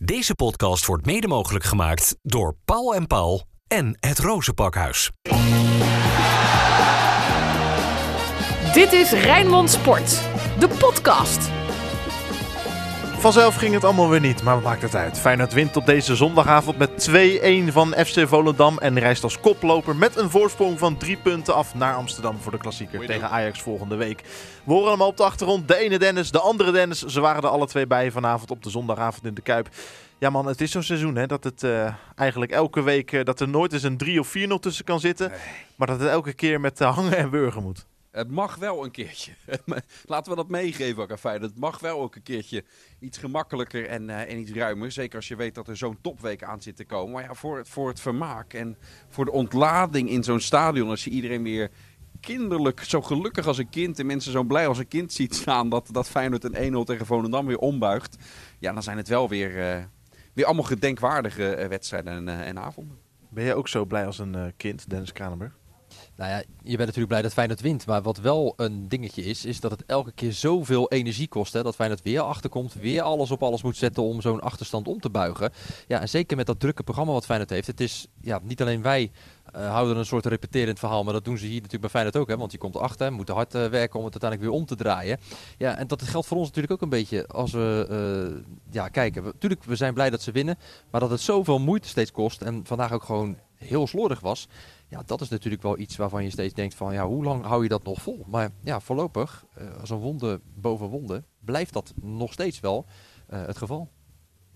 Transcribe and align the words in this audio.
Deze 0.00 0.34
podcast 0.34 0.86
wordt 0.86 1.06
mede 1.06 1.28
mogelijk 1.28 1.64
gemaakt 1.64 2.16
door 2.22 2.56
Paul 2.64 2.94
en 2.94 3.06
Paul 3.06 3.44
en 3.66 3.96
het 4.00 4.18
Rozenpakhuis. 4.18 5.10
Dit 8.72 8.92
is 8.92 9.10
Rijnmond 9.10 9.70
Sport, 9.70 10.20
de 10.58 10.68
podcast. 10.78 11.57
Vanzelf 13.18 13.54
ging 13.54 13.74
het 13.74 13.84
allemaal 13.84 14.08
weer 14.08 14.20
niet, 14.20 14.42
maar 14.42 14.54
wat 14.54 14.62
maakt 14.64 14.82
het 14.82 14.94
uit? 14.94 15.18
Feyenoord 15.18 15.52
wint 15.52 15.76
op 15.76 15.86
deze 15.86 16.16
zondagavond 16.16 16.78
met 16.78 17.10
2-1 17.68 17.72
van 17.72 17.94
FC 17.94 18.28
Volendam 18.28 18.78
en 18.78 18.98
reist 18.98 19.22
als 19.22 19.40
koploper 19.40 19.96
met 19.96 20.16
een 20.16 20.30
voorsprong 20.30 20.78
van 20.78 20.96
drie 20.96 21.16
punten 21.16 21.54
af 21.54 21.74
naar 21.74 21.94
Amsterdam 21.94 22.38
voor 22.38 22.52
de 22.52 22.58
klassieker 22.58 23.06
tegen 23.06 23.30
Ajax 23.30 23.60
volgende 23.60 23.96
week. 23.96 24.22
We 24.64 24.72
horen 24.72 24.90
hem 24.90 25.00
op 25.00 25.16
de 25.16 25.22
achtergrond, 25.22 25.68
de 25.68 25.76
ene 25.76 25.98
Dennis, 25.98 26.30
de 26.30 26.40
andere 26.40 26.72
Dennis. 26.72 27.02
Ze 27.04 27.20
waren 27.20 27.42
er 27.42 27.48
alle 27.48 27.66
twee 27.66 27.86
bij 27.86 28.10
vanavond 28.10 28.50
op 28.50 28.62
de 28.62 28.70
zondagavond 28.70 29.26
in 29.26 29.34
de 29.34 29.42
Kuip. 29.42 29.68
Ja 30.18 30.30
man, 30.30 30.46
het 30.46 30.60
is 30.60 30.70
zo'n 30.70 30.82
seizoen 30.82 31.16
hè, 31.16 31.26
dat 31.26 31.44
het 31.44 31.62
uh, 31.62 31.92
eigenlijk 32.14 32.52
elke 32.52 32.82
week, 32.82 33.12
uh, 33.12 33.24
dat 33.24 33.40
er 33.40 33.48
nooit 33.48 33.72
eens 33.72 33.82
een 33.82 33.96
3 33.96 34.20
of 34.20 34.34
4-0 34.36 34.40
tussen 34.60 34.84
kan 34.84 35.00
zitten. 35.00 35.28
Nee. 35.28 35.38
Maar 35.76 35.86
dat 35.86 36.00
het 36.00 36.08
elke 36.08 36.32
keer 36.32 36.60
met 36.60 36.80
uh, 36.80 36.94
hangen 36.94 37.16
en 37.16 37.30
burgen 37.30 37.62
moet. 37.62 37.86
Het 38.10 38.30
mag 38.30 38.56
wel 38.56 38.84
een 38.84 38.90
keertje. 38.90 39.32
Laten 40.04 40.30
we 40.30 40.36
dat 40.36 40.48
meegeven 40.48 41.18
Feyenoord. 41.18 41.50
Het 41.50 41.60
mag 41.60 41.78
wel 41.78 42.00
ook 42.00 42.14
een 42.14 42.22
keertje 42.22 42.64
iets 42.98 43.18
gemakkelijker 43.18 43.86
en, 43.86 44.08
uh, 44.08 44.20
en 44.20 44.38
iets 44.38 44.52
ruimer. 44.52 44.92
Zeker 44.92 45.16
als 45.16 45.28
je 45.28 45.36
weet 45.36 45.54
dat 45.54 45.68
er 45.68 45.76
zo'n 45.76 45.98
topweek 46.00 46.42
aan 46.42 46.62
zit 46.62 46.76
te 46.76 46.84
komen. 46.84 47.12
Maar 47.12 47.22
ja, 47.22 47.34
voor 47.34 47.56
het, 47.56 47.68
voor 47.68 47.88
het 47.88 48.00
vermaak 48.00 48.52
en 48.52 48.76
voor 49.08 49.24
de 49.24 49.30
ontlading 49.30 50.10
in 50.10 50.24
zo'n 50.24 50.40
stadion. 50.40 50.88
Als 50.88 51.04
je 51.04 51.10
iedereen 51.10 51.42
weer 51.42 51.70
kinderlijk, 52.20 52.80
zo 52.84 53.02
gelukkig 53.02 53.46
als 53.46 53.58
een 53.58 53.68
kind 53.68 53.98
en 53.98 54.06
mensen 54.06 54.32
zo 54.32 54.42
blij 54.42 54.66
als 54.66 54.78
een 54.78 54.88
kind 54.88 55.12
ziet 55.12 55.34
staan. 55.34 55.68
Dat, 55.68 55.88
dat 55.92 56.08
Feyenoord 56.08 56.44
een 56.44 56.74
1-0 56.74 56.84
tegen 56.84 57.06
Volendam 57.06 57.46
weer 57.46 57.58
ombuigt. 57.58 58.16
Ja, 58.58 58.72
dan 58.72 58.82
zijn 58.82 58.96
het 58.96 59.08
wel 59.08 59.28
weer, 59.28 59.56
uh, 59.56 59.84
weer 60.32 60.44
allemaal 60.44 60.64
gedenkwaardige 60.64 61.56
uh, 61.58 61.66
wedstrijden 61.66 62.28
en, 62.28 62.44
en, 62.44 62.58
avonden. 62.58 62.98
Ben 63.28 63.44
jij 63.44 63.54
ook 63.54 63.68
zo 63.68 63.84
blij 63.84 64.06
als 64.06 64.18
een 64.18 64.52
kind, 64.56 64.90
Dennis 64.90 65.12
Kranenburg? 65.12 65.58
Nou 66.18 66.30
ja, 66.30 66.36
je 66.62 66.76
bent 66.76 66.78
natuurlijk 66.78 67.08
blij 67.08 67.22
dat 67.22 67.32
Feyenoord 67.32 67.60
wint. 67.60 67.86
Maar 67.86 68.02
wat 68.02 68.18
wel 68.18 68.52
een 68.56 68.88
dingetje 68.88 69.24
is, 69.24 69.44
is 69.44 69.60
dat 69.60 69.70
het 69.70 69.84
elke 69.86 70.12
keer 70.12 70.32
zoveel 70.32 70.90
energie 70.90 71.28
kost. 71.28 71.52
Hè, 71.52 71.62
dat 71.62 71.74
Feyenoord 71.74 72.02
weer 72.02 72.20
achterkomt, 72.20 72.74
weer 72.74 73.02
alles 73.02 73.30
op 73.30 73.42
alles 73.42 73.62
moet 73.62 73.76
zetten 73.76 74.02
om 74.02 74.20
zo'n 74.20 74.40
achterstand 74.40 74.88
om 74.88 75.00
te 75.00 75.10
buigen. 75.10 75.52
Ja, 75.86 76.00
en 76.00 76.08
zeker 76.08 76.36
met 76.36 76.46
dat 76.46 76.60
drukke 76.60 76.82
programma 76.82 77.12
wat 77.12 77.24
Feyenoord 77.24 77.50
heeft. 77.50 77.66
Het 77.66 77.80
is, 77.80 78.06
ja, 78.20 78.40
niet 78.42 78.60
alleen 78.60 78.82
wij 78.82 79.10
uh, 79.56 79.70
houden 79.70 79.96
een 79.96 80.06
soort 80.06 80.26
repeterend 80.26 80.78
verhaal, 80.78 81.04
maar 81.04 81.12
dat 81.12 81.24
doen 81.24 81.38
ze 81.38 81.44
hier 81.44 81.54
natuurlijk 81.54 81.80
bij 81.80 81.90
Feyenoord 81.90 82.16
ook. 82.16 82.28
Hè, 82.28 82.36
want 82.36 82.52
je 82.52 82.58
komt 82.58 82.76
achter, 82.76 83.12
moet 83.12 83.28
hard 83.28 83.54
uh, 83.54 83.66
werken 83.66 83.98
om 83.98 84.04
het 84.04 84.22
uiteindelijk 84.22 84.50
weer 84.50 84.60
om 84.60 84.66
te 84.66 84.76
draaien. 84.76 85.18
Ja, 85.58 85.76
en 85.76 85.86
dat 85.86 86.02
geldt 86.02 86.26
voor 86.26 86.36
ons 86.36 86.46
natuurlijk 86.46 86.72
ook 86.72 86.82
een 86.82 86.88
beetje 86.88 87.26
als 87.26 87.52
we 87.52 87.86
uh, 88.34 88.52
ja, 88.70 88.88
kijken. 88.88 89.24
Natuurlijk, 89.24 89.64
we 89.64 89.76
zijn 89.76 89.94
blij 89.94 90.10
dat 90.10 90.22
ze 90.22 90.32
winnen, 90.32 90.58
maar 90.90 91.00
dat 91.00 91.10
het 91.10 91.20
zoveel 91.20 91.58
moeite 91.58 91.88
steeds 91.88 92.10
kost 92.10 92.42
en 92.42 92.60
vandaag 92.64 92.92
ook 92.92 93.04
gewoon 93.04 93.36
heel 93.54 93.86
slordig 93.86 94.20
was. 94.20 94.48
Ja, 94.88 95.02
dat 95.06 95.20
is 95.20 95.28
natuurlijk 95.28 95.62
wel 95.62 95.78
iets 95.78 95.96
waarvan 95.96 96.24
je 96.24 96.30
steeds 96.30 96.54
denkt 96.54 96.74
van 96.74 96.92
ja, 96.92 97.06
hoe 97.06 97.24
lang 97.24 97.44
hou 97.44 97.62
je 97.62 97.68
dat 97.68 97.84
nog 97.84 98.02
vol? 98.02 98.24
Maar 98.26 98.50
ja, 98.62 98.80
voorlopig, 98.80 99.44
uh, 99.58 99.80
als 99.80 99.90
een 99.90 99.98
wonde 99.98 100.40
boven 100.54 100.86
wonde, 100.86 101.24
blijft 101.40 101.72
dat 101.72 101.92
nog 102.00 102.32
steeds 102.32 102.60
wel 102.60 102.86
uh, 103.30 103.46
het 103.46 103.58
geval. 103.58 103.88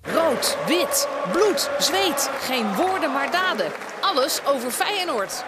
Rood, 0.00 0.58
wit, 0.66 1.08
bloed, 1.32 1.70
zweet. 1.78 2.30
Geen 2.32 2.74
woorden 2.74 3.12
maar 3.12 3.30
daden. 3.30 3.70
Alles 4.00 4.46
over 4.46 4.70
Feyenoord. 4.70 5.44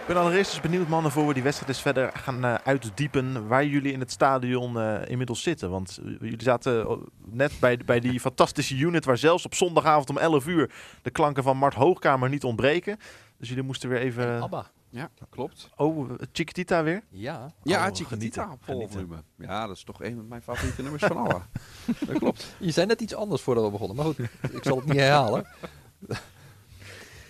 Ik 0.00 0.06
ben 0.06 0.16
allereerst 0.16 0.52
eens 0.52 0.60
benieuwd, 0.60 0.88
mannen, 0.88 1.12
voor 1.12 1.26
we 1.26 1.34
die 1.34 1.42
wedstrijd 1.42 1.72
eens 1.72 1.82
verder 1.82 2.10
gaan 2.14 2.44
uh, 2.44 2.54
uitdiepen. 2.54 3.48
Waar 3.48 3.64
jullie 3.64 3.92
in 3.92 4.00
het 4.00 4.10
stadion 4.10 4.76
uh, 4.76 4.98
inmiddels 5.06 5.42
zitten. 5.42 5.70
Want 5.70 5.98
uh, 6.02 6.16
jullie 6.20 6.42
zaten 6.42 7.00
net 7.26 7.52
bij, 7.60 7.78
bij 7.86 8.00
die 8.00 8.20
fantastische 8.20 8.76
unit 8.76 9.04
waar 9.04 9.18
zelfs 9.18 9.44
op 9.44 9.54
zondagavond 9.54 10.10
om 10.10 10.18
11 10.18 10.46
uur 10.46 10.70
de 11.02 11.10
klanken 11.10 11.42
van 11.42 11.56
Mart 11.56 11.74
Hoogkamer 11.74 12.28
niet 12.28 12.44
ontbreken. 12.44 12.98
Dus 13.40 13.48
jullie 13.48 13.64
moesten 13.64 13.88
weer 13.88 13.98
even... 13.98 14.26
En 14.26 14.42
Abba. 14.42 14.70
Ja, 14.90 15.10
klopt. 15.30 15.68
Oh, 15.76 16.10
Chiquitita 16.32 16.82
weer? 16.82 17.02
Ja. 17.10 17.52
Ja, 17.62 17.88
oh, 17.88 17.94
Chiquitita 17.94 18.56
vol 18.60 18.88
volume. 18.88 19.22
Ja, 19.36 19.66
dat 19.66 19.76
is 19.76 19.84
toch 19.84 20.02
een 20.02 20.14
van 20.14 20.28
mijn 20.28 20.42
favoriete 20.42 20.82
nummers 20.82 21.04
van 21.04 21.16
alle. 21.16 21.40
dat 22.06 22.18
klopt. 22.18 22.54
Je 22.58 22.70
zei 22.70 22.86
net 22.86 23.00
iets 23.00 23.14
anders 23.14 23.42
voordat 23.42 23.64
we 23.64 23.70
begonnen. 23.70 23.96
Maar 23.96 24.04
goed, 24.04 24.18
ik 24.52 24.62
zal 24.62 24.76
het 24.76 24.86
niet 24.86 24.96
herhalen. 24.96 25.46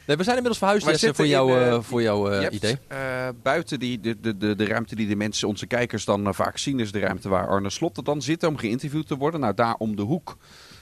Nee, 0.06 0.16
we 0.16 0.24
zijn 0.24 0.36
inmiddels 0.36 0.58
verhuisd 0.58 0.86
Jesse, 0.86 1.14
voor, 1.14 1.26
jou, 1.26 1.60
in, 1.60 1.66
uh, 1.66 1.80
voor 1.82 2.02
jouw 2.02 2.32
uh, 2.32 2.46
idee. 2.50 2.78
Uh, 2.92 3.28
buiten 3.42 3.78
die, 3.78 4.00
de, 4.00 4.20
de, 4.20 4.36
de, 4.36 4.54
de 4.54 4.64
ruimte 4.64 4.94
die 4.94 5.08
de 5.08 5.16
mensen, 5.16 5.48
onze 5.48 5.66
kijkers 5.66 6.04
dan 6.04 6.34
vaak 6.34 6.58
zien, 6.58 6.80
is 6.80 6.92
de 6.92 6.98
ruimte 6.98 7.28
waar 7.28 7.48
Arne 7.48 7.70
Slot 7.70 8.04
dan 8.04 8.22
zit 8.22 8.44
om 8.44 8.56
geïnterviewd 8.56 9.06
te 9.06 9.16
worden. 9.16 9.40
Nou, 9.40 9.54
daar 9.54 9.74
om 9.74 9.96
de 9.96 10.02
hoek, 10.02 10.36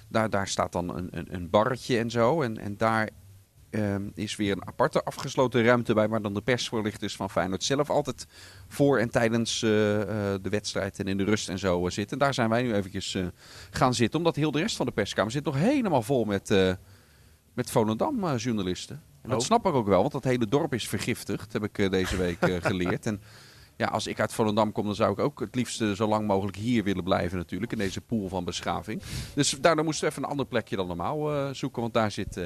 daar, 0.09 0.31
daar 0.31 0.49
staat 0.49 0.73
dan 0.73 0.97
een, 0.97 1.09
een, 1.11 1.35
een 1.35 1.51
barretje 1.51 1.99
en 1.99 2.11
zo. 2.11 2.43
En, 2.43 2.59
en 2.59 2.77
daar 2.77 3.09
is 4.15 4.37
weer 4.37 4.53
een 4.53 4.67
aparte 4.67 5.05
afgesloten 5.05 5.65
ruimte 5.65 5.95
bij 5.95 6.09
waar 6.09 6.23
dan 6.23 6.35
de 6.35 6.41
persvoorlichters 6.41 7.17
van 7.17 7.31
Feyenoord 7.31 7.65
zelf 7.65 7.91
altijd 7.91 8.27
voor 8.69 8.99
en 8.99 9.11
tijdens 9.11 9.63
uh, 9.63 9.71
uh, 9.71 10.05
de 10.43 10.49
wedstrijd 10.51 10.99
en 10.99 11.07
in 11.07 11.17
de 11.17 11.25
rust 11.25 11.49
en 11.49 11.59
zo 11.59 11.85
uh, 11.85 11.91
zitten. 11.91 12.19
Daar 12.19 12.35
zijn 12.35 12.49
wij 12.49 12.63
nu 12.63 12.75
eventjes 12.75 13.17
gaan 13.71 13.95
zitten, 13.95 14.19
omdat 14.19 14.37
heel 14.37 14.51
de 14.51 14.59
rest 14.59 14.77
van 14.77 14.87
de 14.87 14.93
perskamer 14.93 15.33
zit 15.33 15.45
nog 15.45 15.55
helemaal 15.55 16.03
vol 16.03 16.25
met, 16.25 16.55
met 17.55 17.71
Volendam 17.71 18.37
journalisten. 18.37 19.03
En 19.23 19.31
dat 19.31 19.41
oh. 19.41 19.47
snap 19.47 19.67
ik 19.67 19.75
ook 19.75 19.87
wel, 19.87 20.01
want 20.01 20.13
dat 20.13 20.25
hele 20.25 20.47
dorp 20.47 20.75
is 20.75 20.89
vergiftigd, 20.89 21.53
heb 21.53 21.65
ik 21.65 21.91
deze 21.91 22.17
week 22.17 22.39
geleerd. 22.41 23.07
En 23.07 23.21
ja, 23.77 23.87
als 23.87 24.07
ik 24.07 24.21
uit 24.21 24.33
Volendam 24.33 24.73
kom, 24.73 24.85
dan 24.85 24.95
zou 24.95 25.13
ik 25.13 25.19
ook 25.19 25.41
het 25.41 25.55
liefst 25.55 25.85
zo 25.95 26.09
lang 26.09 26.27
mogelijk 26.27 26.57
hier 26.57 26.85
willen 26.85 27.05
blijven 27.05 27.39
natuurlijk, 27.39 27.73
in 27.73 27.79
deze 27.79 28.01
pool 28.01 28.29
van 28.29 28.45
beschaving. 28.45 29.03
Dus 29.35 29.51
daardoor 29.61 29.85
moesten 29.85 30.05
we 30.05 30.11
even 30.11 30.23
een 30.23 30.31
ander 30.31 30.47
plekje 30.47 30.77
dan 30.77 30.87
normaal 30.87 31.55
zoeken, 31.55 31.83
want 31.83 31.95
daar 31.95 32.11
zit 32.11 32.41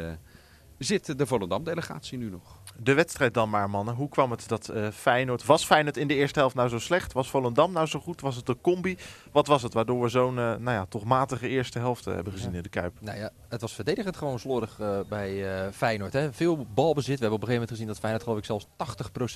zit 0.82 1.18
de 1.18 1.26
Volendam-delegatie 1.26 2.18
nu 2.18 2.30
nog. 2.30 2.60
De 2.78 2.94
wedstrijd 2.94 3.34
dan 3.34 3.50
maar, 3.50 3.70
mannen. 3.70 3.94
Hoe 3.94 4.08
kwam 4.08 4.30
het 4.30 4.48
dat 4.48 4.70
uh, 4.74 4.88
Feyenoord... 4.88 5.44
Was 5.44 5.64
Feyenoord 5.64 5.96
in 5.96 6.08
de 6.08 6.14
eerste 6.14 6.38
helft 6.38 6.54
nou 6.54 6.68
zo 6.68 6.78
slecht? 6.78 7.12
Was 7.12 7.30
Volendam 7.30 7.72
nou 7.72 7.86
zo 7.86 8.00
goed? 8.00 8.20
Was 8.20 8.36
het 8.36 8.46
de 8.46 8.56
combi? 8.60 8.96
Wat 9.32 9.46
was 9.46 9.62
het 9.62 9.72
waardoor 9.72 10.02
we 10.02 10.08
zo'n 10.08 10.36
uh, 10.36 10.36
nou 10.36 10.70
ja, 10.70 10.86
toch 10.86 11.04
matige 11.04 11.48
eerste 11.48 11.78
helft 11.78 12.06
uh, 12.06 12.14
hebben 12.14 12.32
gezien 12.32 12.50
ja. 12.50 12.56
in 12.56 12.62
de 12.62 12.68
Kuip? 12.68 13.00
Nou 13.00 13.18
ja, 13.18 13.30
het 13.48 13.60
was 13.60 13.72
verdedigend 13.72 14.16
gewoon 14.16 14.38
slordig 14.38 14.80
bij 15.08 15.44
Feyenoord. 15.72 16.12
Hè. 16.12 16.32
Veel 16.32 16.66
balbezit. 16.74 17.18
We 17.18 17.20
hebben 17.20 17.40
op 17.40 17.48
een 17.48 17.48
gegeven 17.48 17.52
moment 17.52 17.70
gezien 17.70 17.86
dat 17.86 17.98
Feyenoord 17.98 18.22
geloof 18.22 18.38
ik 18.38 18.44
zelfs 18.44 18.66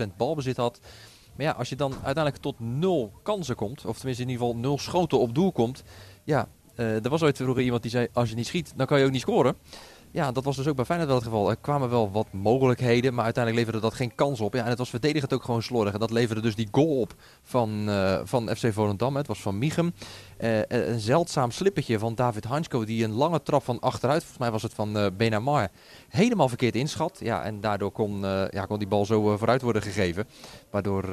80% 0.05 0.17
balbezit 0.17 0.57
had. 0.57 0.81
Maar 1.37 1.47
ja, 1.47 1.53
als 1.53 1.69
je 1.69 1.77
dan 1.77 1.93
uiteindelijk 1.93 2.37
tot 2.37 2.61
nul 2.61 3.13
kansen 3.23 3.55
komt... 3.55 3.85
of 3.85 3.97
tenminste 3.97 4.23
in 4.23 4.31
ieder 4.31 4.47
geval 4.47 4.61
nul 4.61 4.79
schoten 4.79 5.19
op 5.19 5.35
doel 5.35 5.53
komt... 5.53 5.83
Ja, 6.25 6.49
er 6.77 7.09
was 7.09 7.23
ooit 7.23 7.37
vroeger 7.37 7.63
iemand 7.63 7.83
die 7.83 7.91
zei... 7.91 8.09
als 8.13 8.29
je 8.29 8.35
niet 8.35 8.47
schiet, 8.47 8.73
dan 8.77 8.87
kan 8.87 8.99
je 8.99 9.05
ook 9.05 9.11
niet 9.11 9.21
scoren. 9.21 9.57
Ja, 10.11 10.33
dat 10.33 10.45
was 10.45 10.57
dus 10.57 10.67
ook 10.67 10.77
bij 10.77 10.85
Feyenoord 10.85 11.09
wel 11.11 11.19
het 11.19 11.29
geval. 11.29 11.51
Er 11.51 11.57
kwamen 11.57 11.91
wel 11.91 12.11
wat 12.11 12.27
mogelijkheden, 12.33 13.15
maar 13.15 13.25
uiteindelijk 13.25 13.65
leverde 13.65 13.89
dat 13.89 13.99
geen 13.99 14.15
kans 14.15 14.41
op. 14.41 14.55
Ja, 14.55 14.63
en 14.63 14.69
het 14.69 14.79
was 14.79 14.91
verdedigend 14.91 15.33
ook 15.33 15.45
gewoon 15.45 15.63
slordig. 15.63 15.93
En 15.93 16.01
dat 16.01 16.11
leverde 16.11 16.41
dus 16.41 16.55
die 16.55 16.69
goal 16.71 17.01
op 17.01 17.15
van, 17.43 17.89
uh, 17.89 18.21
van 18.25 18.57
FC 18.57 18.73
Volendam. 18.73 19.17
Het 19.17 19.27
was 19.27 19.43
van 19.43 19.59
Michem. 19.59 19.95
Uh, 20.41 20.61
een 20.67 21.01
zeldzaam 21.01 21.51
slippertje 21.51 21.99
van 21.99 22.15
David 22.15 22.45
Hansko, 22.45 22.85
die 22.85 23.05
een 23.05 23.13
lange 23.13 23.43
trap 23.43 23.63
van 23.63 23.81
achteruit, 23.81 24.21
volgens 24.21 24.41
mij 24.41 24.51
was 24.51 24.63
het 24.63 24.75
van 24.75 24.97
uh, 24.97 25.07
Benamar, 25.17 25.69
helemaal 26.09 26.49
verkeerd 26.49 26.75
inschat. 26.75 27.19
Ja, 27.23 27.43
en 27.43 27.61
daardoor 27.61 27.91
kon, 27.91 28.21
ja, 28.51 28.65
kon 28.67 28.79
die 28.79 28.89
bal 28.89 29.07
zo 29.07 29.37
vooruit 29.37 29.63
worden 29.63 29.83
gegeven. 29.83 30.27
Waardoor 30.71 31.05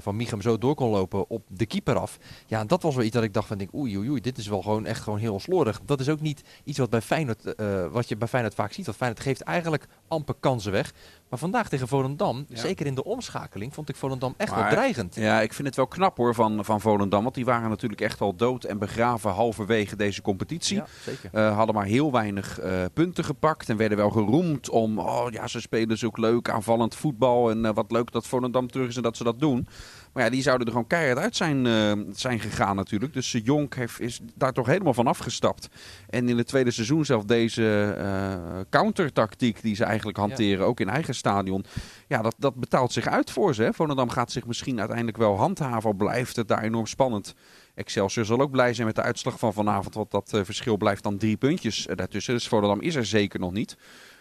Van 0.00 0.16
Michem 0.16 0.42
zo 0.42 0.58
door 0.58 0.74
kon 0.74 0.90
lopen 0.90 1.30
op 1.30 1.42
de 1.48 1.66
keeper 1.66 1.96
af. 1.96 2.18
Ja, 2.46 2.60
en 2.60 2.66
dat 2.66 2.82
was 2.82 2.94
wel 2.94 3.04
iets 3.04 3.14
dat 3.14 3.24
ik 3.24 3.34
dacht 3.34 3.46
van, 3.46 3.58
denk, 3.58 3.74
oei, 3.74 3.98
oei, 3.98 4.10
oei, 4.10 4.20
dit 4.20 4.38
is 4.38 4.46
wel 4.46 4.62
gewoon 4.62 4.86
echt 4.86 5.02
gewoon 5.02 5.18
heel 5.18 5.40
slordig. 5.40 5.80
Dat 5.84 6.00
is 6.00 6.08
ook 6.08 6.20
niet 6.20 6.42
iets 6.64 6.78
wat, 6.78 6.90
bij 6.90 7.00
Feyenoord, 7.00 7.54
wat 7.90 8.08
je 8.08 8.16
bij 8.16 8.28
Feyenoord 8.28 8.54
vaak 8.54 8.72
ziet. 8.72 8.84
Want 8.84 8.96
Feyenoord 8.96 9.22
geeft 9.22 9.40
eigenlijk 9.40 9.86
amper 10.08 10.34
kansen 10.40 10.72
weg. 10.72 10.92
Maar 11.28 11.38
vandaag 11.38 11.68
tegen 11.68 11.88
Volendam, 11.88 12.44
ja. 12.48 12.56
zeker 12.56 12.86
in 12.86 12.94
de 12.94 13.04
omschakeling, 13.04 13.74
vond 13.74 13.88
ik 13.88 13.96
Volendam 13.96 14.34
echt 14.36 14.50
maar, 14.50 14.60
wel 14.60 14.70
dreigend. 14.70 15.14
Ja, 15.14 15.40
ik 15.40 15.52
vind 15.52 15.66
het 15.66 15.76
wel 15.76 15.86
knap 15.86 16.16
hoor 16.16 16.34
van, 16.34 16.64
van 16.64 16.80
Volendam. 16.80 17.22
Want 17.22 17.34
die 17.34 17.44
waren 17.44 17.68
natuurlijk 17.68 18.00
echt 18.00 18.20
al 18.20 18.36
dood 18.36 18.64
en 18.64 18.78
begraven 18.78 19.30
halverwege 19.30 19.96
deze 19.96 20.22
competitie. 20.22 20.76
Ja, 20.76 20.86
zeker. 21.04 21.30
Uh, 21.32 21.56
hadden 21.56 21.74
maar 21.74 21.84
heel 21.84 22.12
weinig 22.12 22.62
uh, 22.62 22.84
punten 22.92 23.24
gepakt. 23.24 23.68
En 23.68 23.76
werden 23.76 23.98
wel 23.98 24.10
geroemd 24.10 24.68
om, 24.68 24.98
oh 24.98 25.26
ja, 25.30 25.46
ze 25.46 25.60
spelen 25.60 25.98
zo 25.98 26.10
leuk 26.12 26.50
aanvallend 26.50 26.94
voetbal. 26.94 27.50
En 27.50 27.64
uh, 27.64 27.70
wat 27.74 27.90
leuk 27.90 28.12
dat 28.12 28.26
Volendam 28.26 28.70
terug 28.70 28.88
is 28.88 28.96
en 28.96 29.02
dat 29.02 29.16
ze 29.16 29.24
dat 29.24 29.40
doen. 29.40 29.68
Maar 30.14 30.24
ja, 30.24 30.30
die 30.30 30.42
zouden 30.42 30.66
er 30.66 30.72
gewoon 30.72 30.86
keihard 30.86 31.18
uit 31.18 31.36
zijn, 31.36 31.64
uh, 31.64 31.92
zijn 32.10 32.40
gegaan 32.40 32.76
natuurlijk. 32.76 33.12
Dus 33.12 33.32
Jonk 33.44 33.74
heeft, 33.74 34.00
is 34.00 34.20
daar 34.34 34.52
toch 34.52 34.66
helemaal 34.66 34.94
van 34.94 35.06
afgestapt. 35.06 35.68
En 36.08 36.28
in 36.28 36.38
het 36.38 36.46
tweede 36.46 36.70
seizoen 36.70 37.04
zelf 37.04 37.24
deze 37.24 37.96
uh, 37.98 38.60
countertactiek 38.70 39.62
die 39.62 39.74
ze 39.74 39.84
eigenlijk 39.84 40.18
hanteren, 40.18 40.58
ja. 40.58 40.64
ook 40.64 40.80
in 40.80 40.88
eigen 40.88 41.14
stadion. 41.14 41.64
Ja, 42.08 42.22
dat, 42.22 42.34
dat 42.38 42.54
betaalt 42.54 42.92
zich 42.92 43.06
uit 43.06 43.30
voor 43.30 43.54
ze. 43.54 43.62
Hè. 43.62 43.72
Volendam 43.72 44.08
gaat 44.08 44.32
zich 44.32 44.46
misschien 44.46 44.78
uiteindelijk 44.78 45.16
wel 45.16 45.36
handhaven, 45.36 45.90
al 45.90 45.96
blijft 45.96 46.36
het 46.36 46.48
daar 46.48 46.62
enorm 46.62 46.86
spannend. 46.86 47.34
Excelsior 47.74 48.24
zal 48.24 48.40
ook 48.40 48.50
blij 48.50 48.74
zijn 48.74 48.86
met 48.86 48.96
de 48.96 49.02
uitslag 49.02 49.38
van 49.38 49.52
vanavond, 49.52 49.94
want 49.94 50.10
dat 50.10 50.30
verschil 50.42 50.76
blijft 50.76 51.02
dan 51.02 51.18
drie 51.18 51.36
puntjes 51.36 51.86
daartussen. 51.94 52.34
Dus 52.34 52.48
Volendam 52.48 52.80
is 52.80 52.94
er 52.94 53.06
zeker 53.06 53.40
nog 53.40 53.52
niet. 53.52 53.76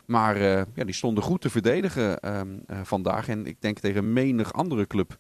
Maar 0.06 0.38
ja, 0.40 0.84
die 0.86 0.94
stonden 0.94 1.24
goed 1.24 1.42
te 1.42 1.50
verdedigen 1.50 2.20
vandaag. 2.84 3.28
En 3.28 3.46
ik 3.46 3.62
denk 3.62 3.80
tegen 3.80 4.14
menig 4.14 4.54
andere 4.54 4.88
club 4.88 5.18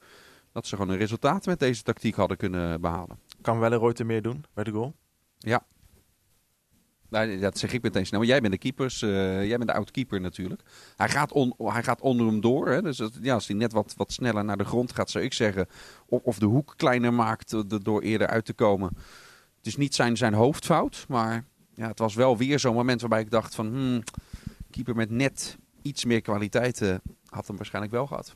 dat 0.53 0.67
ze 0.67 0.75
gewoon 0.75 0.91
een 0.91 0.97
resultaat 0.99 1.45
met 1.45 1.59
deze 1.59 1.83
tactiek 1.83 2.15
hadden 2.15 2.37
kunnen 2.37 2.81
behalen. 2.81 3.19
Kan 3.41 3.59
Welleroy 3.59 3.91
er 3.91 4.05
meer 4.05 4.21
doen 4.21 4.45
bij 4.53 4.63
de 4.63 4.71
goal? 4.71 4.93
Ja. 5.37 5.65
Nou, 7.09 7.39
dat 7.39 7.57
zeg 7.57 7.73
ik 7.73 7.81
meteen 7.81 8.05
snel. 8.05 8.19
Maar 8.19 8.29
jij 8.29 8.39
bent 8.39 8.53
de 8.53 8.59
keepers, 8.59 9.01
eh, 9.01 9.09
jij 9.47 9.57
bent 9.57 9.69
de 9.69 9.75
oud-keeper 9.75 10.21
natuurlijk. 10.21 10.61
Hij 10.95 11.09
gaat, 11.09 11.31
on, 11.31 11.53
hij 11.57 11.83
gaat 11.83 12.01
onder 12.01 12.25
hem 12.25 12.41
door. 12.41 12.69
Hè? 12.69 12.81
Dus 12.81 12.97
dat- 12.97 13.17
ja, 13.21 13.33
als 13.33 13.47
hij 13.47 13.55
net 13.55 13.71
wat, 13.71 13.93
wat 13.97 14.11
sneller 14.11 14.45
naar 14.45 14.57
de 14.57 14.63
grond 14.63 14.93
gaat, 14.93 15.09
zou 15.09 15.23
ik 15.23 15.33
zeggen. 15.33 15.67
Of, 16.05 16.21
of 16.23 16.39
de 16.39 16.45
hoek 16.45 16.73
kleiner 16.77 17.13
maakt 17.13 17.53
eh, 17.53 17.61
door 17.81 18.01
eerder 18.01 18.27
uit 18.27 18.45
te 18.45 18.53
komen. 18.53 18.89
Het 19.57 19.67
is 19.67 19.75
niet 19.77 19.95
zijn, 19.95 20.17
zijn 20.17 20.33
hoofdfout. 20.33 21.05
Maar 21.07 21.45
ja, 21.73 21.87
het 21.87 21.99
was 21.99 22.13
wel 22.15 22.37
weer 22.37 22.59
zo'n 22.59 22.73
moment 22.75 23.01
waarbij 23.01 23.21
ik 23.21 23.31
dacht 23.31 23.55
van... 23.55 23.67
Hmm, 23.67 24.03
keeper 24.69 24.95
met 24.95 25.09
net 25.09 25.57
iets 25.81 26.05
meer 26.05 26.21
kwaliteiten 26.21 27.01
had 27.29 27.47
hem 27.47 27.55
waarschijnlijk 27.55 27.93
wel 27.93 28.07
gehad. 28.07 28.35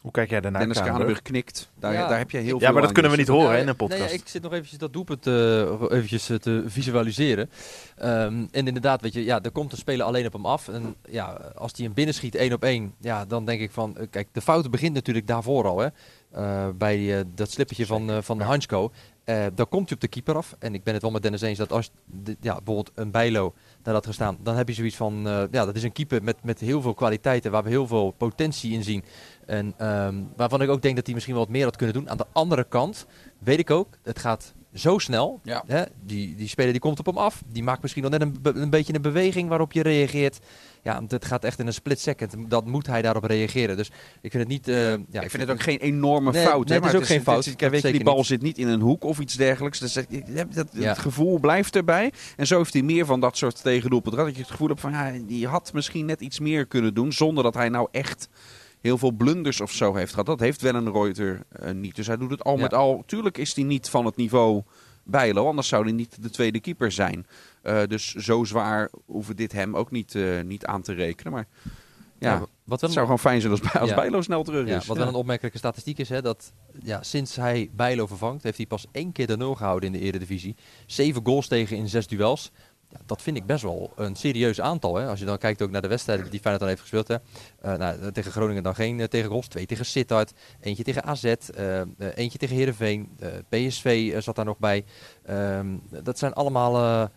Hoe 0.00 0.10
kijk 0.10 0.30
jij 0.30 0.40
daarnaar? 0.40 0.60
Dennis 0.60 0.80
Kranenburg? 0.80 1.22
Knikt. 1.22 1.70
Daar, 1.78 1.92
Ja. 1.92 2.08
daar 2.08 2.18
heb 2.18 2.30
je 2.30 2.36
heel 2.38 2.58
veel 2.58 2.66
Ja, 2.68 2.72
maar 2.72 2.82
dat 2.82 2.92
kunnen 2.92 3.10
we 3.10 3.16
niet 3.16 3.28
horen 3.28 3.46
Ja, 3.46 3.52
in 3.52 3.58
een 3.58 3.64
nee, 3.66 3.74
podcast. 3.74 4.00
ja, 4.00 4.08
ik 4.20 4.28
zit 4.28 4.42
nog 4.42 4.52
eventjes 4.52 4.78
dat 4.78 4.92
doelpunt 4.92 5.26
eh, 5.26 5.60
eventjes 5.88 6.28
eh, 6.30 6.36
te 6.36 6.62
visualiseren. 6.66 7.50
Ehm, 7.96 8.46
en 8.50 8.66
inderdaad, 8.66 9.00
weet 9.00 9.12
je, 9.12 9.24
ja, 9.24 9.42
er 9.42 9.50
komt 9.50 9.72
een 9.72 9.78
speler 9.78 10.06
alleen 10.06 10.26
op 10.26 10.32
hem 10.32 10.46
af. 10.46 10.68
En 10.68 10.94
ja, 11.08 11.24
als 11.54 11.72
hij 11.76 11.84
hem 11.84 11.94
binnenschiet 11.94 12.34
één 12.34 12.52
op 12.52 12.64
één, 12.64 12.94
ja, 13.00 13.24
dan 13.24 13.44
denk 13.44 13.60
ik 13.60 13.70
van... 13.70 13.96
eh, 13.96 14.06
kijk, 14.10 14.28
de 14.32 14.40
fout 14.40 14.70
begint 14.70 14.94
natuurlijk 14.94 15.26
daarvoor 15.26 15.66
al, 15.66 15.78
hè. 15.78 15.88
Eh, 16.30 16.68
bij 16.74 17.18
eh, 17.18 17.24
dat 17.34 17.50
slippertje 17.50 17.86
van, 17.86 18.10
eh 18.10 18.18
van 18.20 18.38
ja. 18.38 18.44
Hansko. 18.44 18.90
Eh 19.24 19.44
dan 19.54 19.68
komt 19.68 19.84
hij 19.88 19.94
op 19.94 20.00
de 20.00 20.08
keeper 20.08 20.36
af. 20.36 20.56
En 20.58 20.74
ik 20.74 20.82
ben 20.84 20.92
het 20.92 21.02
wel 21.02 21.10
met 21.10 21.22
Dennis 21.22 21.40
eens 21.40 21.58
dat 21.58 21.72
als 21.72 21.90
de- 22.04 22.36
ja, 22.40 22.54
bijvoorbeeld 22.54 22.90
een 22.94 23.10
Bijlo 23.10 23.54
daar 23.82 23.94
had 23.94 24.06
gestaan... 24.06 24.38
dan 24.42 24.56
heb 24.56 24.68
je 24.68 24.74
zoiets 24.74 24.96
van, 24.96 25.26
eh, 25.28 25.42
ja, 25.50 25.64
dat 25.64 25.76
is 25.76 25.82
een 25.82 25.92
keeper 25.92 26.22
met, 26.22 26.36
met 26.44 26.60
heel 26.60 26.82
veel 26.82 26.94
kwaliteiten... 26.94 27.50
waar 27.50 27.62
we 27.62 27.68
heel 27.68 27.86
veel 27.86 28.10
potentie 28.10 28.72
in 28.72 28.84
zien. 28.84 29.04
En 29.50 29.74
ehm, 29.76 30.14
waarvan 30.36 30.62
ik 30.62 30.68
ook 30.68 30.82
denk 30.82 30.96
dat 30.96 31.04
hij 31.04 31.14
misschien 31.14 31.34
wel 31.36 31.44
wat 31.44 31.52
meer 31.52 31.64
had 31.64 31.76
kunnen 31.76 31.94
doen. 31.94 32.10
Aan 32.10 32.16
de 32.16 32.26
andere 32.32 32.64
kant 32.68 33.06
weet 33.38 33.58
ik 33.58 33.70
ook, 33.70 33.88
het 34.02 34.18
gaat 34.18 34.54
zo 34.74 34.98
snel. 34.98 35.40
Ja. 35.42 35.62
Hè? 35.66 35.82
Die, 36.04 36.34
die 36.36 36.48
speler 36.48 36.70
die 36.72 36.80
komt 36.80 36.98
op 36.98 37.06
hem 37.06 37.18
af. 37.18 37.42
Die 37.52 37.62
maakt 37.62 37.82
misschien 37.82 38.02
nog 38.02 38.10
net 38.10 38.20
een, 38.20 38.36
be- 38.42 38.52
een 38.54 38.70
beetje 38.70 38.94
een 38.94 39.02
beweging 39.02 39.48
waarop 39.48 39.72
je 39.72 39.82
reageert. 39.82 40.38
Ja, 40.82 41.02
het 41.08 41.24
gaat 41.24 41.44
echt 41.44 41.58
in 41.58 41.66
een 41.66 41.72
split 41.72 42.00
second. 42.00 42.34
Dat 42.48 42.66
moet 42.66 42.86
hij 42.86 43.02
daarop 43.02 43.24
reageren. 43.24 43.76
Dus 43.76 43.90
ik 44.20 44.30
vind 44.30 44.42
het 44.42 44.48
niet... 44.48 44.68
eh, 44.68 44.90
ja, 44.90 45.20
ik 45.20 45.30
vind 45.30 45.42
het 45.42 45.50
ook 45.50 45.60
geen 45.62 45.78
enorme 45.78 46.30
Nee, 46.32 46.44
fout. 46.46 46.68
nee, 46.68 46.78
hè, 46.78 46.84
het 46.84 46.84
is 46.84 46.92
maar 46.92 47.00
ook 47.00 47.06
geen 47.06 47.22
fout. 47.22 47.58
Dat 47.58 47.70
weet 47.70 47.82
je, 47.82 47.92
die 47.92 48.04
bal 48.04 48.16
niet. 48.16 48.26
zit 48.26 48.42
niet 48.42 48.58
in 48.58 48.68
een 48.68 48.80
hoek 48.80 49.04
of 49.04 49.18
iets 49.20 49.34
dergelijks. 49.34 49.78
Dus 49.78 49.92
dat, 49.92 50.06
dat, 50.34 50.54
dat- 50.54 50.68
Ja. 50.72 50.88
Het 50.88 50.98
gevoel 50.98 51.38
blijft 51.38 51.76
erbij. 51.76 52.12
En 52.36 52.46
zo 52.46 52.56
heeft 52.58 52.72
hij 52.72 52.82
meer 52.82 53.06
van 53.06 53.20
dat 53.20 53.36
soort 53.36 53.62
tegendoelpunten. 53.62 54.24
Dat 54.24 54.34
je 54.34 54.40
het 54.40 54.50
gevoel 54.50 54.68
hebt 54.68 54.80
van, 54.80 54.90
ja, 54.92 55.12
die 55.26 55.46
had 55.46 55.72
misschien 55.72 56.06
net 56.06 56.20
iets 56.20 56.38
meer 56.40 56.66
kunnen 56.66 56.94
doen. 56.94 57.12
Zonder 57.12 57.44
dat 57.44 57.54
hij 57.54 57.68
nou 57.68 57.88
echt 57.90 58.28
heel 58.80 58.98
veel 58.98 59.10
blunders 59.10 59.60
of 59.60 59.72
zo 59.72 59.94
heeft 59.94 60.10
gehad. 60.10 60.26
Dat 60.26 60.40
heeft 60.40 60.60
wel 60.60 60.74
een 60.74 60.92
Reuter 60.92 61.42
eh, 61.50 61.70
niet. 61.72 61.96
Dus 61.96 62.06
hij 62.06 62.16
doet 62.16 62.30
het 62.30 62.44
al 62.44 62.56
Ja. 62.56 62.62
met 62.62 62.74
al. 62.74 63.02
Tuurlijk 63.06 63.38
is 63.38 63.54
hij 63.54 63.64
niet 63.64 63.88
van 63.88 64.04
het 64.04 64.16
niveau 64.16 64.62
Bijlo. 65.04 65.46
Anders 65.46 65.68
zou 65.68 65.82
hij 65.84 65.92
niet 65.92 66.22
de 66.22 66.30
tweede 66.30 66.60
keeper 66.60 66.92
zijn. 66.92 67.26
Eh, 67.62 67.82
dus 67.86 68.14
zo 68.14 68.44
zwaar 68.44 68.90
hoeven 69.06 69.36
dit 69.36 69.52
hem 69.52 69.76
ook 69.76 69.90
niet, 69.90 70.14
eh, 70.14 70.40
niet 70.44 70.66
aan 70.66 70.82
te 70.82 70.92
rekenen. 70.92 71.32
Maar 71.32 71.46
ja, 72.18 72.32
Ja, 72.32 72.38
wat 72.38 72.48
wel 72.64 72.78
het 72.80 72.92
zou 72.92 73.04
gewoon 73.04 73.18
fijn 73.18 73.40
zijn 73.40 73.52
als, 73.52 73.60
Bij- 73.60 73.80
als 73.80 73.90
Ja. 73.90 73.96
Bijlo 73.96 74.20
snel 74.22 74.42
terug 74.42 74.68
Ja, 74.68 74.76
is. 74.76 74.86
wat 74.86 74.96
wel 74.96 75.08
een 75.08 75.14
opmerkelijke 75.14 75.58
statistiek 75.58 75.98
is, 75.98 76.08
hè, 76.08 76.22
dat 76.22 76.52
ja, 76.82 77.02
sinds 77.02 77.36
hij 77.36 77.70
Bijlo 77.72 78.06
vervangt, 78.06 78.42
heeft 78.42 78.56
hij 78.56 78.66
pas 78.66 78.86
één 78.92 79.12
keer 79.12 79.26
de 79.26 79.36
nul 79.36 79.54
gehouden 79.54 79.92
in 79.94 80.00
de 80.00 80.04
Eredivisie. 80.06 80.56
Zeven 80.86 81.20
goals 81.26 81.46
tegen 81.48 81.76
in 81.76 81.88
zes 81.88 82.06
duels. 82.06 82.50
Ja, 82.90 82.98
dat 83.06 83.22
vind 83.22 83.36
ik 83.36 83.46
best 83.46 83.62
wel 83.62 83.92
een 83.96 84.16
serieus 84.16 84.60
aantal. 84.60 84.96
Hè. 84.96 85.06
Als 85.06 85.18
je 85.18 85.24
dan 85.24 85.38
kijkt 85.38 85.62
ook 85.62 85.70
naar 85.70 85.82
de 85.82 85.88
wedstrijden 85.88 86.30
die 86.30 86.40
Feyenoord 86.40 86.60
dan 86.60 86.68
heeft 86.68 86.80
gespeeld. 86.80 87.08
Hè. 87.08 87.16
Eh, 87.60 87.78
nou, 87.78 88.12
tegen 88.12 88.32
Groningen 88.32 88.62
dan 88.62 88.74
geen 88.74 89.00
eh, 89.00 89.06
tegen 89.06 89.30
goals. 89.30 89.48
Twee 89.48 89.66
tegen 89.66 89.86
Sittard. 89.86 90.32
Eentje 90.60 90.82
tegen 90.84 91.04
AZ. 91.04 91.24
eh, 91.24 91.80
eentje 92.14 92.38
tegen 92.38 92.56
Heerenveen. 92.56 93.18
PSV 93.48 94.14
zat 94.22 94.36
daar 94.36 94.44
nog 94.44 94.58
bij. 94.58 94.84
Ehm, 95.24 95.66
dat 96.02 96.18
zijn 96.18 96.32
allemaal 96.32 97.08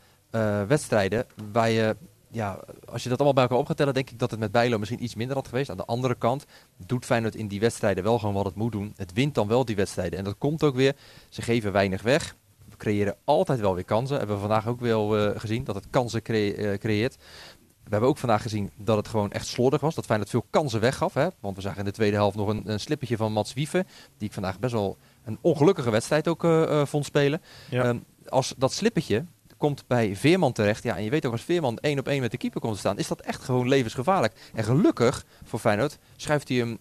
wedstrijden 0.68 1.26
waar 1.52 1.70
je... 1.70 1.96
Ja, 2.30 2.60
als 2.86 3.04
je 3.04 3.10
dat 3.10 3.18
allemaal 3.18 3.34
bij 3.34 3.44
elkaar 3.44 3.60
op 3.60 3.68
gaat 3.68 3.78
tellen, 3.78 3.94
denk 3.94 4.10
ik 4.10 4.20
dat 4.20 4.32
het 4.32 4.40
met 4.40 4.52
Bijlo 4.52 4.80
misschien 4.80 5.04
iets 5.04 5.16
minder 5.16 5.36
had 5.36 5.48
geweest. 5.48 5.70
Aan 5.70 5.78
de 5.78 5.86
andere 5.86 6.16
kant 6.16 6.46
doet 6.86 7.06
Feyenoord 7.06 7.36
in 7.36 7.48
die 7.48 7.60
wedstrijden 7.60 8.04
wel 8.04 8.20
gewoon 8.20 8.34
wat 8.34 8.46
het 8.46 8.56
moet 8.56 8.72
doen. 8.72 8.94
Het 8.96 9.14
wint 9.14 9.36
dan 9.36 9.48
wel 9.48 9.66
die 9.66 9.76
wedstrijden. 9.76 10.20
En 10.20 10.26
dat 10.26 10.38
komt 10.38 10.64
ook 10.64 10.76
weer. 10.76 10.96
Ze 11.30 11.42
geven 11.42 11.72
weinig 11.72 12.02
weg. 12.02 12.36
Creëren 12.84 13.16
altijd 13.24 13.60
wel 13.60 13.76
weer 13.76 13.84
kansen. 13.84 14.18
Hebben 14.18 14.36
we 14.36 14.42
vandaag 14.42 14.68
ook 14.68 14.80
wel 14.80 15.18
eh, 15.18 15.40
gezien 15.40 15.64
dat 15.64 15.76
het 15.76 15.88
kansen 15.90 16.24
eh, 16.24 16.78
creëert. 16.78 17.16
We 17.84 17.90
hebben 17.90 18.10
ook 18.10 18.18
vandaag 18.18 18.42
gezien 18.42 18.72
dat 18.76 18.98
het 18.98 19.08
gewoon 19.08 19.32
echt 19.32 19.48
slordig 19.48 19.82
was. 19.82 19.96
Dat 19.96 20.06
Feyenoord 20.06 20.30
veel 20.30 20.46
kansen 20.50 20.80
weggaf. 20.80 21.14
Hè? 21.14 21.28
Want 21.40 21.56
we 21.56 21.62
zagen 21.62 21.80
in 21.80 21.86
de 21.86 21.92
tweede 21.92 22.16
helft 22.16 22.38
nog 22.38 22.48
een, 22.48 22.62
een 22.66 22.80
slippertje 22.80 23.18
van 23.18 23.32
Mats 23.32 23.54
Wieven. 23.54 23.88
Die 24.18 24.28
ik 24.28 24.34
vandaag 24.34 24.60
best 24.60 24.74
wel 24.74 24.98
een 25.24 25.38
ongelukkige 25.42 25.90
wedstrijd 25.90 26.28
ook 26.28 26.44
eh, 26.44 26.86
vond 26.86 27.06
spelen. 27.06 27.42
Ja. 27.70 27.84
Ehm, 27.84 27.98
als 28.28 28.54
dat 28.58 28.74
slippertje 28.74 29.26
komt 29.58 29.84
bij 29.88 30.16
Veerman 30.16 30.52
terecht. 30.52 30.84
Ja, 30.84 30.98
en 30.98 31.04
je 31.04 31.10
weet 31.10 31.26
ook 31.26 31.32
als 31.32 31.42
Veerman 31.42 31.78
één 31.78 32.00
op 32.00 32.08
één 32.08 32.22
met 32.22 32.32
de 32.32 32.38
keeper 32.38 32.62
komt 32.62 32.74
te 32.74 32.80
staan, 32.80 32.98
is 32.98 33.08
dat 33.08 33.22
echt 33.22 33.44
gewoon 33.44 33.68
levensgevaarlijk. 33.68 34.52
En 34.54 34.64
gelukkig 34.64 35.26
voor 35.44 35.60
Feyenoord 35.60 35.98
schuift 36.16 36.48
hij 36.48 36.58
hem 36.58 36.80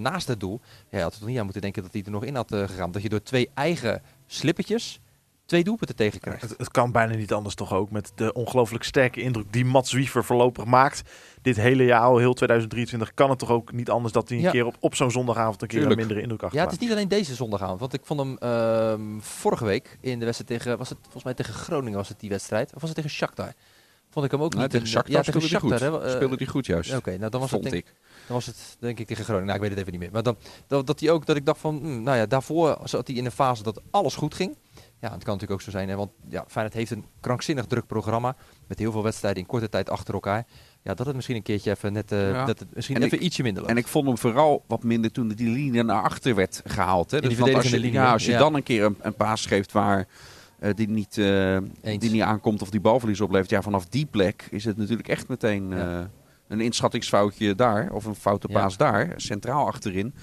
naast 0.00 0.28
het 0.28 0.40
doel. 0.40 0.60
Ja, 0.90 0.98
je 0.98 1.04
had 1.04 1.16
er 1.20 1.26
niet 1.26 1.38
aan 1.38 1.44
moeten 1.44 1.62
denken 1.62 1.82
dat 1.82 1.92
hij 1.92 2.02
er 2.04 2.10
nog 2.10 2.24
in 2.24 2.34
had 2.34 2.52
eh, 2.52 2.60
gegaan. 2.60 2.90
Dat 2.90 3.02
je 3.02 3.08
door 3.08 3.22
twee 3.22 3.50
eigen 3.54 4.02
slippertjes 4.26 5.00
twee 5.50 5.64
doelpunten 5.64 5.96
tegen 5.96 6.20
krijgt. 6.20 6.42
Het, 6.42 6.54
het 6.58 6.70
kan 6.70 6.92
bijna 6.92 7.14
niet 7.14 7.32
anders 7.32 7.54
toch 7.54 7.72
ook. 7.72 7.90
Met 7.90 8.12
de 8.14 8.32
ongelooflijk 8.32 8.84
sterke 8.84 9.20
indruk 9.20 9.52
die 9.52 9.64
Mats 9.64 9.92
Wiever 9.92 10.24
voorlopig 10.24 10.64
maakt. 10.64 11.02
Dit 11.42 11.56
hele 11.56 11.84
jaar, 11.84 12.00
al 12.00 12.18
heel 12.18 12.32
2023, 12.34 13.14
kan 13.14 13.30
het 13.30 13.38
toch 13.38 13.50
ook 13.50 13.72
niet 13.72 13.90
anders 13.90 14.12
dat 14.12 14.28
hij 14.28 14.38
een 14.38 14.44
Ja. 14.44 14.50
keer 14.50 14.66
op, 14.66 14.76
op 14.80 14.94
zo'n 14.94 15.10
zondagavond 15.10 15.62
een 15.62 15.68
keer 15.68 15.78
Tuurlijk. 15.78 16.00
een 16.00 16.06
mindere 16.06 16.20
indruk 16.20 16.40
Ja, 16.40 16.46
achterlaat. 16.46 16.70
het 16.72 16.80
is 16.80 16.86
niet 16.86 16.96
alleen 16.96 17.08
deze 17.08 17.34
zondagavond. 17.34 17.80
Want 17.80 17.92
ik 17.94 18.00
vond 18.04 18.20
hem 18.20 18.36
ehm, 18.38 19.18
vorige 19.20 19.64
week 19.64 19.98
in 20.00 20.18
de 20.18 20.24
wedstrijd 20.24 20.60
tegen... 20.62 20.78
Was 20.78 20.88
het 20.88 20.98
volgens 21.02 21.24
mij 21.24 21.34
tegen 21.34 21.54
Groningen 21.54 21.98
was 21.98 22.08
het 22.08 22.20
die 22.20 22.30
wedstrijd? 22.30 22.66
Of 22.74 22.80
was 22.80 22.90
het 22.90 22.94
tegen 22.94 23.10
Shakhtar? 23.10 23.52
Vond 24.10 24.24
ik 24.24 24.30
hem 24.30 24.42
ook 24.42 24.52
Nee, 24.52 24.62
niet... 24.62 24.70
tegen 24.70 24.86
een- 24.86 24.92
Shakhtar 24.92 25.14
ja, 25.16 25.22
tegen 25.22 25.42
speelde 25.42 25.68
hij 25.68 25.78
Shakhtar, 25.78 26.00
goed. 26.02 26.10
speelde 26.16 26.36
hij 26.36 26.46
goed 26.46 26.66
juist. 26.66 26.96
Oké, 26.96 27.16
nou 27.18 27.30
dan 27.30 27.40
was 27.40 27.50
vond 27.50 27.64
het 27.64 27.72
denk, 27.72 27.84
ik. 27.86 27.94
Dan 28.26 28.36
was 28.36 28.46
het 28.46 28.76
denk 28.80 28.98
ik 28.98 29.06
tegen 29.06 29.24
Groningen. 29.24 29.46
Nou, 29.52 29.58
ik 29.58 29.68
weet 29.68 29.78
het 29.78 29.80
even 29.88 29.92
niet 29.92 30.00
meer. 30.00 30.12
Maar 30.12 30.22
dan, 30.22 30.36
dat, 30.66 30.86
dat 30.86 31.00
hij 31.00 31.10
ook, 31.10 31.26
dat 31.26 31.36
ik 31.36 31.46
dacht 31.46 31.60
van, 31.60 31.78
hm, 31.78 32.02
nou 32.02 32.16
ja, 32.16 32.26
daarvoor 32.26 32.78
zat 32.84 33.06
hij 33.06 33.16
in 33.16 33.24
een 33.24 33.30
fase 33.30 33.62
dat 33.62 33.80
alles 33.90 34.14
goed 34.14 34.34
ging. 34.34 34.56
Ja, 35.00 35.10
het 35.12 35.24
kan 35.24 35.32
natuurlijk 35.34 35.50
ook 35.52 35.60
zo 35.60 35.70
zijn, 35.70 35.88
hè, 35.88 35.96
want 35.96 36.10
ja, 36.28 36.44
Feyenoord 36.48 36.76
heeft 36.76 36.90
een 36.90 37.04
krankzinnig 37.20 37.66
druk 37.66 37.86
programma 37.86 38.36
met 38.66 38.78
heel 38.78 38.92
veel 38.92 39.02
wedstrijden 39.02 39.42
in 39.42 39.48
korte 39.48 39.68
tijd 39.68 39.90
achter 39.90 40.14
elkaar. 40.14 40.46
Ja, 40.82 40.94
dat 40.94 41.06
het 41.06 41.14
misschien 41.14 41.36
een 41.36 41.42
keertje 41.42 41.70
even 41.70 41.92
net, 41.92 42.12
eh, 42.12 42.30
Ja. 42.30 42.44
dat 42.44 42.58
het 42.58 42.74
misschien 42.74 42.96
En 42.96 43.02
even 43.02 43.18
ik- 43.18 43.24
ietsje 43.24 43.42
minder 43.42 43.62
loopt. 43.62 43.74
En 43.74 43.78
ik 43.80 43.86
vond 43.88 44.06
hem 44.06 44.18
vooral 44.18 44.64
wat 44.66 44.82
minder 44.82 45.12
toen 45.12 45.28
die 45.28 45.48
linie 45.50 45.82
naar 45.82 46.02
achter 46.02 46.34
werd 46.34 46.62
gehaald. 46.64 47.10
Hè. 47.10 47.20
Die 47.20 47.54
als 47.56 47.68
je, 47.68 47.76
linie, 47.78 47.92
ja, 47.92 48.12
als 48.12 48.24
je 48.24 48.30
Ja. 48.30 48.38
dan 48.38 48.54
een 48.54 48.62
keer 48.62 48.84
een, 48.84 48.96
een 49.00 49.14
paas 49.14 49.46
geeft 49.46 49.72
waar 49.72 50.06
eh, 50.58 50.70
die, 50.74 50.88
niet, 50.88 51.18
eh, 51.18 51.58
die 51.82 52.10
niet 52.10 52.22
aankomt 52.22 52.62
of 52.62 52.70
die 52.70 52.80
balverlies 52.80 53.20
oplevert. 53.20 53.50
Ja, 53.50 53.62
vanaf 53.62 53.86
die 53.86 54.06
plek 54.06 54.46
is 54.50 54.64
het 54.64 54.76
natuurlijk 54.76 55.08
echt 55.08 55.28
meteen 55.28 55.68
Ja. 55.70 56.10
een 56.48 56.60
inschattingsfoutje 56.60 57.54
daar. 57.54 57.92
Of 57.92 58.04
een 58.04 58.14
foute 58.14 58.46
Ja. 58.50 58.60
paas 58.60 58.76
daar, 58.76 59.12
centraal 59.16 59.66
achterin. 59.66 60.14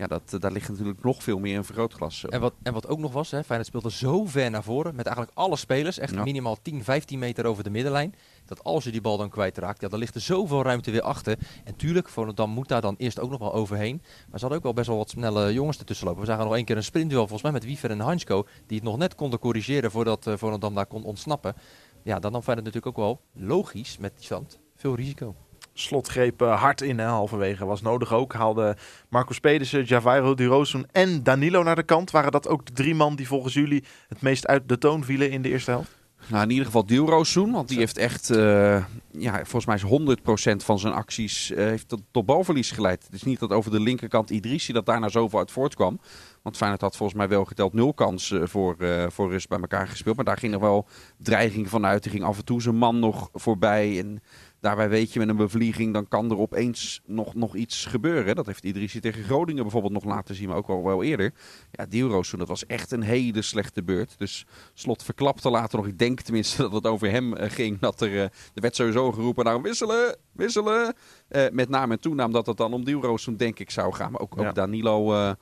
Ja, 0.00 0.06
dat, 0.06 0.32
eh, 0.32 0.40
daar 0.40 0.52
ligt 0.52 0.68
natuurlijk 0.68 1.02
nog 1.02 1.22
veel 1.22 1.38
meer 1.38 1.54
in 1.54 1.64
vergrootglas. 1.64 2.24
En 2.24 2.40
wat, 2.40 2.54
en 2.62 2.72
wat 2.72 2.86
ook 2.88 2.98
nog 2.98 3.12
was, 3.12 3.30
hè, 3.30 3.44
Feyenoord 3.44 3.66
speelde 3.68 3.90
zo 3.90 4.24
ver 4.26 4.50
naar 4.50 4.62
voren 4.62 4.94
met 4.94 5.06
eigenlijk 5.06 5.36
alle 5.38 5.56
spelers. 5.56 5.98
Echt 5.98 6.14
Ja. 6.14 6.22
minimaal 6.22 6.56
10, 6.62 6.84
15 6.84 7.18
meter 7.18 7.44
over 7.46 7.64
de 7.64 7.70
middenlijn. 7.70 8.14
Dat 8.46 8.64
als 8.64 8.84
je 8.84 8.90
die 8.90 9.00
bal 9.00 9.16
dan 9.16 9.28
kwijtraakt, 9.28 9.80
ja, 9.80 9.88
dan 9.88 9.98
ligt 9.98 10.14
er 10.14 10.20
zoveel 10.20 10.62
ruimte 10.62 10.90
weer 10.90 11.02
achter. 11.02 11.38
En 11.64 11.76
tuurlijk, 11.76 12.08
Volendam 12.08 12.50
moet 12.50 12.68
daar 12.68 12.80
dan 12.80 12.94
eerst 12.98 13.20
ook 13.20 13.30
nog 13.30 13.38
wel 13.38 13.52
overheen. 13.54 13.96
Maar 14.02 14.38
ze 14.38 14.40
hadden 14.40 14.56
ook 14.56 14.62
wel 14.64 14.72
best 14.72 14.86
wel 14.86 14.96
wat 14.96 15.10
snelle 15.10 15.52
jongens 15.52 15.78
ertussen 15.78 16.06
lopen. 16.06 16.20
We 16.20 16.26
zagen 16.28 16.44
nog 16.44 16.54
één 16.54 16.64
keer 16.64 16.76
een 16.76 16.84
sprintduel, 16.84 17.20
volgens 17.20 17.42
mij 17.42 17.52
met 17.52 17.64
Wiever 17.64 17.90
en 17.90 18.00
Hansko. 18.00 18.46
Die 18.66 18.76
het 18.76 18.86
nog 18.86 18.96
net 18.96 19.14
konden 19.14 19.38
corrigeren 19.38 19.90
voordat 19.90 20.26
uh, 20.26 20.34
Volendam 20.36 20.74
daar 20.74 20.86
kon 20.86 21.04
ontsnappen. 21.04 21.54
Ja, 22.02 22.18
dan 22.18 22.32
nam 22.32 22.42
Feyenoord 22.42 22.66
natuurlijk 22.74 22.98
ook 22.98 23.04
wel 23.04 23.20
logisch 23.46 23.98
met 23.98 24.12
die 24.16 24.24
stand 24.24 24.58
veel 24.76 24.94
risico. 24.94 25.34
Slot 25.80 26.08
greep 26.08 26.42
eh, 26.42 26.60
hard 26.60 26.80
in, 26.80 26.98
hè, 26.98 27.04
halverwege. 27.04 27.64
Was 27.64 27.82
nodig 27.82 28.12
ook. 28.12 28.32
Haalde 28.32 28.76
Marcus 29.08 29.40
Pedersen, 29.40 29.84
Javairo 29.84 30.34
Durosun 30.34 30.86
en 30.92 31.22
Danilo 31.22 31.62
naar 31.62 31.76
de 31.76 31.82
kant. 31.82 32.10
Waren 32.10 32.32
dat 32.32 32.48
ook 32.48 32.66
de 32.66 32.72
drie 32.72 32.94
man 32.94 33.16
die 33.16 33.26
volgens 33.26 33.54
jullie 33.54 33.84
het 34.08 34.22
meest 34.22 34.46
uit 34.46 34.68
de 34.68 34.78
toon 34.78 35.04
vielen 35.04 35.30
in 35.30 35.42
de 35.42 35.48
eerste 35.48 35.70
helft? 35.70 35.98
Nou, 36.26 36.42
in 36.42 36.50
ieder 36.50 36.64
geval 36.64 36.86
Dilrosun, 36.86 37.50
want 37.50 37.68
die 37.68 37.78
heeft 37.78 37.98
echt, 37.98 38.30
eh, 38.30 38.84
ja, 39.10 39.34
volgens 39.34 39.66
mij 39.66 39.74
is 39.74 39.82
100% 39.82 40.64
van 40.64 40.78
zijn 40.78 40.92
acties 40.92 41.50
eh, 41.50 41.64
heeft 41.64 41.88
tot, 41.88 42.02
tot 42.10 42.26
balverlies 42.26 42.70
geleid. 42.70 43.04
Het 43.04 43.12
is 43.14 43.22
niet 43.22 43.38
dat 43.38 43.50
over 43.50 43.70
de 43.70 43.80
linkerkant 43.80 44.30
Idrissi 44.30 44.72
dat 44.72 44.86
daar 44.86 45.00
nou 45.00 45.10
zoveel 45.10 45.38
uit 45.38 45.50
voortkwam. 45.50 46.00
Want 46.42 46.56
Feyenoord 46.56 46.80
had 46.80 46.96
volgens 46.96 47.18
mij 47.18 47.28
wel 47.28 47.44
geteld 47.44 47.72
nul 47.72 47.94
kansen 47.94 48.48
voor, 48.48 48.76
eh, 48.78 49.06
voor 49.08 49.30
rust 49.30 49.48
bij 49.48 49.58
elkaar 49.60 49.88
gespeeld. 49.88 50.16
Maar 50.16 50.24
daar 50.24 50.38
ging 50.38 50.52
er 50.52 50.60
wel 50.60 50.86
dreiging 51.16 51.68
van 51.68 51.86
uit. 51.86 52.04
Er 52.04 52.10
ging 52.10 52.24
af 52.24 52.38
en 52.38 52.44
toe 52.44 52.62
zijn 52.62 52.76
man 52.76 52.98
nog 52.98 53.28
voorbij. 53.32 53.98
En 53.98 54.22
daarbij 54.60 54.88
weet 54.88 55.12
je, 55.12 55.18
met 55.18 55.28
een 55.28 55.36
bevlieging, 55.36 55.92
dan 55.92 56.08
kan 56.08 56.30
er 56.30 56.38
opeens 56.38 57.00
nog, 57.06 57.34
nog 57.34 57.54
iets 57.54 57.84
gebeuren. 57.84 58.34
Dat 58.36 58.46
heeft 58.46 58.64
Idrissi 58.64 59.00
tegen 59.00 59.24
Groningen 59.24 59.62
bijvoorbeeld 59.62 59.92
nog 59.92 60.04
laten 60.04 60.34
zien, 60.34 60.48
maar 60.48 60.56
ook 60.56 60.66
wel, 60.66 60.84
wel 60.84 61.02
eerder. 61.02 61.32
Ja, 61.70 61.86
Dilrosun, 61.86 62.38
dat 62.38 62.48
was 62.48 62.66
echt 62.66 62.92
een 62.92 63.02
hele 63.02 63.42
slechte 63.42 63.82
beurt. 63.82 64.14
Dus 64.18 64.46
Slot 64.74 65.02
verklapte 65.02 65.50
later 65.50 65.78
nog, 65.78 65.86
ik 65.86 65.98
denk 65.98 66.20
tenminste 66.20 66.62
dat 66.62 66.72
het 66.72 66.86
over 66.86 67.10
hem 67.10 67.34
eh, 67.34 67.50
ging. 67.50 67.78
Dat 67.78 68.00
er, 68.00 68.14
eh, 68.14 68.22
er 68.22 68.32
werd 68.54 68.76
sowieso 68.76 69.12
geroepen, 69.12 69.44
nou 69.44 69.62
wisselen, 69.62 70.16
wisselen. 70.32 70.94
Eh, 71.28 71.44
met 71.52 71.68
naam 71.68 71.90
en 71.90 72.00
toenaam 72.00 72.32
dat 72.32 72.46
het 72.46 72.56
dan 72.56 72.72
om 72.72 72.84
Dilrosun 72.84 73.36
denk 73.36 73.58
ik 73.58 73.70
zou 73.70 73.94
gaan. 73.94 74.12
Maar 74.12 74.20
ook, 74.20 74.34
Ja. 74.36 74.52
Danilo... 74.52 75.32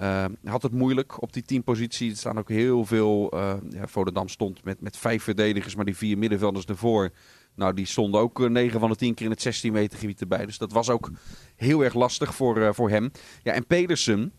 Uh, 0.00 0.24
had 0.44 0.62
het 0.62 0.72
moeilijk 0.72 1.22
op 1.22 1.32
die 1.32 1.42
teampositie. 1.42 2.10
Er 2.10 2.16
staan 2.16 2.38
ook 2.38 2.48
heel 2.48 2.84
veel. 2.84 3.34
Uh, 3.34 3.54
ja, 3.70 4.24
stond 4.24 4.64
met, 4.64 4.80
met 4.80 4.96
vijf 4.96 5.22
verdedigers, 5.22 5.74
maar 5.74 5.84
die 5.84 5.96
vier 5.96 6.18
middenvelders 6.18 6.64
ervoor. 6.64 7.10
Nou, 7.56 7.74
die 7.74 7.86
stonden 7.86 8.20
ook 8.20 8.40
uh, 8.40 8.48
9 8.48 8.80
van 8.80 8.90
de 8.90 8.96
10 8.96 9.14
keer 9.14 9.24
in 9.24 9.32
het 9.32 9.42
16 9.42 9.72
meter 9.72 9.98
gebied 9.98 10.20
erbij. 10.20 10.46
Dus 10.46 10.58
dat 10.58 10.72
was 10.72 10.90
ook 10.90 11.10
heel 11.56 11.84
erg 11.84 11.94
lastig 11.94 12.34
voor, 12.34 12.58
uh, 12.58 12.68
voor 12.72 12.90
hem. 12.90 13.10
Ja, 13.42 13.52
en 13.52 13.66
Pedersen, 13.66 14.32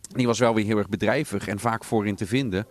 die 0.00 0.26
was 0.26 0.38
wel 0.38 0.54
weer 0.54 0.64
heel 0.64 0.78
erg 0.78 0.88
bedrijvig 0.88 1.48
en 1.48 1.58
vaak 1.58 1.84
voorin 1.84 2.16
te 2.16 2.26
vinden. 2.26 2.66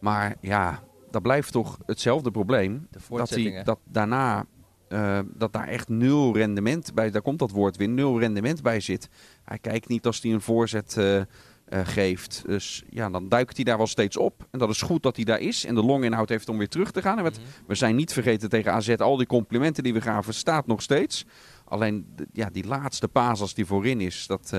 Maar 0.00 0.36
ja, 0.40 0.82
dat 1.10 1.22
blijft 1.22 1.52
toch 1.52 1.78
hetzelfde 1.86 2.30
probleem. 2.30 2.88
Dat, 3.08 3.30
hij, 3.30 3.62
dat 3.64 3.78
daarna 3.84 4.46
uh, 4.88 5.18
dat 5.34 5.52
daar 5.52 5.68
echt 5.68 5.88
nul 5.88 6.34
rendement 6.34 6.94
bij, 6.94 7.10
daar 7.10 7.22
komt 7.22 7.38
dat 7.38 7.50
woord 7.50 7.76
weer, 7.76 7.88
nul 7.88 8.20
rendement 8.20 8.62
bij 8.62 8.80
zit. 8.80 9.08
Hij 9.44 9.58
kijkt 9.58 9.88
niet 9.88 10.06
als 10.06 10.22
hij 10.22 10.32
een 10.32 10.40
voorzet 10.40 10.96
uh, 10.98 11.22
uh, 11.68 11.80
geeft. 11.84 12.42
Dus 12.46 12.82
ja, 12.88 13.10
dan 13.10 13.28
duikt 13.28 13.56
hij 13.56 13.64
daar 13.64 13.76
wel 13.76 13.86
steeds 13.86 14.16
op. 14.16 14.46
En 14.50 14.58
dat 14.58 14.70
is 14.70 14.82
goed 14.82 15.02
dat 15.02 15.16
hij 15.16 15.24
daar 15.24 15.40
is. 15.40 15.64
En 15.64 15.74
de 15.74 15.82
longinhoud 15.82 16.28
heeft 16.28 16.48
om 16.48 16.58
weer 16.58 16.68
terug 16.68 16.90
te 16.90 17.02
gaan. 17.02 17.18
En 17.18 17.22
wat, 17.22 17.36
-hmm. 17.36 17.44
we 17.66 17.74
zijn 17.74 17.96
niet 17.96 18.12
vergeten 18.12 18.48
tegen 18.48 18.72
AZ, 18.72 18.88
al 18.88 19.16
die 19.16 19.26
complimenten 19.26 19.82
die 19.82 19.92
we 19.92 20.00
gaven, 20.00 20.34
staat 20.34 20.66
nog 20.66 20.82
steeds. 20.82 21.24
Alleen 21.64 22.14
ja, 22.32 22.48
die 22.52 22.66
laatste 22.66 23.08
paas 23.08 23.40
als 23.40 23.54
die 23.54 23.66
voorin 23.66 24.00
is, 24.00 24.26
dat, 24.26 24.52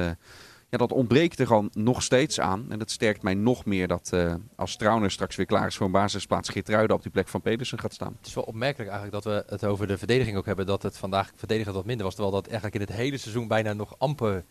ja, 0.70 0.78
dat 0.78 0.92
ontbreekt 0.92 1.40
er 1.40 1.48
gewoon 1.48 1.70
nog 1.74 2.04
steeds 2.04 2.40
aan. 2.40 2.66
En 2.70 2.80
dat 2.80 2.92
sterkt 2.92 3.22
mij 3.22 3.34
nog 3.34 3.66
meer 3.66 3.88
dat 3.88 4.12
uh, 4.14 4.34
als 4.56 4.76
Trauner 4.76 5.12
straks 5.12 5.36
weer 5.36 5.46
klaar 5.46 5.68
is 5.68 5.76
voor 5.76 5.86
een 5.86 5.92
basisplaats, 5.92 6.50
Geertruiden 6.50 6.96
op 6.96 7.02
die 7.02 7.12
plek 7.12 7.28
van 7.28 7.42
Pedersen 7.42 7.80
gaat 7.80 7.94
staan. 7.94 8.16
Het 8.18 8.28
is 8.28 8.34
wel 8.34 8.44
opmerkelijk 8.44 8.90
eigenlijk 8.92 9.24
dat 9.24 9.34
we 9.34 9.52
het 9.52 9.66
over 9.66 9.88
de 9.88 9.98
verdediging 9.98 10.38
ook 10.38 10.46
hebben. 10.46 10.66
Dat 10.66 10.84
het 10.84 10.98
vandaag 10.98 11.32
verdedigen 11.36 11.74
wat 11.74 11.86
minder 11.86 12.06
was. 12.06 12.16
Terwijl 12.16 12.36
dat 12.36 12.46
eigenlijk 12.46 12.76
in 12.76 12.82
het 12.82 12.92
hele 12.92 13.18
seizoen 13.18 13.48
bijna 13.48 13.74
nog 13.74 13.96
amper 13.98 14.46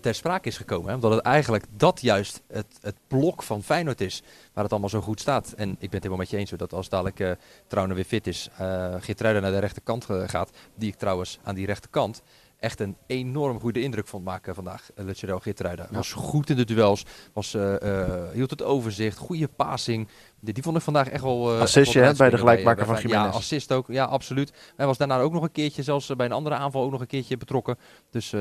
ter 0.00 0.14
sprake 0.14 0.48
is 0.48 0.56
gekomen. 0.56 0.88
Hè? 0.88 0.94
Omdat 0.94 1.10
het 1.12 1.20
eigenlijk 1.20 1.64
dat 1.76 2.00
juist 2.00 2.42
het, 2.46 2.78
het 2.80 2.96
blok 3.06 3.42
van 3.42 3.62
Feyenoord 3.62 4.00
is. 4.00 4.22
Waar 4.52 4.62
het 4.62 4.72
allemaal 4.72 4.90
zo 4.90 5.00
goed 5.00 5.20
staat. 5.20 5.52
En 5.52 5.70
ik 5.70 5.78
ben 5.78 5.90
het 5.90 5.92
helemaal 5.92 6.16
met 6.16 6.30
je 6.30 6.36
eens. 6.36 6.50
Dat 6.50 6.72
als 6.72 6.88
dadelijk 6.88 7.20
uh, 7.20 7.30
Trauner 7.66 7.96
weer 7.96 8.04
fit 8.04 8.26
is. 8.26 8.48
Uh, 8.60 8.94
Geertruiden 8.98 9.42
naar 9.42 9.52
de 9.52 9.58
rechterkant 9.58 10.06
gaat. 10.26 10.50
Die 10.74 10.88
ik 10.88 10.96
trouwens 10.96 11.38
aan 11.42 11.54
die 11.54 11.66
rechterkant 11.66 12.22
echt 12.60 12.80
een 12.80 12.96
enorm 13.06 13.60
goede 13.60 13.82
indruk 13.82 14.06
vond 14.06 14.24
maken 14.24 14.54
vandaag. 14.54 14.88
Uh, 14.94 15.04
Lucero 15.04 15.38
Gitruida 15.38 15.86
ja. 15.90 15.96
was 15.96 16.12
goed 16.12 16.50
in 16.50 16.56
de 16.56 16.64
duels, 16.64 17.04
was, 17.32 17.54
uh, 17.54 17.74
uh, 17.82 18.06
hield 18.32 18.50
het 18.50 18.62
overzicht, 18.62 19.18
goede 19.18 19.48
passing. 19.48 20.08
Die, 20.40 20.54
die 20.54 20.62
vond 20.62 20.76
ik 20.76 20.82
vandaag 20.82 21.08
echt 21.08 21.22
wel... 21.22 21.54
Uh, 21.54 21.60
Assistje 21.60 22.00
hè, 22.00 22.14
bij 22.14 22.30
de 22.30 22.38
gelijkmaker 22.38 22.86
van 22.86 22.96
Jiménez. 22.96 23.32
Ja, 23.32 23.38
assist 23.38 23.72
ook. 23.72 23.86
Ja, 23.88 24.04
absoluut. 24.04 24.52
Hij 24.76 24.86
was 24.86 24.98
daarna 24.98 25.20
ook 25.20 25.32
nog 25.32 25.42
een 25.42 25.52
keertje, 25.52 25.82
zelfs 25.82 26.16
bij 26.16 26.26
een 26.26 26.32
andere 26.32 26.54
aanval 26.54 26.82
ook 26.82 26.90
nog 26.90 27.00
een 27.00 27.06
keertje 27.06 27.36
betrokken. 27.36 27.78
Dus 28.10 28.34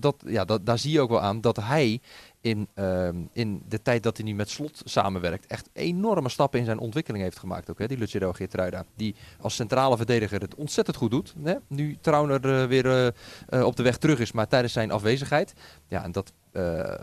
dat, 0.00 0.16
ja, 0.26 0.44
dat, 0.44 0.66
daar 0.66 0.78
zie 0.78 0.92
je 0.92 1.00
ook 1.00 1.10
wel 1.10 1.20
aan 1.20 1.40
dat 1.40 1.56
hij 1.56 2.00
in, 2.40 2.68
uh, 2.74 3.08
in 3.32 3.62
de 3.68 3.82
tijd 3.82 4.02
dat 4.02 4.16
hij 4.16 4.26
nu 4.26 4.34
met 4.34 4.50
Slot 4.50 4.82
samenwerkt, 4.84 5.46
echt 5.46 5.68
enorme 5.72 6.28
stappen 6.28 6.58
in 6.58 6.64
zijn 6.64 6.78
ontwikkeling 6.78 7.22
heeft 7.22 7.38
gemaakt. 7.38 7.70
Ook, 7.70 7.78
hè, 7.78 7.86
die 7.86 7.98
Lucero 7.98 8.32
Geertruida. 8.32 8.84
Die 8.96 9.14
als 9.40 9.54
centrale 9.54 9.96
verdediger 9.96 10.40
het 10.40 10.54
ontzettend 10.54 10.96
goed 10.96 11.10
doet. 11.10 11.34
Hè? 11.42 11.54
Nu 11.66 11.98
Trauner 12.00 12.44
uh, 12.44 12.66
weer 12.66 13.14
uh, 13.50 13.64
op 13.64 13.76
de 13.76 13.82
weg 13.82 13.96
terug 13.96 14.18
is, 14.18 14.32
maar 14.32 14.48
tijdens 14.48 14.72
zijn 14.72 14.90
afwezigheid. 14.90 15.52
Ja, 15.88 16.04
en 16.04 16.12
dat, 16.12 16.32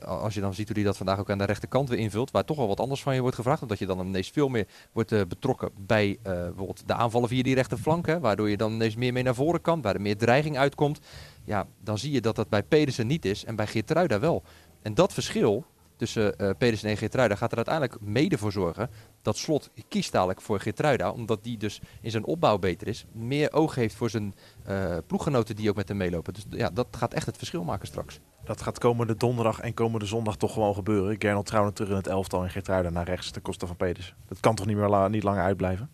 als 0.06 0.34
je 0.34 0.42
dan 0.42 0.54
ziet 0.54 0.68
hoe 0.68 0.76
hij 0.76 0.86
dat 0.86 0.98
vandaag 0.98 1.20
ook 1.20 1.30
aan 1.30 1.38
de 1.38 1.44
rechterkant 1.44 1.90
weer 1.90 2.00
invult, 2.00 2.32
waar 2.32 2.46
toch 2.46 2.58
wel 2.58 2.68
wat 2.68 2.80
anders 2.80 3.02
van 3.02 3.16
je 3.16 3.22
wordt 3.22 3.36
gevraagd. 3.36 3.62
Omdat 3.62 3.80
je 3.80 3.86
dan 3.86 4.08
ineens 4.08 4.30
veel 4.30 4.48
meer 4.48 4.68
wordt 4.92 5.28
betrokken 5.28 5.70
bij 5.78 6.20
bijvoorbeeld 6.24 6.84
de 6.86 6.94
aanvallen 6.94 7.30
via 7.30 7.44
die 7.44 7.56
rechterflank. 7.56 8.06
Waardoor 8.06 8.50
je 8.50 8.58
dan 8.58 8.74
ineens 8.74 8.96
meer 8.96 9.14
mee 9.14 9.24
naar 9.24 9.36
voren 9.36 9.62
kan, 9.62 9.82
waar 9.82 9.96
er 9.96 10.02
meer 10.02 10.18
dreiging 10.18 10.58
uitkomt. 10.58 11.00
Ja, 11.44 11.68
dan 11.84 11.98
zie 11.98 12.12
je 12.12 12.22
dat 12.22 12.36
dat 12.36 12.50
bij 12.50 12.64
Pedersen 12.64 13.08
niet 13.08 13.26
is 13.26 13.46
en 13.46 13.56
bij 13.56 13.68
Geertruida 13.68 14.20
wel. 14.20 14.44
En 14.82 14.94
dat 14.94 15.14
verschil 15.14 15.66
tussen 15.98 16.34
uh, 16.38 16.50
Pedersen 16.58 16.90
en 16.90 16.98
Geertruida 16.98 17.36
gaat 17.36 17.52
er 17.52 17.58
uiteindelijk 17.58 18.02
mede 18.02 18.38
voor 18.38 18.52
zorgen 18.52 18.90
dat 19.22 19.38
Slot 19.38 19.70
kiest 19.88 20.12
dadelijk 20.12 20.42
voor 20.42 20.60
Geertruida, 20.60 21.12
omdat 21.12 21.44
die 21.44 21.58
dus 21.58 21.82
in 22.02 22.12
zijn 22.12 22.26
opbouw 22.26 22.58
beter 22.58 22.88
is, 22.88 23.06
meer 23.12 23.54
oog 23.54 23.76
heeft 23.76 23.96
voor 23.96 24.10
zijn 24.10 24.36
uh, 24.70 24.98
ploeggenoten 25.08 25.56
die 25.56 25.70
ook 25.70 25.76
met 25.76 25.88
hem 25.88 25.98
meelopen. 25.98 26.34
Dus 26.34 26.46
ja, 26.50 26.70
dat 26.70 26.88
gaat 26.92 27.14
echt 27.14 27.26
het 27.26 27.38
verschil 27.38 27.64
maken 27.64 27.88
straks. 27.88 28.20
Dat 28.44 28.62
gaat 28.62 28.80
komende 28.80 29.16
donderdag 29.16 29.60
en 29.60 29.74
komende 29.74 30.06
zondag 30.06 30.36
toch 30.36 30.54
gewoon 30.54 30.74
gebeuren. 30.74 31.16
Gernot 31.20 31.46
Trouwen 31.46 31.74
terug 31.74 31.90
in 31.90 31.96
het 31.96 32.08
elftal 32.08 32.44
en 32.44 32.50
Geertruida 32.50 32.90
naar 32.90 33.06
rechts 33.06 33.32
ten 33.32 33.42
koste 33.42 33.68
van 33.68 33.76
Pedersen. 33.76 34.16
Dat 34.28 34.40
kan 34.40 34.56
toch 34.56 34.66
niet 34.66 34.78
meer 34.78 34.90
la 34.90 35.08
niet 35.08 35.24
langer 35.24 35.44
uitblijven? 35.44 35.90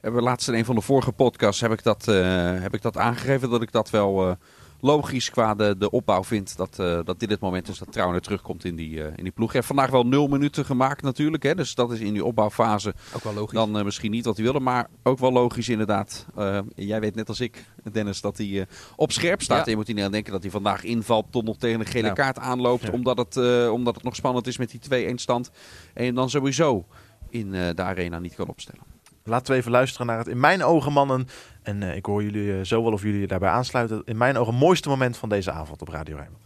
Hebben 0.00 0.20
we 0.20 0.26
laatst 0.28 0.48
in 0.48 0.54
een 0.54 0.64
van 0.64 0.74
de 0.74 0.80
vorige 0.80 1.12
podcasts 1.12 1.60
heb 1.60 1.72
ik 1.72 1.82
dat, 1.82 2.08
uh, 2.08 2.60
heb 2.60 2.74
ik 2.74 2.82
dat 2.82 2.96
aangegeven 2.96 3.50
dat 3.50 3.62
ik 3.62 3.72
dat 3.72 3.90
wel 3.90 4.28
uh, 4.28 4.34
logisch 4.82 5.30
qua 5.30 5.54
de, 5.54 5.76
de 5.78 5.90
opbouw 5.90 6.24
vind 6.24 6.56
dat, 6.56 6.78
uh, 6.80 7.00
dat 7.04 7.20
dit 7.20 7.30
het 7.30 7.40
moment 7.40 7.68
is 7.68 7.78
dat 7.78 7.92
Trouwner 7.92 8.20
terugkomt 8.20 8.64
in 8.64 8.76
die, 8.76 8.90
uh, 8.90 9.06
in 9.16 9.22
die 9.22 9.32
ploeg. 9.32 9.46
Hij 9.46 9.56
heeft 9.56 9.66
vandaag 9.66 9.90
wel 9.90 10.06
nul 10.06 10.26
minuten 10.26 10.64
gemaakt 10.64 11.02
natuurlijk. 11.02 11.42
Hè, 11.42 11.54
dus 11.54 11.74
dat 11.74 11.92
is 11.92 12.00
in 12.00 12.12
die 12.12 12.24
opbouwfase 12.24 12.94
ook 13.14 13.22
wel 13.22 13.34
logisch. 13.34 13.54
dan 13.54 13.78
uh, 13.78 13.84
misschien 13.84 14.10
niet 14.10 14.24
wat 14.24 14.34
hij 14.34 14.44
wilde. 14.44 14.60
Maar 14.60 14.88
ook 15.02 15.18
wel 15.18 15.32
logisch 15.32 15.68
inderdaad. 15.68 16.26
jij 16.74 17.00
weet 17.00 17.14
net 17.14 17.28
als 17.28 17.40
ik, 17.40 17.64
Dennis, 17.92 18.20
dat 18.20 18.38
hij 18.38 18.66
op 18.96 19.12
scherp 19.12 19.42
staat. 19.42 19.58
Ja. 19.58 19.64
En 19.64 19.70
je 19.70 19.76
moet 19.76 19.86
niet 19.86 20.00
aan 20.00 20.12
denken 20.12 20.32
dat 20.32 20.42
hij 20.42 20.50
vandaag 20.50 20.84
invalt 20.84 21.26
tot 21.30 21.44
nog 21.44 21.56
tegen 21.56 21.80
een 21.80 21.86
gele 21.86 22.12
kaart 22.12 22.38
aanloopt. 22.38 22.82
Ja. 22.82 22.92
Omdat, 22.92 23.18
het, 23.18 23.36
omdat 23.68 23.94
het 23.94 24.04
nog 24.04 24.16
spannend 24.16 24.46
is 24.46 24.56
met 24.56 24.70
die 24.88 25.10
2-1 25.10 25.14
stand. 25.14 25.50
En 25.94 26.14
dan 26.14 26.30
sowieso 26.30 26.86
in 27.30 27.50
de 27.50 27.82
arena 27.82 28.18
niet 28.18 28.34
kan 28.34 28.48
opstellen. 28.48 28.92
Laten 29.24 29.52
we 29.52 29.58
even 29.58 29.70
luisteren 29.70 30.06
naar 30.06 30.18
het 30.18 30.28
in 30.28 30.40
mijn 30.40 30.64
ogen 30.64 30.92
mannen. 30.92 31.28
En 31.62 31.80
uh, 31.82 31.96
ik 31.96 32.06
hoor 32.06 32.22
jullie 32.22 32.44
uh, 32.58 32.64
zo 32.64 32.82
wel 32.82 32.92
of 32.92 33.02
jullie 33.02 33.26
daarbij 33.26 33.48
aansluiten. 33.48 34.02
In 34.04 34.16
mijn 34.16 34.36
ogen 34.36 34.54
mooiste 34.54 34.88
moment 34.88 35.16
van 35.16 35.28
deze 35.28 35.50
avond 35.50 35.80
op 35.80 35.88
Radio 35.88 36.16
Rijnmond. 36.16 36.42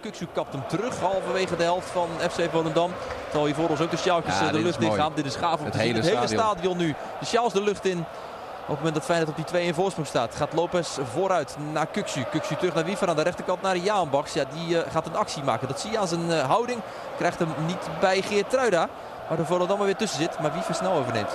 Kuksu 0.00 0.26
kapt 0.34 0.52
hem 0.52 0.62
terug, 0.68 1.00
halverwege 1.00 1.56
de 1.56 1.62
helft 1.62 1.88
van 1.90 2.08
FC 2.30 2.50
Volendam. 2.50 2.90
Terwijl 3.24 3.46
hier 3.46 3.54
voor 3.54 3.68
ons 3.68 3.80
ook 3.80 3.90
de 3.90 3.96
sjaaltjes 3.96 4.38
Ja, 4.38 4.50
de 4.50 4.58
lucht 4.62 4.80
in 4.82 4.92
gaan. 4.92 5.12
Dit 5.14 5.26
is 5.26 5.36
gaaf 5.36 5.58
om 5.58 5.64
Het 5.64 5.72
te 5.72 5.78
zien. 5.78 5.88
hele 5.88 5.98
Het 6.00 6.14
hele 6.14 6.26
stadion. 6.26 6.76
nu. 6.76 6.94
De 7.20 7.26
sjaals 7.26 7.52
de 7.52 7.62
lucht 7.62 7.84
in. 7.84 7.98
Op 7.98 8.74
het 8.74 8.76
moment 8.76 8.94
dat 8.94 9.04
Feyenoord 9.04 9.30
op 9.30 9.36
die 9.36 9.44
2 9.44 9.66
in 9.66 9.74
voorsprong 9.74 10.06
staat, 10.08 10.34
gaat 10.34 10.52
Lopez 10.52 10.98
vooruit 11.12 11.56
naar 11.72 11.86
Kuksu. 11.86 12.22
Kuksu 12.30 12.56
terug 12.56 12.74
naar 12.74 12.84
Wiever 12.84 13.08
aan 13.08 13.16
de 13.16 13.22
rechterkant 13.22 13.62
naar 13.62 13.76
Jaanbaks. 13.76 14.32
Ja, 14.32 14.44
die 14.54 14.76
uh, 14.76 14.80
gaat 14.90 15.06
een 15.06 15.16
actie 15.16 15.42
maken. 15.42 15.68
Dat 15.68 15.80
zie 15.80 15.90
je 15.90 15.98
aan 15.98 16.08
zijn 16.08 16.26
uh, 16.28 16.40
houding. 16.40 16.80
Krijgt 17.16 17.38
hem 17.38 17.48
niet 17.66 17.88
bij 18.00 18.22
Geert 18.22 18.50
Truida. 18.50 18.88
Waar 19.28 19.36
de 19.36 19.44
Volendam 19.44 19.78
er 19.78 19.84
weer 19.84 19.96
tussen 19.96 20.18
zit. 20.18 20.40
Maar 20.40 20.52
Wiever 20.52 20.74
snel 20.74 20.92
overneemt. 20.92 21.30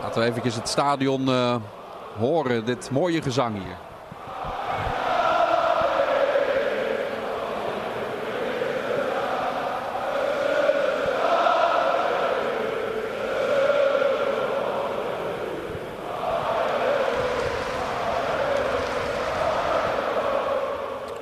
Laten 0.00 0.22
we 0.22 0.28
even 0.28 0.52
het 0.60 0.68
stadion 0.68 1.28
uh, 1.28 1.56
horen. 2.18 2.64
Dit 2.64 2.90
mooie 2.90 3.22
gezang 3.22 3.54
hier. 3.62 3.76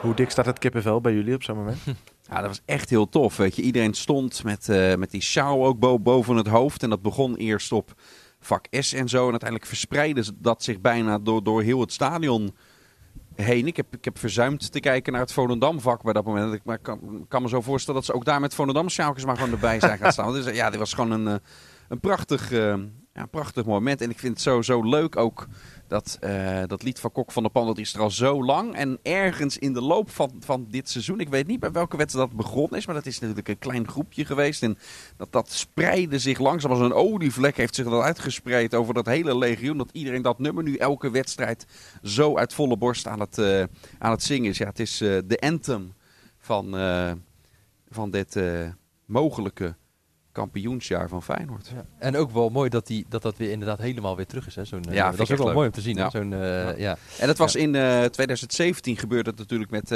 Hoe 0.00 0.14
dik 0.14 0.30
staat 0.30 0.47
het 0.47 0.59
kippenvel 0.59 1.00
bij 1.00 1.12
jullie 1.12 1.35
op 1.35 1.42
zo'n 1.42 1.56
moment? 1.56 1.78
Ja, 2.30 2.37
dat 2.37 2.47
was 2.47 2.62
echt 2.64 2.90
heel 2.90 3.09
tof. 3.09 3.37
Weet 3.37 3.56
je. 3.56 3.62
Iedereen 3.62 3.95
stond 3.95 4.45
met, 4.45 4.68
uh, 4.68 4.95
met 4.95 5.11
die 5.11 5.21
sjaal 5.21 5.66
ook 5.66 5.78
bo 5.78 5.99
boven 5.99 6.37
het 6.37 6.47
hoofd. 6.47 6.83
En 6.83 6.90
dat 6.90 7.02
begon 7.02 7.37
eerst 7.37 7.73
op 7.73 7.95
vak 8.40 8.66
S 8.71 8.93
en 8.93 9.09
zo. 9.09 9.25
En 9.25 9.31
uiteindelijk 9.31 9.69
verspreidde 9.69 10.25
dat 10.38 10.62
zich 10.62 10.81
bijna 10.81 11.19
door, 11.19 11.43
door 11.43 11.62
heel 11.62 11.81
het 11.81 11.93
stadion 11.93 12.55
heen. 13.35 13.66
Ik 13.66 13.76
heb, 13.76 13.95
ik 13.95 14.05
heb 14.05 14.19
verzuimd 14.19 14.73
te 14.73 14.81
kijken 14.81 15.12
naar 15.12 15.23
het 15.23 15.33
Volendam-vak 15.33 16.02
bij 16.02 16.12
dat 16.12 16.25
moment. 16.25 16.52
Ik 16.52 16.64
maar 16.64 16.78
kan, 16.78 17.25
kan 17.28 17.43
me 17.43 17.49
zo 17.49 17.61
voorstellen 17.61 18.00
dat 18.00 18.09
ze 18.09 18.16
ook 18.16 18.25
daar 18.25 18.40
met 18.40 18.55
Volendam-sjaaltjes 18.55 19.25
maar 19.25 19.37
gewoon 19.37 19.52
erbij 19.52 19.81
zijn 19.81 19.99
gaan 19.99 20.12
staan. 20.12 20.33
Dus 20.33 20.55
ja, 20.55 20.71
dit 20.71 20.78
was 20.78 20.95
gewoon 20.95 21.11
een, 21.11 21.40
een 21.88 22.00
prachtig, 22.00 22.52
uh, 22.52 22.75
ja, 23.16 23.26
prachtig 23.26 23.64
moment. 23.64 24.00
En 24.00 24.11
ik 24.11 24.18
vind 24.18 24.32
het 24.32 24.42
zo, 24.42 24.62
zo 24.62 24.82
leuk 24.82 25.16
ook 25.16 25.46
dat, 25.88 26.18
uh, 26.25 26.62
dat 26.66 26.82
lied 26.82 27.00
van 27.00 27.12
Kok 27.12 27.32
van 27.32 27.42
der 27.42 27.52
Pan, 27.52 27.66
dat 27.66 27.78
is 27.78 27.94
er 27.94 28.00
al 28.00 28.11
zo 28.11 28.44
lang. 28.44 28.75
En 28.75 28.99
ergens 29.02 29.58
in 29.58 29.73
de 29.73 29.80
loop 29.80 30.11
van, 30.11 30.32
van 30.40 30.66
dit 30.70 30.88
seizoen, 30.88 31.20
ik 31.20 31.28
weet 31.28 31.46
niet 31.46 31.61
bij 31.61 31.73
welke 31.73 31.96
wedstrijd 31.96 32.28
dat 32.28 32.37
begonnen 32.37 32.78
is, 32.78 32.87
maar 32.87 32.94
dat 32.94 33.06
is 33.06 33.18
natuurlijk 33.18 33.49
een 33.49 33.58
klein 33.58 33.88
groepje 33.88 34.25
geweest. 34.25 34.62
En 34.62 34.78
dat, 35.16 35.32
dat 35.32 35.52
spreidde 35.52 36.18
zich 36.18 36.38
langzaam 36.38 36.70
als 36.70 36.80
een 36.80 36.92
olievlek, 36.92 37.56
heeft 37.56 37.75
zich 37.75 37.85
dat 37.85 38.02
uitgespreid 38.02 38.75
over 38.75 38.94
dat 38.94 39.06
hele 39.06 39.38
legioen. 39.38 39.78
Dat 39.78 39.90
iedereen 39.92 40.23
dat 40.23 40.38
nummer 40.38 40.62
nu 40.62 40.76
elke 40.76 41.11
wedstrijd 41.11 41.66
zo 42.02 42.37
uit 42.37 42.54
volle 42.54 42.76
borst 42.76 43.06
aan 43.06 43.20
het, 43.20 43.38
uh, 43.38 43.62
aan 43.99 44.11
het 44.11 44.23
zingen 44.23 44.50
is. 44.50 44.58
Ja, 44.58 44.66
het 44.66 44.80
is 44.80 45.02
uh, 45.02 45.18
de 45.25 45.38
anthem 45.40 45.94
van, 46.38 46.70
van 47.88 48.11
dit 48.11 48.40
mogelijke 49.06 49.76
kampioensjaar 50.37 51.09
van 51.09 51.23
Feyenoord. 51.23 51.69
Ja. 51.75 51.85
En 51.99 52.16
ook 52.16 52.31
wel 52.31 52.49
mooi 52.49 52.69
dat, 52.69 52.87
die, 52.87 53.07
dat 53.09 53.23
dat 53.23 53.37
weer 53.37 53.50
inderdaad 53.50 53.78
helemaal 53.78 54.16
weer 54.16 54.26
terug 54.26 54.47
is. 54.47 54.55
Hè? 54.55 54.64
Zo'n, 54.64 54.85
uh, 54.88 54.95
ja, 54.95 55.11
dat 55.11 55.21
is 55.21 55.31
ook 55.31 55.37
wel 55.37 55.47
leuk. 55.47 55.55
mooi 55.55 55.66
om 55.66 55.73
te 55.73 55.81
zien. 55.81 55.97
Ja. 55.97 56.11
Zo'n, 56.11 56.33
uh, 56.33 56.78
ja. 56.78 56.97
En 57.19 57.26
dat 57.26 57.38
was 57.38 57.55
in 57.55 57.75
uh, 57.75 58.05
2017 58.05 58.97
gebeurde 58.97 59.31
het 59.31 59.38
natuurlijk 59.38 59.71
met 59.71 59.88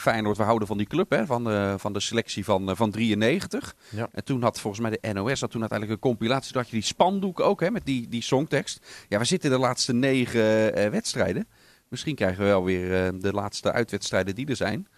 Feyenoord. 0.00 0.36
We 0.36 0.42
houden 0.42 0.68
van 0.68 0.76
die 0.76 0.86
club, 0.86 1.10
hè, 1.10 1.26
van, 1.26 1.44
de, 1.44 1.74
van 1.76 1.92
de 1.92 2.00
selectie 2.00 2.44
van, 2.44 2.76
van 2.76 2.90
93. 2.90 3.74
Ja. 3.88 4.08
En 4.12 4.24
toen 4.24 4.42
had 4.42 4.60
volgens 4.60 4.82
mij 4.82 4.98
de 5.00 5.12
NOS 5.12 5.40
had 5.40 5.50
toen 5.50 5.60
uiteindelijk 5.60 6.02
een 6.02 6.10
compilatie. 6.10 6.52
Toen 6.52 6.60
had 6.60 6.70
je 6.70 6.76
die 6.76 6.86
spandoek 6.86 7.40
ook, 7.40 7.60
hè, 7.60 7.70
met 7.70 7.84
die, 7.84 8.08
die 8.08 8.22
songtekst. 8.22 8.86
Ja, 9.08 9.18
we 9.18 9.24
zitten 9.24 9.50
de 9.50 9.58
laatste 9.58 9.94
negen 9.94 10.72
wedstrijden. 10.90 11.48
Misschien 11.88 12.14
krijgen 12.14 12.38
we 12.38 12.48
wel 12.48 12.64
weer 12.64 13.18
de 13.20 13.32
laatste 13.32 13.72
uitwedstrijden 13.72 14.34
die 14.34 14.46
er 14.46 14.56
zijn. 14.56 14.88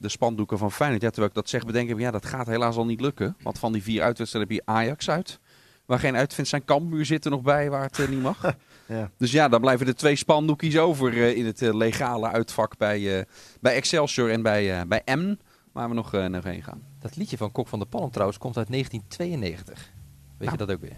De 0.00 0.08
spandoeken 0.08 0.58
van 0.58 0.72
Feyenoord. 0.72 1.02
Ja, 1.02 1.08
terwijl 1.08 1.28
ik 1.28 1.34
dat 1.36 1.48
zeg, 1.48 1.64
bedenk 1.64 1.90
ik, 1.90 1.98
ja, 1.98 2.10
dat 2.10 2.26
gaat 2.26 2.46
helaas 2.46 2.76
al 2.76 2.84
niet 2.86 3.00
lukken. 3.00 3.36
Want 3.42 3.58
van 3.58 3.72
die 3.72 3.82
vier 3.82 4.02
uitwedstrijden 4.02 4.52
heb 4.54 4.64
je 4.66 4.72
Ajax 4.72 5.10
uit. 5.10 5.38
Waar 5.86 5.98
geen 5.98 6.16
uitvindt 6.16 6.50
zijn 6.50 6.64
Cambuur 6.64 7.04
zit 7.06 7.24
er 7.24 7.30
nog 7.30 7.42
bij 7.42 7.70
waar 7.70 7.82
het 7.82 7.98
eh, 7.98 8.08
niet 8.08 8.22
mag. 8.22 8.42
Ja. 8.86 9.10
Dus 9.16 9.32
ja, 9.32 9.48
dan 9.48 9.60
blijven 9.60 9.86
er 9.86 9.94
twee 9.94 10.16
spandoekjes 10.16 10.78
over 10.78 11.12
eh, 11.12 11.36
in 11.36 11.46
het 11.46 11.62
eh, 11.62 11.74
legale 11.74 12.28
uitvak 12.28 12.76
bij, 12.76 13.18
eh, 13.18 13.24
bij 13.60 13.74
Excelsior 13.74 14.30
en 14.30 14.42
bij, 14.42 14.78
eh, 14.80 14.86
bij 14.86 15.02
M. 15.16 15.34
Waar 15.72 15.88
we 15.88 15.94
nog, 15.94 16.14
eh, 16.14 16.24
nog 16.24 16.44
heen 16.44 16.62
gaan. 16.62 16.82
Dat 16.98 17.16
liedje 17.16 17.36
van 17.36 17.52
Kok 17.52 17.68
van 17.68 17.78
de 17.78 17.86
Palm 17.86 18.10
trouwens 18.10 18.38
komt 18.38 18.56
uit 18.56 18.68
1992. 18.68 19.92
Weet 20.38 20.50
je 20.50 20.56
dat 20.56 20.70
ook 20.70 20.80
weer? 20.80 20.96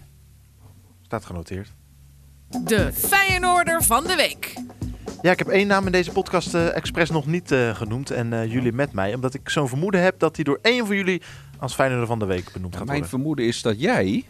Staat 1.03 1.25
genoteerd. 1.25 1.73
De 2.65 2.93
Feyenoorder 2.93 3.83
van 3.83 4.05
de 4.05 4.15
week. 4.17 4.55
Ja, 5.23 5.31
ik 5.31 5.39
heb 5.39 5.49
één 5.49 5.67
naam 5.67 5.87
in 5.87 5.93
deze 5.93 6.13
podcast 6.13 6.55
eh 6.55 6.77
expres 6.77 7.11
nog 7.11 7.27
niet 7.27 7.53
eh, 7.53 7.75
genoemd. 7.75 8.11
En 8.11 8.33
eh, 8.33 8.53
jullie 8.53 8.73
met 8.73 8.93
mij. 8.93 9.15
Omdat 9.15 9.35
ik 9.35 9.49
zo'n 9.49 9.69
vermoeden 9.69 10.03
heb 10.03 10.19
dat 10.19 10.37
hij 10.37 10.45
door 10.45 10.59
één 10.63 10.87
van 10.87 10.97
jullie 10.97 11.23
als 11.59 11.75
Feyenoorder 11.75 12.07
van 12.07 12.19
de 12.19 12.25
week 12.25 12.53
benoemd 12.53 12.77
gaat 12.77 12.87
mijn 12.87 12.89
worden. 12.89 13.09
vermoeden 13.09 13.47
is 13.47 13.63
dat 13.63 13.81
jij, 13.81 14.25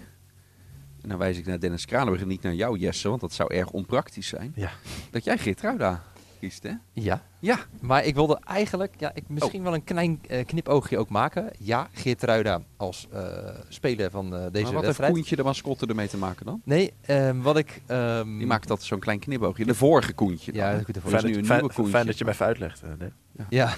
en 1.03 1.09
dan 1.09 1.19
wijs 1.19 1.39
ik 1.39 1.47
naar 1.47 1.61
Dennis 1.61 1.85
Kranenburg 1.85 2.21
en 2.21 2.29
niet 2.29 2.43
naar 2.43 2.55
jou 2.55 2.79
Jesse, 2.79 3.09
want 3.09 3.21
dat 3.21 3.33
zou 3.33 3.55
erg 3.55 3.71
onpraktisch 3.71 4.27
zijn. 4.27 4.53
Ja. 4.55 4.71
Dat 5.11 5.25
jij 5.25 5.39
Geertruida 5.39 6.03
kiest, 6.41 6.63
hè? 6.63 6.71
Ja. 6.93 7.23
Ja. 7.39 7.59
Maar 7.81 8.05
ik 8.05 8.15
wilde 8.15 8.41
eigenlijk 8.45 8.95
ja, 8.99 9.11
ik 9.15 9.25
misschien 9.29 9.63
wel 9.63 9.75
een 9.75 9.85
klein 9.85 10.21
eh, 10.29 10.47
knipoogje 10.47 10.99
ook 10.99 11.09
maken. 11.09 11.51
Ja, 11.59 11.89
Geertruida 11.93 12.63
als 12.77 13.07
eh, 13.13 13.23
speler 13.69 14.11
van 14.11 14.25
eh, 14.25 14.31
deze 14.31 14.43
maar 14.43 14.53
wat 14.63 14.73
heeft 14.73 14.85
wedstrijd. 14.85 15.13
Koentje 15.13 15.37
de 15.37 15.43
mascotte 15.43 15.87
ermee 15.87 16.09
te 16.09 16.17
maken 16.17 16.47
dan? 16.47 16.61
Nee, 16.65 16.93
ehm, 17.01 17.41
wat 17.41 17.57
ik... 17.57 17.83
ehm, 17.87 18.39
Die 18.39 18.47
maakt 18.47 18.69
dat 18.69 18.83
zo'n 18.83 18.99
klein 18.99 19.19
knipoogje. 19.19 19.65
De 19.65 19.75
vorige 19.75 20.13
Koentje 20.13 20.53
dan, 20.53 20.61
Ja, 20.63 20.71
hè? 20.71 20.77
dat 20.87 20.97
is 20.97 21.03
Fijn, 21.03 21.25
nu 21.25 21.31
dat, 21.31 21.39
een 21.41 21.45
fijn, 21.47 21.59
nieuwe 21.59 21.75
Koentje. 21.75 21.93
fijn 21.93 22.07
dat 22.07 22.19
je 22.19 22.25
me 22.25 22.31
even 22.31 22.47
uitlegt. 22.47 22.83
eh, 22.83 22.89
Dave. 22.99 23.13
Ja. 23.49 23.75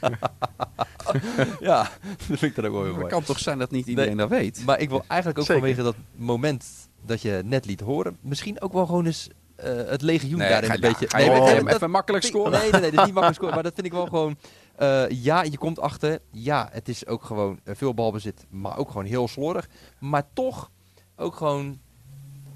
ja, 1.60 1.88
dat 2.06 2.38
vind 2.38 2.42
ik 2.42 2.54
dan 2.54 2.64
ook 2.64 2.72
wel 2.72 2.82
heel 2.82 2.90
mooi. 2.92 3.02
het 3.04 3.12
kan 3.12 3.22
toch 3.22 3.38
zijn 3.38 3.58
dat 3.58 3.70
niet 3.70 3.86
iedereen 3.86 4.16
dat 4.16 4.28
weet? 4.28 4.62
Maar 4.64 4.80
ik 4.80 4.88
wil 4.88 5.04
eigenlijk 5.06 5.40
ook 5.40 5.46
Zeker. 5.46 5.62
vanwege 5.62 5.82
dat 5.82 5.96
moment 6.16 6.64
dat 7.06 7.22
je 7.22 7.42
net 7.44 7.66
liet 7.66 7.80
horen, 7.80 8.16
misschien 8.20 8.60
ook 8.60 8.72
wel 8.72 8.86
gewoon 8.86 9.06
eens 9.06 9.28
het 9.68 10.02
legioen 10.02 10.38
Nee, 10.38 10.48
daarin 10.48 10.68
ga, 10.70 10.74
een 10.76 10.80
ja, 10.82 10.88
beetje... 10.88 11.08
ga 11.08 11.18
je 11.18 11.24
nee, 11.24 11.32
met 11.34 11.42
maar- 11.44 11.54
hem 11.56 11.64
dat- 11.64 11.74
even 11.74 11.90
makkelijk 11.90 12.24
scoren? 12.24 12.50
Nee, 12.50 12.70
nee, 12.70 12.80
nee, 12.80 12.90
dat 12.90 13.00
is 13.00 13.04
niet 13.04 13.14
makkelijk 13.14 13.34
scoren. 13.40 13.54
Maar 13.54 13.62
dat 13.62 13.74
vind 13.74 13.86
ik 13.86 13.92
wel 13.92 14.06
gewoon... 14.06 14.36
eh, 14.76 15.08
ja, 15.08 15.42
je 15.42 15.58
komt 15.58 15.80
achter. 15.80 16.18
Ja, 16.30 16.68
het 16.72 16.88
is 16.88 17.06
ook 17.06 17.24
gewoon 17.24 17.60
eh, 17.64 17.74
veel 17.76 17.94
balbezit, 17.94 18.46
maar 18.50 18.78
ook 18.78 18.88
gewoon 18.90 19.04
heel 19.06 19.28
slordig. 19.28 19.68
Maar 19.98 20.22
toch 20.32 20.70
ook 21.16 21.34
gewoon 21.36 21.78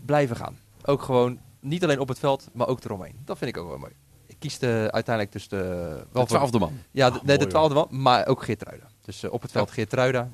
blijven 0.05 0.37
gaan. 0.37 0.59
Ook 0.85 1.03
gewoon 1.03 1.39
niet 1.61 1.83
alleen 1.85 1.99
op 2.01 2.09
het 2.09 2.19
veld, 2.19 2.49
maar 2.53 2.69
ook 2.69 2.85
eromheen. 2.85 3.19
Dat 3.25 3.39
vind 3.39 3.57
ik 3.57 3.63
ook 3.63 3.69
wel 3.69 3.79
mooi. 3.79 3.93
Ik 4.27 4.37
kies 4.39 4.59
de, 4.59 4.89
uiteindelijk 4.91 5.35
dus 5.35 5.49
de... 5.49 5.57
wel 6.13 6.23
De 6.23 6.29
twaalfde 6.29 6.59
man. 6.59 6.73
ja, 6.91 7.11
de, 7.11 7.19
Ah, 7.19 7.23
nee, 7.25 7.37
mooi, 7.37 7.39
de 7.39 7.47
twaalfde 7.47 7.75
man, 7.75 7.89
maar 7.91 8.27
ook 8.27 8.43
Geertruida. 8.43 8.87
Dus 9.05 9.23
eh, 9.23 9.33
op 9.33 9.43
het 9.43 9.51
veld 9.51 9.71
Geertruida, 9.71 10.29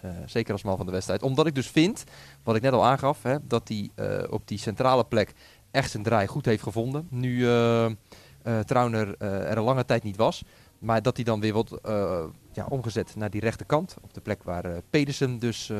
eh 0.00 0.10
zeker 0.26 0.52
als 0.52 0.62
man 0.62 0.76
van 0.76 0.86
de 0.86 0.92
wedstrijd. 0.92 1.22
Omdat 1.22 1.46
ik 1.46 1.54
dus 1.54 1.66
vind, 1.66 2.04
wat 2.42 2.56
ik 2.56 2.62
net 2.62 2.72
al 2.72 2.84
aangaf, 2.84 3.22
hè, 3.22 3.36
dat 3.46 3.68
hij 3.68 3.90
eh, 3.94 4.32
op 4.32 4.48
die 4.48 4.58
centrale 4.58 5.04
plek 5.04 5.32
echt 5.72 5.90
zijn 5.90 6.02
draai 6.02 6.26
goed 6.26 6.44
heeft 6.44 6.62
gevonden. 6.62 7.06
Nu 7.10 7.46
eh, 7.46 7.84
er 8.42 9.56
een 9.56 9.62
lange 9.62 9.84
tijd 9.84 10.02
niet 10.02 10.16
was. 10.16 10.44
Maar 10.78 11.02
dat 11.02 11.16
hij 11.16 11.24
dan 11.24 11.40
weer 11.40 11.52
wordt 11.52 11.70
ja, 12.52 12.66
omgezet 12.68 13.16
naar 13.16 13.30
die 13.30 13.40
rechterkant. 13.40 13.96
Op 14.00 14.14
de 14.14 14.20
plek 14.20 14.42
waar 14.42 14.82
Pedersen 14.90 15.38
dus 15.38 15.72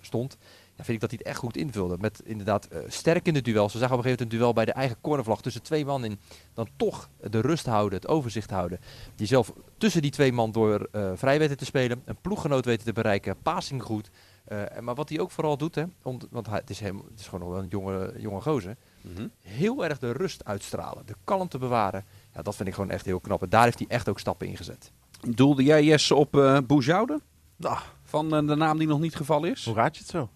stond. 0.00 0.36
Ja, 0.76 0.84
vind 0.84 0.88
ik 0.88 1.00
dat 1.00 1.10
hij 1.10 1.18
het 1.18 1.28
echt 1.28 1.38
goed 1.38 1.56
invulde. 1.56 1.96
Met 2.00 2.20
inderdaad 2.24 2.68
sterk 2.86 3.26
in 3.26 3.34
de 3.34 3.42
duels. 3.42 3.72
We 3.72 3.78
zagen 3.78 3.94
op 3.94 4.04
een 4.04 4.10
gegeven 4.10 4.26
moment 4.26 4.32
een 4.32 4.38
duel 4.38 4.52
bij 4.52 4.64
de 4.64 4.72
eigen 4.72 4.96
cornervlag 5.00 5.42
tussen 5.42 5.62
twee 5.62 5.84
man 5.84 6.04
in. 6.04 6.18
Dan 6.54 6.68
toch 6.76 7.08
de 7.30 7.40
rust 7.40 7.66
houden, 7.66 7.98
het 7.98 8.08
overzicht 8.08 8.50
houden. 8.50 8.80
Die 9.16 9.26
zelf 9.26 9.52
tussen 9.78 10.02
die 10.02 10.10
twee 10.10 10.32
man 10.32 10.52
door 10.52 10.88
vrij 11.14 11.38
weten 11.38 11.56
te 11.56 11.64
spelen. 11.64 12.02
Een 12.04 12.20
ploeggenoot 12.20 12.64
weten 12.64 12.84
te 12.84 12.92
bereiken. 12.92 13.36
Passing 13.42 13.82
goed. 13.82 14.10
Eh, 14.44 14.78
maar 14.80 14.94
wat 14.94 15.08
hij 15.08 15.20
ook 15.20 15.30
vooral 15.30 15.56
doet, 15.56 15.74
hè, 15.74 15.84
om, 16.02 16.18
want 16.30 16.46
hij, 16.46 16.58
het, 16.58 16.70
is 16.70 16.80
helemaal, 16.80 17.04
het 17.10 17.20
is 17.20 17.24
gewoon 17.24 17.40
nog 17.40 17.48
wel 17.50 17.58
een 17.62 17.68
jonge, 17.68 18.14
jonge 18.18 18.40
gozer. 18.40 18.76
Mhm. 19.00 19.26
Heel 19.42 19.84
erg 19.84 19.98
de 19.98 20.12
rust 20.12 20.44
uitstralen. 20.44 21.06
De 21.06 21.14
kalmte 21.24 21.58
bewaren. 21.58 22.04
Ja, 22.34 22.42
dat 22.42 22.56
vind 22.56 22.68
ik 22.68 22.74
gewoon 22.74 22.90
echt 22.90 23.04
heel 23.04 23.20
knap. 23.20 23.42
En 23.42 23.48
daar 23.48 23.64
heeft 23.64 23.78
hij 23.78 23.88
echt 23.88 24.08
ook 24.08 24.18
stappen 24.18 24.46
in 24.46 24.56
gezet. 24.56 24.92
Doelde 25.20 25.62
jij 25.62 25.84
Jesse 25.84 26.14
op 26.14 26.36
eh 26.36 26.58
Boujoude? 26.66 27.20
Ah, 27.60 27.80
Van 28.02 28.34
eh, 28.34 28.46
de 28.46 28.54
naam 28.54 28.78
die 28.78 28.86
nog 28.86 29.00
niet 29.00 29.14
gevallen 29.16 29.50
is? 29.50 29.64
hoe 29.64 29.74
raad 29.74 29.94
je 29.96 30.02
het 30.02 30.10
zo? 30.10 30.30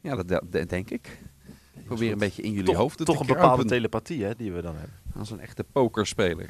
Ja, 0.00 0.16
dat, 0.22 0.42
denk 0.68 0.90
ik. 0.90 1.18
Ik 1.74 1.84
probeer 1.84 2.12
een 2.12 2.18
beetje 2.18 2.42
in 2.42 2.50
jullie 2.50 2.66
Toch, 2.66 2.76
hoofden 2.76 3.06
toch 3.06 3.14
te 3.14 3.20
een 3.20 3.26
bepaalde 3.26 3.48
kruipen. 3.48 3.66
telepathie 3.76 4.24
hè, 4.24 4.34
die 4.36 4.52
we 4.52 4.62
dan 4.62 4.76
hebben. 4.76 4.96
Als 5.18 5.30
een 5.30 5.40
echte 5.40 5.64
pokerspeler. 5.64 6.46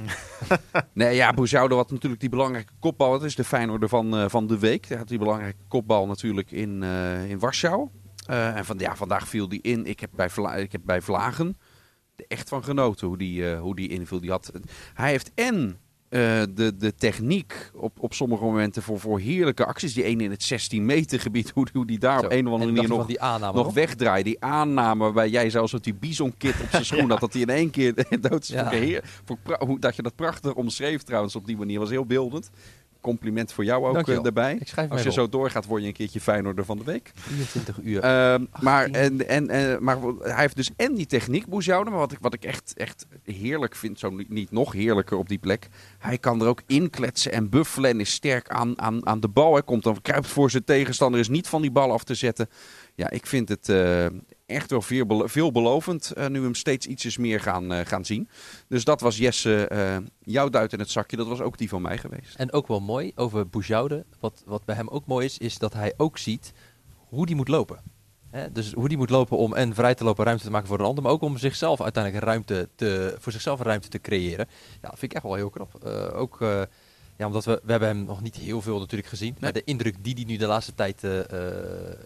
nee, 0.92 1.14
ja, 1.14 1.32
Bouzoude 1.32 1.74
had 1.74 1.90
natuurlijk 1.90 2.20
die 2.20 2.30
belangrijke 2.30 2.72
kopbal. 2.80 3.12
Het 3.12 3.22
is 3.22 3.34
de 3.34 3.44
Feyenoorder 3.44 3.88
van, 3.88 4.16
eh, 4.16 4.28
van 4.28 4.46
de 4.46 4.58
week. 4.58 4.88
Hij 4.88 4.96
had 4.96 5.08
die 5.08 5.18
belangrijke 5.18 5.62
kopbal 5.68 6.06
natuurlijk 6.06 6.50
in, 6.50 6.82
eh, 6.82 7.30
in 7.30 7.38
Warschau. 7.38 7.88
Eh, 8.26 8.56
en 8.56 8.64
van, 8.64 8.78
ja, 8.78 8.96
vandaag 8.96 9.28
viel 9.28 9.48
die 9.48 9.62
in. 9.62 9.86
Ik 9.86 10.00
heb 10.00 10.10
bij, 10.14 10.30
Vla 10.30 10.54
ik 10.54 10.72
heb 10.72 10.80
bij 10.84 11.00
Vlagen 11.00 11.56
er 12.16 12.24
echt 12.28 12.48
van 12.48 12.64
genoten 12.64 13.06
hoe 13.06 13.18
die, 13.18 13.54
hoe 13.54 13.76
die 13.76 13.88
inviel. 13.88 14.20
Die 14.20 14.30
had, 14.30 14.52
hij 14.94 15.10
heeft 15.10 15.30
en 15.34 15.78
eh, 16.12 16.42
de, 16.54 16.76
de 16.76 16.94
techniek 16.94 17.70
op, 17.74 17.92
op 18.00 18.14
sommige 18.14 18.44
momenten 18.44 18.82
voor, 18.82 19.00
voor 19.00 19.18
heerlijke 19.20 19.64
acties. 19.66 19.94
Die 19.94 20.04
ene 20.04 20.22
in 20.22 20.30
het 20.30 20.42
16 20.42 20.84
meter 20.84 21.20
gebied, 21.20 21.50
hoe, 21.50 21.66
hoe 21.72 21.86
die 21.86 21.98
daar 21.98 22.18
Zo. 22.18 22.24
op 22.24 22.32
een 22.32 22.46
of 22.46 22.52
andere 22.52 22.72
manier 22.72 22.88
nog 22.88 23.06
die 23.06 23.20
aanname 23.20 23.62
nog. 23.62 23.72
Die 24.22 24.40
aanname 24.40 25.02
waarbij 25.04 25.28
jij 25.28 25.50
zelfs 25.50 25.72
met 25.72 25.84
die 25.84 25.94
bizonkit 25.94 26.54
op 26.60 26.66
zijn 26.70 26.84
schoen 26.90 27.10
had. 27.10 27.20
Dat 27.20 27.32
hij 27.32 27.42
in 27.42 27.48
één 27.48 27.70
keer 27.70 27.94
dood 28.30 28.42
is. 28.42 28.48
Ja. 28.48 28.68
Heer- 28.68 29.04
hoe- 29.58 29.78
Dat 29.80 29.96
je 29.96 30.02
dat 30.02 30.14
prachtig 30.14 30.54
omschreef 30.54 31.02
trouwens 31.02 31.36
op 31.36 31.46
die 31.46 31.56
manier. 31.56 31.78
Was 31.78 31.90
heel 31.90 32.06
beeldend. 32.06 32.50
Compliment 33.02 33.52
voor 33.52 33.64
jou 33.64 33.86
ook 33.86 33.94
Dankjewel. 33.94 34.24
eh, 34.24 34.34
daarbij. 34.34 34.56
Ik 34.60 34.68
schrijf 34.68 34.90
Als 34.90 35.02
je 35.02 35.12
zo 35.12 35.28
doorgaat 35.28 35.66
word 35.66 35.80
je 35.82 35.88
een 35.88 35.94
keertje 35.94 36.20
Feyenoorder 36.20 36.64
van 36.64 36.78
de 36.78 36.84
week. 36.84 37.10
24 37.14 37.78
uur. 37.82 38.00
Ehm, 38.02 38.44
maar, 38.60 38.84
18. 38.84 38.94
en, 38.94 39.28
en, 39.28 39.50
eh, 39.72 39.78
maar 39.78 39.98
hij 40.18 40.40
heeft 40.40 40.56
dus 40.56 40.70
en 40.76 40.94
die 40.94 41.06
techniek, 41.06 41.46
Boezoude. 41.46 41.90
Maar 41.90 41.98
wat 41.98 42.12
ik, 42.12 42.18
wat 42.20 42.34
ik 42.34 42.44
echt, 42.44 42.72
echt 42.76 43.06
heerlijk 43.24 43.74
vind, 43.76 43.98
zo 43.98 44.10
niet, 44.10 44.28
niet 44.28 44.50
nog 44.50 44.72
heerlijker 44.72 45.16
op 45.16 45.28
die 45.28 45.38
plek. 45.38 45.68
Hij 45.98 46.18
kan 46.18 46.40
er 46.40 46.46
ook 46.46 46.62
inkletsen 46.66 47.32
en 47.32 47.48
buffelen 47.48 47.90
en 47.90 48.00
is 48.00 48.12
sterk 48.12 48.48
aan, 48.48 48.80
aan, 48.80 49.06
aan 49.06 49.20
de 49.20 49.28
bal. 49.28 49.52
Hij 49.52 49.62
komt 49.62 49.82
dan, 49.82 50.02
kruipt 50.02 50.26
voor 50.26 50.50
zijn 50.50 50.64
tegenstander, 50.64 51.20
is 51.20 51.28
niet 51.28 51.48
van 51.48 51.62
die 51.62 51.70
bal 51.70 51.92
af 51.92 52.04
te 52.04 52.14
zetten. 52.14 52.48
Ja, 52.94 53.10
ik 53.10 53.26
vind 53.26 53.48
het 53.48 53.68
eh, 53.68 54.06
echt 54.54 54.70
wel 54.70 54.82
veelbelo- 54.82 55.26
veelbelovend. 55.26 56.10
eh, 56.10 56.26
nu 56.26 56.38
we 56.38 56.44
hem 56.44 56.54
steeds 56.54 56.86
ietsjes 56.86 57.16
meer 57.16 57.40
gaan, 57.40 57.72
eh, 57.72 57.86
gaan 57.86 58.04
zien. 58.04 58.28
Dus 58.68 58.84
dat 58.84 59.00
was 59.00 59.16
Jesse, 59.16 59.66
eh, 59.66 59.96
jouw 60.22 60.48
duit 60.48 60.72
in 60.72 60.78
het 60.78 60.90
zakje. 60.90 61.16
Dat 61.16 61.26
was 61.26 61.40
ook 61.40 61.58
die 61.58 61.68
van 61.68 61.82
mij 61.82 61.98
geweest. 61.98 62.34
En 62.36 62.52
ook 62.52 62.66
wel 62.68 62.80
mooi 62.80 63.12
over 63.14 63.48
Boujoude. 63.48 64.04
Wat, 64.20 64.42
wat 64.46 64.64
bij 64.64 64.74
hem 64.74 64.88
ook 64.88 65.06
mooi 65.06 65.24
is, 65.24 65.38
is 65.38 65.58
dat 65.58 65.72
hij 65.72 65.92
ook 65.96 66.18
ziet 66.18 66.52
hoe 67.08 67.26
die 67.26 67.36
moet 67.36 67.48
lopen. 67.48 67.80
Hè, 68.30 68.52
dus 68.52 68.72
hoe 68.72 68.88
die 68.88 68.96
moet 68.96 69.10
lopen 69.10 69.36
om 69.36 69.54
en 69.54 69.74
vrij 69.74 69.94
te 69.94 70.04
lopen, 70.04 70.24
ruimte 70.24 70.44
te 70.44 70.50
maken 70.50 70.68
voor 70.68 70.78
een 70.78 70.84
ander, 70.86 71.02
maar 71.02 71.12
ook 71.12 71.22
om 71.22 71.38
zichzelf 71.38 71.80
uiteindelijk 71.80 72.24
ruimte 72.24 72.68
te, 72.74 73.16
voor 73.18 73.32
zichzelf 73.32 73.60
ruimte 73.60 73.88
te 73.88 74.00
creëren. 74.00 74.46
Ja, 74.80 74.88
dat 74.88 74.98
vind 74.98 75.02
ik 75.02 75.12
echt 75.12 75.22
wel 75.22 75.34
heel 75.34 75.50
knap. 75.50 75.84
Ook 76.14 76.38
ja, 77.16 77.26
omdat 77.26 77.44
we, 77.44 77.60
we 77.64 77.70
hebben 77.70 77.88
hem 77.88 78.04
nog 78.04 78.22
niet 78.22 78.36
heel 78.36 78.62
veel 78.62 78.78
natuurlijk 78.78 79.08
gezien. 79.08 79.36
Maar 79.40 79.52
de 79.52 79.64
indruk 79.64 80.04
die 80.04 80.14
hij 80.14 80.24
nu 80.24 80.36
de 80.36 80.46
laatste 80.46 80.74
tijd, 80.74 81.00
de 81.00 81.96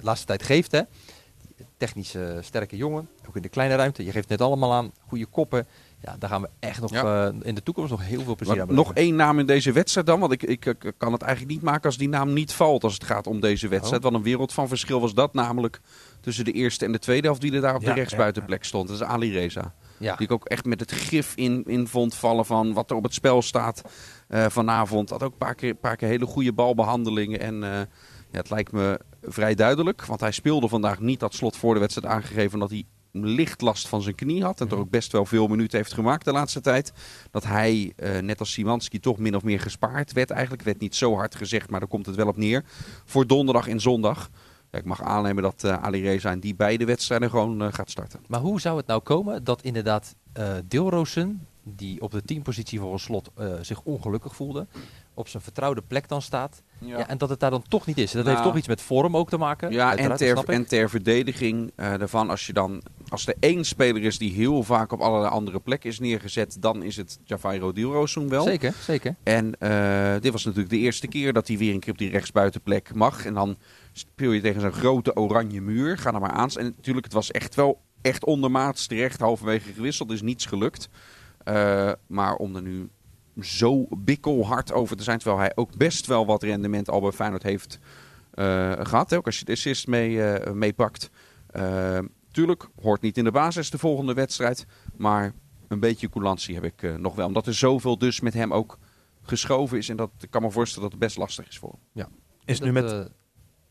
laatste 0.00 0.26
tijd 0.26 0.42
geeft, 0.42 0.72
hè, 0.72 0.80
technisch 1.76 2.14
eh, 2.14 2.22
sterke 2.40 2.76
jongen, 2.76 3.08
ook 3.28 3.36
in 3.36 3.42
de 3.42 3.48
kleine 3.48 3.74
ruimte. 3.74 4.04
Je 4.04 4.10
geeft 4.10 4.28
net 4.28 4.40
allemaal 4.40 4.72
aan, 4.72 4.92
goede 5.08 5.26
koppen. 5.26 5.66
Ja, 6.00 6.16
daar 6.18 6.30
gaan 6.30 6.42
we 6.42 6.48
echt 6.58 6.80
nog 6.80 6.90
Ja. 6.92 7.26
eh, 7.26 7.34
in 7.42 7.54
de 7.54 7.62
toekomst 7.62 7.90
nog 7.90 8.02
heel 8.06 8.20
veel 8.20 8.34
plezier 8.34 8.60
aan 8.60 8.66
nog 8.74 8.86
beleven. 8.88 8.94
één 8.94 9.16
naam 9.16 9.38
in 9.38 9.46
deze 9.46 9.72
wedstrijd 9.72 10.06
dan. 10.06 10.20
Want 10.20 10.32
ik, 10.32 10.42
ik, 10.42 10.64
ik 10.66 10.92
kan 10.96 11.12
het 11.12 11.22
eigenlijk 11.22 11.52
niet 11.52 11.62
maken 11.62 11.84
als 11.84 11.96
die 11.96 12.08
naam 12.08 12.32
niet 12.32 12.52
valt 12.52 12.84
als 12.84 12.94
het 12.94 13.04
gaat 13.04 13.26
om 13.26 13.40
deze 13.40 13.68
wedstrijd. 13.68 14.04
Oh. 14.04 14.10
Wat 14.10 14.18
een 14.18 14.24
wereld 14.26 14.52
van 14.52 14.68
verschil 14.68 15.00
was 15.00 15.14
dat 15.14 15.34
namelijk 15.34 15.80
tussen 16.20 16.44
de 16.44 16.52
eerste 16.52 16.84
en 16.84 16.92
de 16.92 16.98
tweede 16.98 17.26
helft 17.26 17.40
die 17.40 17.52
er 17.52 17.60
daar 17.60 17.74
op 17.74 17.82
Ja, 17.82 17.88
de 17.88 17.94
rechtsbuitenplek 17.94 18.64
stond. 18.64 18.88
Dat 18.88 18.96
is 18.96 19.02
Ali 19.02 19.32
Reza. 19.32 19.74
Ja. 19.98 20.16
Die 20.16 20.26
ik 20.26 20.32
ook 20.32 20.44
echt 20.44 20.64
met 20.64 20.80
het 20.80 20.92
gif 20.92 21.32
in, 21.36 21.62
in 21.66 21.86
vond 21.86 22.14
vallen 22.14 22.44
van 22.46 22.72
wat 22.72 22.90
er 22.90 22.96
op 22.96 23.02
het 23.02 23.14
spel 23.14 23.42
staat 23.42 23.82
eh, 24.28 24.46
vanavond. 24.48 25.10
Had 25.10 25.22
ook 25.22 25.32
een 25.32 25.38
paar 25.38 25.54
keer, 25.54 25.74
paar 25.74 25.96
keer 25.96 26.08
hele 26.08 26.26
goede 26.26 26.52
balbehandelingen. 26.52 27.40
En 27.40 27.62
eh, 27.62 27.70
ja, 28.30 28.38
het 28.38 28.50
lijkt 28.50 28.72
me 28.72 29.00
vrij 29.28 29.54
duidelijk. 29.54 30.04
Want 30.04 30.20
hij 30.20 30.32
speelde 30.32 30.68
vandaag 30.68 31.00
niet 31.00 31.20
dat 31.20 31.34
slot 31.34 31.56
voor 31.56 31.74
de 31.74 31.80
wedstrijd 31.80 32.12
aangegeven 32.12 32.58
dat 32.58 32.70
hij 32.70 32.84
licht 33.24 33.60
last 33.60 33.88
van 33.88 34.02
zijn 34.02 34.14
knie 34.14 34.44
had. 34.44 34.60
En 34.60 34.68
toch 34.68 34.78
ook 34.78 34.90
best 34.90 35.12
wel 35.12 35.24
veel 35.24 35.46
minuten 35.46 35.78
heeft 35.78 35.92
gemaakt 35.92 36.24
de 36.24 36.32
laatste 36.32 36.60
tijd. 36.60 36.92
Dat 37.30 37.44
hij, 37.44 37.92
eh, 37.96 38.18
net 38.18 38.40
als 38.40 38.52
Simanski, 38.52 39.00
toch 39.00 39.18
min 39.18 39.36
of 39.36 39.42
meer 39.42 39.60
gespaard 39.60 40.12
werd 40.12 40.30
eigenlijk. 40.30 40.62
werd 40.62 40.80
niet 40.80 40.94
zo 40.94 41.14
hard 41.14 41.34
gezegd, 41.34 41.70
maar 41.70 41.80
daar 41.80 41.88
komt 41.88 42.06
het 42.06 42.14
wel 42.14 42.26
op 42.26 42.36
neer. 42.36 42.64
Voor 43.04 43.26
donderdag 43.26 43.68
en 43.68 43.80
zondag. 43.80 44.30
Ja, 44.70 44.78
ik 44.78 44.84
mag 44.84 45.02
aannemen 45.02 45.42
dat 45.42 45.64
eh 45.64 45.82
Ali 45.82 46.02
Reza 46.02 46.30
in 46.30 46.40
die 46.40 46.54
beide 46.54 46.84
wedstrijden 46.84 47.30
gewoon 47.30 47.62
eh, 47.62 47.72
gaat 47.72 47.90
starten. 47.90 48.20
Maar 48.26 48.40
hoe 48.40 48.60
zou 48.60 48.76
het 48.76 48.86
nou 48.86 49.00
komen 49.00 49.44
dat 49.44 49.62
inderdaad 49.62 50.14
eh 50.32 50.54
Deelroosen, 50.64 51.46
die 51.62 52.00
op 52.00 52.10
de 52.10 52.22
teampositie 52.22 52.80
voor 52.80 52.92
een 52.92 52.98
slot 52.98 53.30
zich 53.60 53.82
ongelukkig 53.82 54.36
voelde, 54.36 54.66
op 55.16 55.28
zijn 55.28 55.42
vertrouwde 55.42 55.82
plek 55.82 56.08
dan 56.08 56.22
staat. 56.22 56.62
Ja. 56.78 57.08
en 57.08 57.18
dat 57.18 57.28
het 57.28 57.40
daar 57.40 57.50
dan 57.50 57.62
toch 57.68 57.86
niet 57.86 57.98
is. 57.98 58.10
Dat 58.10 58.24
Nou, 58.24 58.36
heeft 58.36 58.48
toch 58.48 58.56
iets 58.58 58.68
met 58.68 58.80
vorm 58.80 59.16
ook 59.16 59.28
te 59.28 59.36
maken. 59.36 59.72
Ja, 59.72 59.96
en 59.96 60.16
ter, 60.16 60.44
en 60.48 60.66
ter 60.66 60.90
verdediging 60.90 61.72
eh, 61.76 61.98
daarvan, 61.98 62.30
als 62.30 62.46
je 62.46 62.52
dan 62.52 62.82
als 63.08 63.26
er 63.26 63.34
één 63.40 63.64
speler 63.64 64.02
is 64.02 64.18
die 64.18 64.32
heel 64.32 64.62
vaak 64.62 64.92
op 64.92 65.00
allerlei 65.00 65.32
andere 65.32 65.60
plekken 65.60 65.90
is 65.90 65.98
neergezet, 65.98 66.56
dan 66.60 66.82
is 66.82 66.96
het 66.96 67.18
Javairo 67.24 67.72
Dilrosun 67.72 68.28
wel. 68.28 68.42
Zeker, 68.42 68.74
zeker. 68.80 69.16
En 69.22 69.58
eh, 69.58 70.14
dit 70.20 70.32
was 70.32 70.44
natuurlijk 70.44 70.70
de 70.72 70.78
eerste 70.78 71.06
keer 71.06 71.32
dat 71.32 71.48
hij 71.48 71.58
weer 71.58 71.74
een 71.74 71.80
keer 71.80 71.92
op 71.92 71.98
die 71.98 72.10
rechtsbuitenplek 72.10 72.94
mag. 72.94 73.24
En 73.24 73.34
dan 73.34 73.56
speel 73.92 74.32
je 74.32 74.40
tegen 74.40 74.60
zo'n 74.60 74.72
grote 74.72 75.16
oranje 75.16 75.60
muur. 75.60 75.98
Ga 75.98 76.12
er 76.12 76.20
maar 76.20 76.30
aan. 76.30 76.50
En 76.50 76.64
natuurlijk, 76.64 77.04
het 77.04 77.14
was 77.14 77.30
echt 77.30 77.54
wel 77.54 77.80
echt 78.02 78.24
ondermaats 78.24 78.86
terecht. 78.86 79.20
Halverwege 79.20 79.72
gewisseld, 79.72 80.10
is 80.10 80.22
niets 80.22 80.46
gelukt. 80.46 80.88
Uh, 81.48 81.92
maar 82.06 82.34
om 82.34 82.56
er 82.56 82.62
nu 82.62 82.90
zo 83.40 83.86
bikkelhard 83.98 84.72
over 84.72 84.96
te 84.96 85.02
zijn, 85.02 85.18
terwijl 85.18 85.40
hij 85.40 85.52
ook 85.54 85.76
best 85.76 86.06
wel 86.06 86.26
wat 86.26 86.42
rendement 86.42 86.90
al 86.90 87.00
bij 87.00 87.12
Feyenoord 87.12 87.42
heeft 87.42 87.78
uh, 88.34 88.72
gehad. 88.78 89.14
Ook 89.14 89.26
als 89.26 89.38
je 89.38 89.44
de 89.44 89.52
assist 89.52 89.86
mee, 89.86 90.10
uh, 90.10 90.52
meepakt. 90.52 91.10
tuurlijk, 92.30 92.68
hoort 92.82 93.00
niet 93.00 93.18
in 93.18 93.24
de 93.24 93.30
basis 93.30 93.70
de 93.70 93.78
volgende 93.78 94.14
wedstrijd. 94.14 94.66
Maar 94.96 95.32
een 95.68 95.80
beetje 95.80 96.08
coulantie 96.08 96.54
heb 96.54 96.64
ik 96.64 96.98
nog 96.98 97.14
wel. 97.14 97.26
Omdat 97.26 97.46
er 97.46 97.54
zoveel 97.54 97.98
dus 97.98 98.20
met 98.20 98.34
hem 98.34 98.52
ook 98.52 98.78
geschoven 99.22 99.78
is. 99.78 99.88
En 99.88 99.96
dat 99.96 100.10
ik 100.20 100.30
kan 100.30 100.42
me 100.42 100.50
voorstellen 100.50 100.90
dat 100.90 100.98
het 100.98 101.08
best 101.08 101.18
lastig 101.18 101.48
is 101.48 101.58
voor 101.58 101.70
hem. 101.70 101.80
Ja. 101.92 102.08
Is 102.44 102.60
nu 102.60 102.72
met... 102.72 103.10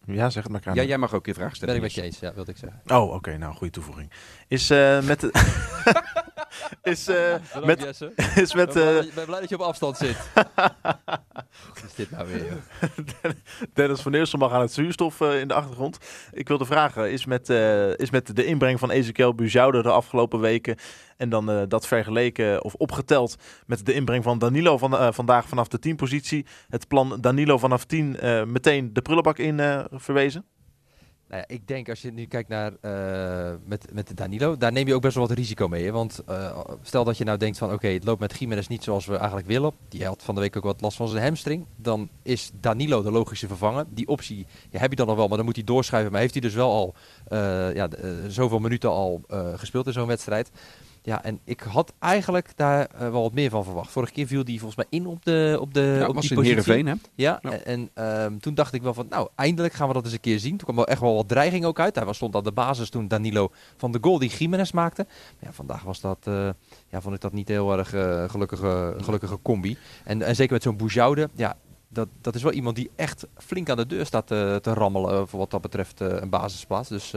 Ja, 0.05 0.29
zeg 0.29 0.43
het 0.43 0.51
maar. 0.51 0.61
Kramer. 0.61 0.81
Ja, 0.81 0.87
jij 0.87 0.97
mag 0.97 1.13
ook 1.13 1.25
je 1.25 1.33
vraag 1.33 1.55
stellen. 1.55 1.73
Ben 1.73 1.83
ik 1.83 1.95
met 1.95 2.03
je 2.03 2.09
eens, 2.09 2.19
ja, 2.19 2.33
wilde 2.33 2.51
ik 2.51 2.57
zeggen. 2.57 2.81
Oh, 2.87 3.03
oké. 3.03 3.15
Okay, 3.15 3.35
nou, 3.35 3.55
goede 3.55 3.73
toevoeging. 3.73 4.11
Is 4.47 4.71
uh, 4.71 5.01
met... 5.01 5.19
De 5.19 5.31
is, 6.83 7.09
uh, 7.09 7.35
met, 7.63 7.81
Jesse. 7.81 8.11
is 8.43 8.53
met... 8.53 8.75
Uh, 8.75 8.83
uh, 8.83 9.01
ik 9.01 9.13
ben 9.13 9.25
blij 9.25 9.39
dat 9.39 9.49
je 9.49 9.55
op 9.55 9.61
afstand 9.61 9.97
zit. 9.97 10.17
Wat 11.73 11.83
is 11.85 11.95
dit 11.95 12.11
nou 12.11 12.27
weer, 12.27 12.45
joh? 12.45 13.31
Dennis 13.73 14.01
van 14.01 14.13
Eersel 14.13 14.39
mag 14.39 14.51
aan 14.51 14.61
het 14.61 14.73
zuurstof 14.73 15.19
uh, 15.19 15.39
in 15.39 15.47
de 15.47 15.53
achtergrond. 15.53 15.97
Ik 16.31 16.47
wilde 16.47 16.65
vragen, 16.65 17.11
is 17.11 17.25
met, 17.25 17.49
is 17.99 18.09
met 18.09 18.35
de 18.35 18.45
inbreng 18.45 18.79
van 18.79 18.91
Ezekiel 18.91 19.35
Bujoude 19.35 19.81
de 19.81 19.91
afgelopen 19.91 20.39
weken 20.39 20.75
en 21.17 21.29
dan 21.29 21.65
dat 21.67 21.87
vergeleken 21.87 22.63
of 22.63 22.73
opgeteld 22.73 23.35
met 23.65 23.85
de 23.85 23.93
inbreng 23.93 24.23
van 24.23 24.39
Danilo 24.39 24.77
van, 24.77 25.13
vandaag 25.13 25.47
vanaf 25.47 25.67
de 25.67 25.79
10 25.79 25.95
positie, 25.95 26.45
het 26.69 26.87
plan 26.87 27.17
Danilo 27.21 27.57
vanaf 27.57 27.85
10 27.85 28.17
uh, 28.23 28.43
meteen 28.43 28.93
de 28.93 29.01
prullenbak 29.01 29.37
in 29.37 29.85
verwezen? 29.91 30.45
Nou 31.27 31.43
ik 31.47 31.67
denk 31.67 31.89
als 31.89 32.01
je 32.01 32.11
nu 32.11 32.25
kijkt 32.25 32.49
naar 32.49 32.71
uh, 32.81 33.53
met, 33.65 33.93
met 33.93 34.17
Danilo, 34.17 34.57
daar 34.57 34.71
neem 34.71 34.87
je 34.87 34.93
ook 34.93 35.01
best 35.01 35.15
wel 35.15 35.27
wat 35.27 35.37
risico 35.37 35.67
mee. 35.67 35.91
Want 35.91 36.21
uh, 36.29 36.59
stel 36.81 37.03
dat 37.03 37.17
je 37.17 37.23
nou 37.23 37.37
denkt 37.37 37.57
van 37.57 37.73
oké, 37.73 37.87
het 37.87 38.03
loopt 38.03 38.19
met 38.19 38.39
Jiménez 38.39 38.67
niet 38.67 38.83
zoals 38.83 39.05
we 39.05 39.15
eigenlijk 39.17 39.47
willen. 39.47 39.73
Die 39.89 40.05
had 40.05 40.23
van 40.23 40.35
de 40.35 40.41
week 40.41 40.55
ook 40.55 40.63
wat 40.63 40.81
last 40.81 40.97
van 40.97 41.07
zijn 41.07 41.23
hamstring. 41.23 41.65
Dan 41.75 42.09
is 42.21 42.51
Danilo 42.59 43.01
de 43.01 43.11
logische 43.11 43.47
vervanger. 43.47 43.85
Die 43.89 44.07
optie 44.07 44.45
heb 44.71 44.89
je 44.89 44.95
dan 44.95 45.07
nog 45.07 45.15
wel, 45.15 45.27
maar 45.27 45.37
dan 45.37 45.45
moet 45.45 45.55
hij 45.55 45.63
doorschuiven. 45.63 46.11
Maar 46.11 46.21
heeft 46.21 46.33
hij 46.33 46.41
dus 46.41 46.53
wel 46.53 46.71
al 46.71 46.93
uh, 47.29 47.73
ja, 47.75 47.89
zoveel 48.27 48.59
minuten 48.59 48.89
al 48.89 49.21
gespeeld 49.55 49.87
in 49.87 49.93
zo'n 49.93 50.07
wedstrijd. 50.07 50.51
Ja, 51.05 51.23
en 51.23 51.39
ik 51.43 51.59
had 51.59 51.93
eigenlijk 51.99 52.51
daar 52.55 52.89
uh, 52.93 52.99
wel 52.99 53.21
wat 53.21 53.33
meer 53.33 53.49
van 53.49 53.63
verwacht. 53.63 53.91
Vorige 53.91 54.13
keer 54.13 54.27
viel 54.27 54.43
die 54.43 54.59
volgens 54.59 54.77
mij 54.89 54.99
in 54.99 55.07
op 55.07 55.25
de 55.25 55.57
op 55.59 55.73
de 55.73 55.97
ja, 55.99 56.07
op 56.07 56.15
was 56.15 56.27
die 56.27 56.37
in 56.37 56.37
positie. 56.37 56.73
Heerenveen, 56.73 56.85
hè? 56.85 57.09
Ja, 57.15 57.39
Ja. 57.41 57.51
en, 57.51 57.89
en 57.95 58.23
um, 58.23 58.39
toen 58.39 58.53
dacht 58.53 58.73
ik 58.73 58.81
wel 58.81 58.93
van, 58.93 59.05
nou, 59.09 59.27
eindelijk 59.35 59.73
gaan 59.73 59.87
we 59.87 59.93
dat 59.93 60.03
eens 60.03 60.13
een 60.13 60.19
keer 60.19 60.39
zien. 60.39 60.49
Toen 60.49 60.63
kwam 60.63 60.75
wel 60.75 60.87
echt 60.87 60.99
wel 61.01 61.15
wat 61.15 61.27
dreiging 61.27 61.65
ook 61.65 61.79
uit. 61.79 61.95
Hij 61.95 62.05
was, 62.05 62.15
stond 62.15 62.35
aan 62.35 62.43
de 62.43 62.51
basis 62.51 62.89
toen 62.89 63.07
Danilo 63.07 63.51
van 63.77 63.91
de 63.91 63.97
goal 64.01 64.19
die 64.19 64.29
Jiménez 64.29 64.71
maakte. 64.71 65.05
Maar 65.07 65.49
ja, 65.49 65.51
vandaag 65.51 65.83
was 65.83 66.01
dat, 66.01 66.25
uh, 66.27 66.49
ja, 66.89 67.01
vond 67.01 67.15
ik 67.15 67.21
dat 67.21 67.33
niet 67.33 67.47
heel 67.47 67.77
erg 67.77 67.93
uh, 67.93 68.29
gelukkige, 68.29 68.95
gelukkige 68.97 69.39
combi. 69.41 69.77
En, 70.03 70.21
en 70.21 70.35
zeker 70.35 70.53
met 70.53 70.63
zo'n 70.63 70.77
Boujoude, 70.77 71.29
ja, 71.35 71.55
dat, 71.87 72.07
dat 72.21 72.35
is 72.35 72.43
wel 72.43 72.51
iemand 72.51 72.75
die 72.75 72.89
echt 72.95 73.27
flink 73.37 73.69
aan 73.69 73.77
de 73.77 73.85
deur 73.85 74.05
staat 74.05 74.27
te, 74.27 74.59
rammelen 74.63 75.27
voor 75.27 75.39
wat 75.39 75.51
dat 75.51 75.61
betreft 75.61 75.99
een 75.99 76.29
basisplaats. 76.29 76.89
Dus 76.89 77.13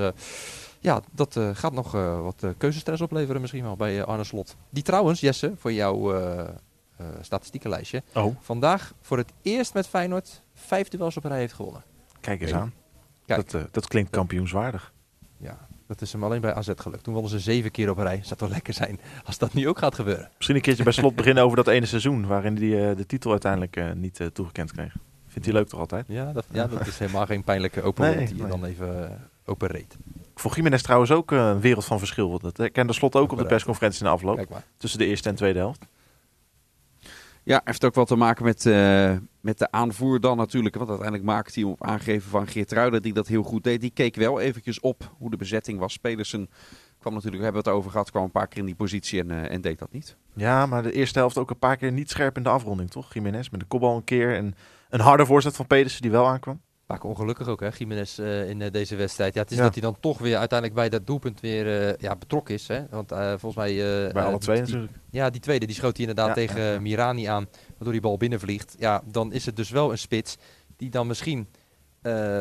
ja, 0.80 1.00
dat 1.12 1.36
uh, 1.36 1.50
gaat 1.52 1.72
nog 1.72 1.94
uh, 1.94 2.22
wat 2.22 2.42
uh, 2.44 2.50
keuzestress 2.58 3.02
opleveren 3.02 3.40
misschien 3.40 3.62
wel 3.62 3.76
bij 3.76 4.04
Arne 4.04 4.24
Slot. 4.24 4.56
Die 4.70 4.82
trouwens, 4.82 5.20
Jesse, 5.20 5.52
voor 5.56 5.72
jouw 5.72 6.56
statistiekenlijstje, 7.20 8.02
oh. 8.14 8.36
vandaag 8.40 8.94
voor 9.00 9.16
het 9.16 9.32
eerst 9.42 9.74
met 9.74 9.86
Feyenoord 9.86 10.42
vijf 10.54 10.88
duels 10.88 11.16
op 11.16 11.24
rij 11.24 11.38
heeft 11.38 11.52
gewonnen. 11.52 11.82
Kijk 12.20 12.40
eens 12.40 12.52
aan. 12.52 12.72
Kijk. 13.26 13.50
Dat, 13.50 13.72
dat 13.74 13.88
klinkt 13.88 14.10
kampioenswaardig. 14.10 14.92
Ja, 15.36 15.58
dat 15.86 16.00
is 16.00 16.12
hem 16.12 16.24
alleen 16.24 16.40
bij 16.40 16.54
AZ 16.54 16.70
gelukt. 16.76 17.04
Toen 17.04 17.12
wonnen 17.12 17.30
ze 17.32 17.38
zeven 17.38 17.70
keer 17.70 17.90
op 17.90 17.98
rij. 17.98 18.20
Zou 18.22 18.38
toch 18.38 18.48
lekker 18.48 18.74
zijn 18.74 19.00
als 19.24 19.38
dat 19.38 19.54
nu 19.54 19.68
ook 19.68 19.78
gaat 19.78 19.94
gebeuren. 19.94 20.30
Misschien 20.36 20.56
een 20.56 20.62
keertje 20.62 20.84
bij 20.84 20.92
Slot 20.92 21.14
beginnen 21.14 21.44
over 21.44 21.56
dat 21.56 21.66
ene 21.66 21.86
seizoen 21.86 22.26
waarin 22.26 22.56
hij 22.56 22.94
de 22.94 23.06
titel 23.06 23.30
uiteindelijk 23.30 23.94
niet 23.94 24.30
toegekend 24.32 24.72
kreeg. 24.72 24.96
Vindt 25.26 25.46
hij 25.46 25.54
leuk 25.54 25.68
toch 25.68 25.80
altijd? 25.80 26.04
Ja, 26.08 26.32
dat, 26.32 26.46
ja, 26.50 26.66
dat 26.66 26.86
is 26.92 26.98
helemaal 26.98 27.26
geen 27.26 27.44
pijnlijke 27.44 27.82
open 27.82 28.04
nee, 28.04 28.26
die 28.26 28.36
je 28.36 28.42
nee. 28.42 28.50
dan 28.50 28.64
even 28.64 29.20
open 29.44 29.68
reed. 29.68 29.96
Voor 30.38 30.54
Jiménez 30.54 30.82
trouwens 30.82 31.10
ook 31.10 31.30
een 31.30 31.60
wereld 31.60 31.84
van 31.84 31.98
verschil. 31.98 32.38
Dat 32.38 32.56
herkende 32.56 32.92
Slot 32.92 33.16
ook 33.16 33.32
op 33.32 33.38
de 33.38 33.46
persconferentie 33.46 34.00
in 34.00 34.06
de 34.06 34.12
afloop. 34.12 34.62
Tussen 34.76 34.98
de 34.98 35.06
eerste 35.06 35.28
en 35.28 35.34
tweede 35.34 35.58
helft. 35.58 35.86
Ja, 37.42 37.60
heeft 37.64 37.84
ook 37.84 37.94
wat 37.94 38.06
te 38.06 38.16
maken 38.16 38.44
met, 38.44 38.64
uh, 38.64 39.16
met 39.40 39.58
de 39.58 39.70
aanvoer 39.70 40.20
dan 40.20 40.36
natuurlijk. 40.36 40.74
Want 40.74 40.88
uiteindelijk 40.88 41.28
maakte 41.28 41.60
hij 41.60 41.70
op 41.70 41.84
aangeven 41.84 42.30
van 42.30 42.46
Geert 42.46 42.72
Ruiden, 42.72 43.02
die 43.02 43.12
dat 43.12 43.26
heel 43.26 43.42
goed 43.42 43.64
deed. 43.64 43.80
Die 43.80 43.90
keek 43.90 44.14
wel 44.14 44.40
eventjes 44.40 44.80
op 44.80 45.14
hoe 45.18 45.30
de 45.30 45.36
bezetting 45.36 45.78
was. 45.78 45.96
Pedersen 45.96 46.50
kwam 46.98 47.12
natuurlijk, 47.12 47.38
we 47.38 47.44
hebben 47.44 47.64
het 47.64 47.72
over 47.72 47.90
gehad, 47.90 48.10
kwam 48.10 48.22
een 48.22 48.30
paar 48.30 48.46
keer 48.46 48.58
in 48.58 48.66
die 48.66 48.74
positie 48.74 49.20
en, 49.20 49.30
uh, 49.30 49.50
en 49.50 49.60
deed 49.60 49.78
dat 49.78 49.92
niet. 49.92 50.16
Ja, 50.34 50.66
maar 50.66 50.82
de 50.82 50.92
eerste 50.92 51.18
helft 51.18 51.38
ook 51.38 51.50
een 51.50 51.58
paar 51.58 51.76
keer 51.76 51.92
niet 51.92 52.10
scherp 52.10 52.36
in 52.36 52.42
de 52.42 52.48
afronding, 52.48 52.90
toch? 52.90 53.14
Jiménez 53.14 53.48
met 53.48 53.60
de 53.60 53.66
kopbal 53.66 53.96
een 53.96 54.04
keer 54.04 54.34
en 54.36 54.54
een 54.88 55.00
harde 55.00 55.26
voorzet 55.26 55.56
van 55.56 55.66
Pedersen 55.66 56.02
die 56.02 56.10
wel 56.10 56.26
aankwam. 56.26 56.60
Vaak 56.88 57.04
ongelukkig 57.04 57.48
ook, 57.48 57.60
hè, 57.60 57.68
Jiménez 57.78 58.18
uh, 58.18 58.48
in 58.48 58.60
uh, 58.60 58.70
deze 58.70 58.96
wedstrijd. 58.96 59.34
Ja, 59.34 59.40
het 59.40 59.50
is 59.50 59.56
ja. 59.56 59.62
dat 59.62 59.72
hij 59.72 59.82
dan 59.82 59.96
toch 60.00 60.18
weer 60.18 60.36
uiteindelijk 60.36 60.78
bij 60.78 60.88
dat 60.88 61.06
doelpunt 61.06 61.40
weer 61.40 61.88
uh, 61.88 61.96
ja, 61.96 62.16
betrokken 62.16 62.54
is. 62.54 62.68
Hè? 62.68 62.88
Want 62.90 63.08
volgens 63.08 63.54
mij... 63.54 63.74
bij 64.12 64.24
alle 64.24 64.38
twee 64.38 64.60
natuurlijk. 64.60 64.92
Ja, 65.10 65.30
die 65.30 65.40
tweede, 65.40 65.66
die 65.66 65.74
schoot 65.74 65.96
hij 65.96 66.06
inderdaad 66.06 66.36
ja, 66.36 66.46
tegen 66.46 66.82
Mirani 66.82 67.24
aan, 67.24 67.48
waardoor 67.68 67.92
die 67.92 68.00
bal 68.00 68.16
binnenvliegt. 68.16 68.76
Ja, 68.78 69.02
dan 69.04 69.32
is 69.32 69.46
het 69.46 69.56
dus 69.56 69.70
wel 69.70 69.90
een 69.90 69.98
spits 69.98 70.36
die 70.76 70.90
dan 70.90 71.06
misschien 71.06 71.48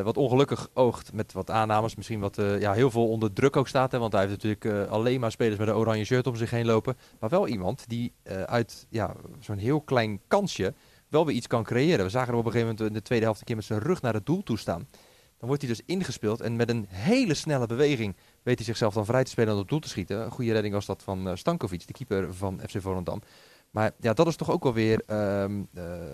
wat 0.03 0.17
ongelukkig 0.17 0.69
oogt 0.73 1.13
met 1.13 1.33
wat 1.33 1.49
aannames. 1.49 1.95
Misschien 1.95 2.19
wat 2.19 2.35
ja, 2.59 2.73
heel 2.73 2.91
veel 2.91 3.07
onder 3.09 3.33
druk 3.33 3.55
ook 3.55 3.67
staat. 3.67 3.91
Hè? 3.91 3.99
Want 3.99 4.11
hij 4.13 4.27
heeft 4.27 4.43
natuurlijk 4.43 4.89
alleen 4.89 5.19
maar 5.19 5.31
spelers 5.31 5.59
met 5.59 5.67
een 5.67 5.75
oranje 5.75 6.05
shirt 6.05 6.27
om 6.27 6.35
zich 6.35 6.49
heen 6.49 6.65
lopen. 6.65 6.97
Maar 7.19 7.29
wel 7.29 7.47
iemand 7.47 7.89
die 7.89 8.13
uit 8.45 8.85
ja, 8.89 9.13
zo'n 9.39 9.57
heel 9.57 9.81
klein 9.81 10.19
kansje 10.27 10.73
wel 11.09 11.25
weer 11.25 11.35
iets 11.35 11.47
kan 11.47 11.63
creëren. 11.63 12.05
We 12.05 12.11
zagen 12.11 12.29
hem 12.29 12.39
op 12.39 12.45
een 12.45 12.51
gegeven 12.51 12.73
moment 12.73 12.89
in 12.89 12.97
de 12.97 13.05
tweede 13.05 13.25
helft 13.25 13.39
een 13.39 13.45
keer 13.45 13.55
met 13.55 13.65
zijn 13.65 13.79
rug 13.79 14.01
naar 14.01 14.13
het 14.13 14.25
doel 14.25 14.43
toe 14.43 14.57
staan. 14.57 14.87
Dan 15.37 15.47
wordt 15.47 15.61
hij 15.61 15.71
dus 15.71 15.81
ingespeeld 15.85 16.41
en 16.41 16.55
met 16.55 16.69
een 16.69 16.85
hele 16.89 17.33
snelle 17.33 17.65
beweging 17.65 18.15
weet 18.43 18.55
hij 18.55 18.65
zichzelf 18.65 18.93
dan 18.93 19.05
vrij 19.05 19.23
te 19.23 19.29
spelen 19.29 19.53
en 19.53 19.59
op 19.59 19.69
doel 19.69 19.79
te 19.79 19.89
schieten. 19.89 20.21
Een 20.21 20.31
goede 20.31 20.51
redding 20.51 20.73
was 20.73 20.85
dat 20.85 21.03
van 21.03 21.27
uh, 21.27 21.35
Stankovic, 21.35 21.87
de 21.87 21.93
keeper 21.93 22.33
van 22.33 22.61
FC 22.67 22.81
Volendam. 22.81 23.21
Maar 23.71 23.91
ja, 23.99 24.13
dat 24.13 24.27
is 24.27 24.35
toch 24.35 24.51
ook 24.51 24.63
wel 24.63 24.73
weer 24.73 25.03
uh, 25.07 25.43
uh, 25.43 25.53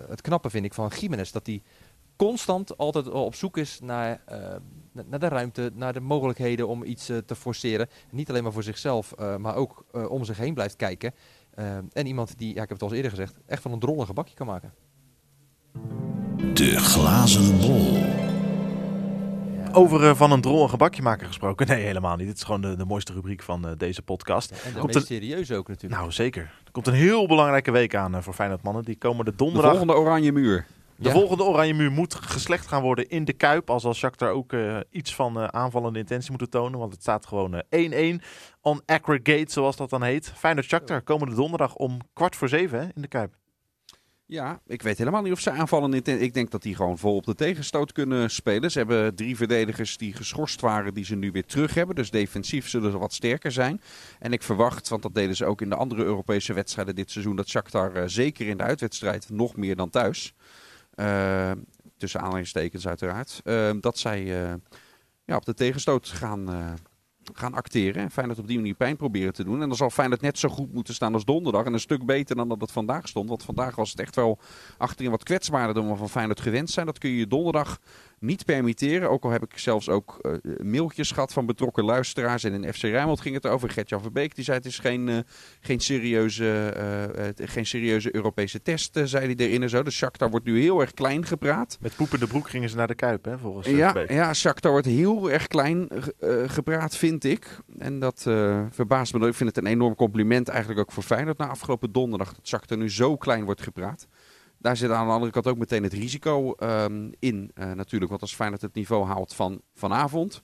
het 0.08 0.22
knappe, 0.22 0.50
vind 0.50 0.66
ik, 0.66 0.74
van 0.74 0.92
Jiménez. 1.00 1.32
Dat 1.32 1.46
hij 1.46 1.64
constant 2.16 2.78
altijd 2.78 3.10
op 3.10 3.36
zoek 3.36 3.58
is 3.58 3.80
naar, 3.80 4.22
uh, 4.32 4.56
naar 5.06 5.20
de 5.20 5.28
ruimte, 5.28 5.72
naar 5.74 5.94
de 5.94 6.00
mogelijkheden 6.00 6.68
om 6.68 6.84
iets 6.84 7.06
te 7.06 7.36
forceren. 7.36 7.90
Niet 8.12 8.30
alleen 8.30 8.44
maar 8.44 8.52
voor 8.52 8.64
zichzelf, 8.64 9.16
maar 9.38 9.56
ook 9.56 9.86
om 10.10 10.24
zich 10.24 10.38
heen 10.38 10.54
blijft 10.54 10.76
kijken. 10.76 11.14
en 11.92 12.06
iemand 12.08 12.38
die, 12.38 12.56
ja, 12.56 12.62
ik 12.62 12.70
heb 12.70 12.70
het 12.70 12.82
al 12.82 12.88
eens 12.88 12.96
eerder 12.96 13.12
gezegd, 13.12 13.36
echt 13.46 13.62
van 13.62 13.72
een 13.72 13.80
drollige 13.80 14.14
bakje 14.14 14.36
kan 14.36 14.48
maken. 14.48 14.74
De 16.54 16.80
glazen 16.80 17.60
bol. 17.60 17.98
Over 19.72 20.04
uh, 20.04 20.16
van 20.16 20.32
een 20.32 20.42
drol 20.42 20.64
een 20.64 20.70
gebakje 20.70 21.02
maken 21.02 21.28
gesproken. 21.28 21.68
Nee, 21.74 21.84
helemaal 21.84 22.16
niet. 22.16 22.28
Dit 22.28 22.36
is 22.36 22.44
gewoon 22.44 22.62
de, 22.62 22.76
de 22.76 22.86
mooiste 22.86 23.14
rubriek 23.14 23.44
van 23.44 23.66
uh, 23.66 23.72
deze 23.78 24.02
podcast. 24.02 24.50
Ja, 24.50 24.56
en 24.56 24.74
de 24.74 24.80
komt 24.80 24.94
meest 24.94 25.10
een... 25.10 25.16
serieus 25.16 25.52
ook 25.52 25.68
natuurlijk. 25.68 26.02
Nou, 26.02 26.12
zeker. 26.12 26.42
Er 26.42 26.72
komt 26.72 26.88
een 26.88 26.94
heel 26.94 27.28
belangrijke 27.28 27.72
week 27.72 27.96
aan 27.96 28.16
uh, 28.16 28.22
voor 28.22 28.34
Feyenoord 28.34 28.64
mannen. 28.64 28.84
Die 28.84 28.98
komen 28.98 29.26
de 29.26 29.36
donderdag... 29.36 29.72
De 29.72 29.78
volgende 29.78 30.02
oranje 30.02 30.32
muur. 30.32 30.66
De 30.96 31.08
ja. 31.08 31.16
volgende 31.16 31.44
oranje 31.44 31.74
muur 31.74 31.92
moet 31.92 32.16
geslecht 32.16 32.68
gaan 32.68 32.82
worden 32.82 33.10
in 33.10 33.26
de 33.26 33.34
Kuip. 33.34 33.70
Als 33.70 33.86
als 33.86 33.98
Shakhtar 33.98 34.30
ook 34.30 34.54
uh, 34.54 34.78
iets 34.90 35.16
van 35.16 35.38
uh, 35.38 35.48
aanvallende 35.48 36.00
intentie 36.00 36.30
moeten 36.30 36.50
tonen. 36.50 36.80
Want 36.80 36.94
het 36.94 37.02
staat 37.02 37.26
gewoon 37.26 37.64
1-1 37.64 37.66
uh, 37.78 38.16
on 38.62 38.82
aggregate, 38.86 39.52
zoals 39.52 39.76
dat 39.76 39.90
dan 39.90 40.04
heet. 40.04 40.34
Feyenoord 40.36 40.66
Shakhtar 40.66 41.02
komende 41.02 41.36
donderdag 41.36 41.76
om 41.76 42.00
kwart 42.14 42.36
voor 42.36 42.50
zeven 42.50 42.80
hè, 42.80 42.86
in 42.96 43.02
de 43.02 43.08
Kuip. 43.08 43.42
Ja, 44.34 44.62
ik 44.68 44.82
weet 44.82 44.98
helemaal 44.98 45.22
niet 45.22 45.32
of 45.32 45.40
ze 45.40 45.52
aanvallen. 45.52 45.94
Ik 46.04 46.34
denk 46.34 46.52
dat 46.52 46.62
die 46.62 46.76
gewoon 46.76 46.98
vol 46.98 47.16
op 47.16 47.26
de 47.26 47.36
tegenstoot 47.36 47.92
kunnen 47.92 48.30
spelen. 48.30 48.72
Ze 48.72 48.78
hebben 48.78 49.16
drie 49.16 49.36
verdedigers 49.36 49.98
die 49.98 50.14
geschorst 50.14 50.62
waren, 50.62 50.94
die 50.94 51.06
ze 51.06 51.16
nu 51.16 51.32
weer 51.32 51.46
terug 51.46 51.74
hebben. 51.74 51.96
Dus 51.96 52.12
defensief 52.12 52.70
zullen 52.70 52.92
ze 52.92 52.98
wat 52.98 53.14
sterker 53.14 53.52
zijn. 53.52 53.82
En 54.20 54.34
ik 54.34 54.44
verwacht, 54.44 54.90
want 54.90 55.02
dat 55.02 55.14
deden 55.16 55.36
ze 55.36 55.46
ook 55.46 55.62
in 55.62 55.70
de 55.70 55.76
andere 55.76 56.04
Europese 56.04 56.54
wedstrijden 56.54 56.96
dit 56.96 57.12
seizoen, 57.12 57.36
dat 57.36 57.48
Shakhtar 57.48 57.98
uh, 57.98 58.04
zeker 58.06 58.48
in 58.48 58.58
de 58.58 58.64
uitwedstrijd 58.64 59.30
nog 59.30 59.56
meer 59.56 59.76
dan 59.76 59.90
thuis. 59.90 60.34
Uh, 60.96 61.52
tussen 61.98 62.22
aanhalingstekens 62.22 62.88
uiteraard. 62.88 63.42
Uh, 63.44 63.72
dat 63.80 63.98
zij 63.98 64.24
ja, 65.26 65.36
op 65.36 65.46
de 65.46 65.54
tegenstoot 65.54 66.08
gaan, 66.08 66.76
gaan 67.34 67.54
acteren. 67.54 68.02
En 68.02 68.12
Feyenoord 68.12 68.40
op 68.40 68.48
die 68.48 68.58
manier 68.58 68.74
pijn 68.74 68.96
proberen 68.96 69.34
te 69.34 69.44
doen. 69.44 69.62
En 69.62 69.68
dan 69.68 69.78
zal 69.78 69.90
Feyenoord 69.90 70.22
net 70.22 70.40
zo 70.40 70.50
goed 70.50 70.74
moeten 70.74 70.94
staan 70.94 71.14
als 71.14 71.26
donderdag. 71.26 71.66
En 71.66 71.74
een 71.74 71.80
stuk 71.80 72.06
beter 72.06 72.36
dan 72.36 72.50
dat 72.50 72.62
het 72.62 72.72
vandaag 72.72 73.08
stond. 73.08 73.30
Want 73.30 73.44
vandaag 73.44 73.76
was 73.76 73.92
het 73.92 74.00
echt 74.00 74.16
wel 74.16 74.40
achterin 74.78 75.12
wat 75.12 75.24
kwetsbaarder 75.24 75.76
dan 75.76 75.90
we 75.90 75.96
van 75.96 76.10
Feyenoord 76.10 76.42
gewend 76.42 76.70
zijn. 76.70 76.86
Dat 76.86 76.98
kun 76.98 77.10
je 77.10 77.28
donderdag 77.28 77.80
niet 78.24 78.46
permitteren. 78.46 79.10
Ook 79.10 79.24
al 79.24 79.30
heb 79.30 79.44
ik 79.44 79.58
zelfs 79.58 79.90
ook 79.90 80.20
eh, 80.22 80.32
mailtjes 80.64 81.12
gehad 81.12 81.34
van 81.34 81.46
betrokken 81.46 81.84
luisteraars. 81.84 82.44
En 82.44 82.64
in 82.64 82.74
FC 82.74 82.82
Rijnmond 82.82 83.22
ging 83.22 83.36
het 83.36 83.48
over. 83.48 83.70
Gert-Jan 83.70 84.02
Verbeek 84.02 84.36
die 84.36 84.44
zei 84.44 84.58
het 84.58 84.66
is 84.66 84.80
geen, 84.80 85.10
eh, 85.10 85.18
geen, 85.62 85.80
serieuze, 85.80 86.70
eh, 87.16 87.48
geen 87.48 87.66
serieuze 87.66 88.16
Europese 88.16 88.62
test, 88.62 89.00
zei 89.04 89.26
hij 89.26 89.36
erin 89.36 89.64
en 89.64 89.70
zo. 89.70 89.84
De 89.84 89.92
Shakhtar 89.92 90.30
wordt 90.30 90.46
nu 90.46 90.62
heel 90.62 90.82
erg 90.82 90.94
klein 90.94 91.26
gepraat. 91.26 91.78
Met 91.82 91.96
poepende 91.96 92.28
broek 92.28 92.50
gingen 92.50 92.70
ze 92.70 92.76
naar 92.76 92.88
de 92.88 92.96
Kuip, 92.96 93.26
hè, 93.26 93.38
volgens 93.38 93.68
Ja, 93.68 93.92
Verbeek. 93.92 94.12
ja, 94.12 94.34
Shakhtar 94.34 94.72
wordt 94.72 94.88
heel 94.88 95.32
erg 95.32 95.48
klein 95.48 95.88
gepraat, 96.46 96.98
vind 96.98 97.24
ik. 97.24 97.60
En 97.78 98.00
dat 98.00 98.22
verbaast 98.70 99.14
me. 99.14 99.28
Ik 99.28 99.34
vind 99.34 99.56
het 99.56 99.66
een 99.66 99.72
enorm 99.72 99.96
compliment 99.96 100.48
eigenlijk 100.48 100.80
ook 100.80 100.92
voor 100.92 101.04
Feyenoord 101.04 101.38
na 101.38 101.48
afgelopen 101.48 101.92
donderdag. 101.92 102.34
Dat 102.34 102.48
Shakhtar 102.48 102.78
nu 102.78 102.90
zo 102.90 103.18
klein 103.18 103.46
wordt 103.46 103.62
gepraat. 103.62 104.08
Daar 104.64 104.78
zit 104.78 104.92
aan 104.92 105.08
de 105.08 105.14
andere 105.14 105.32
kant 105.32 105.48
ook 105.48 105.58
meteen 105.58 105.84
het 105.84 105.94
risico 105.94 106.54
ehm, 106.54 107.12
in 107.20 107.52
eh, 107.54 107.72
natuurlijk. 107.72 108.10
Want 108.10 108.22
als 108.22 108.36
Feyenoord 108.36 108.62
het 108.62 108.74
niveau 108.76 109.06
haalt 109.06 109.34
van 109.34 109.62
vanavond... 109.74 110.42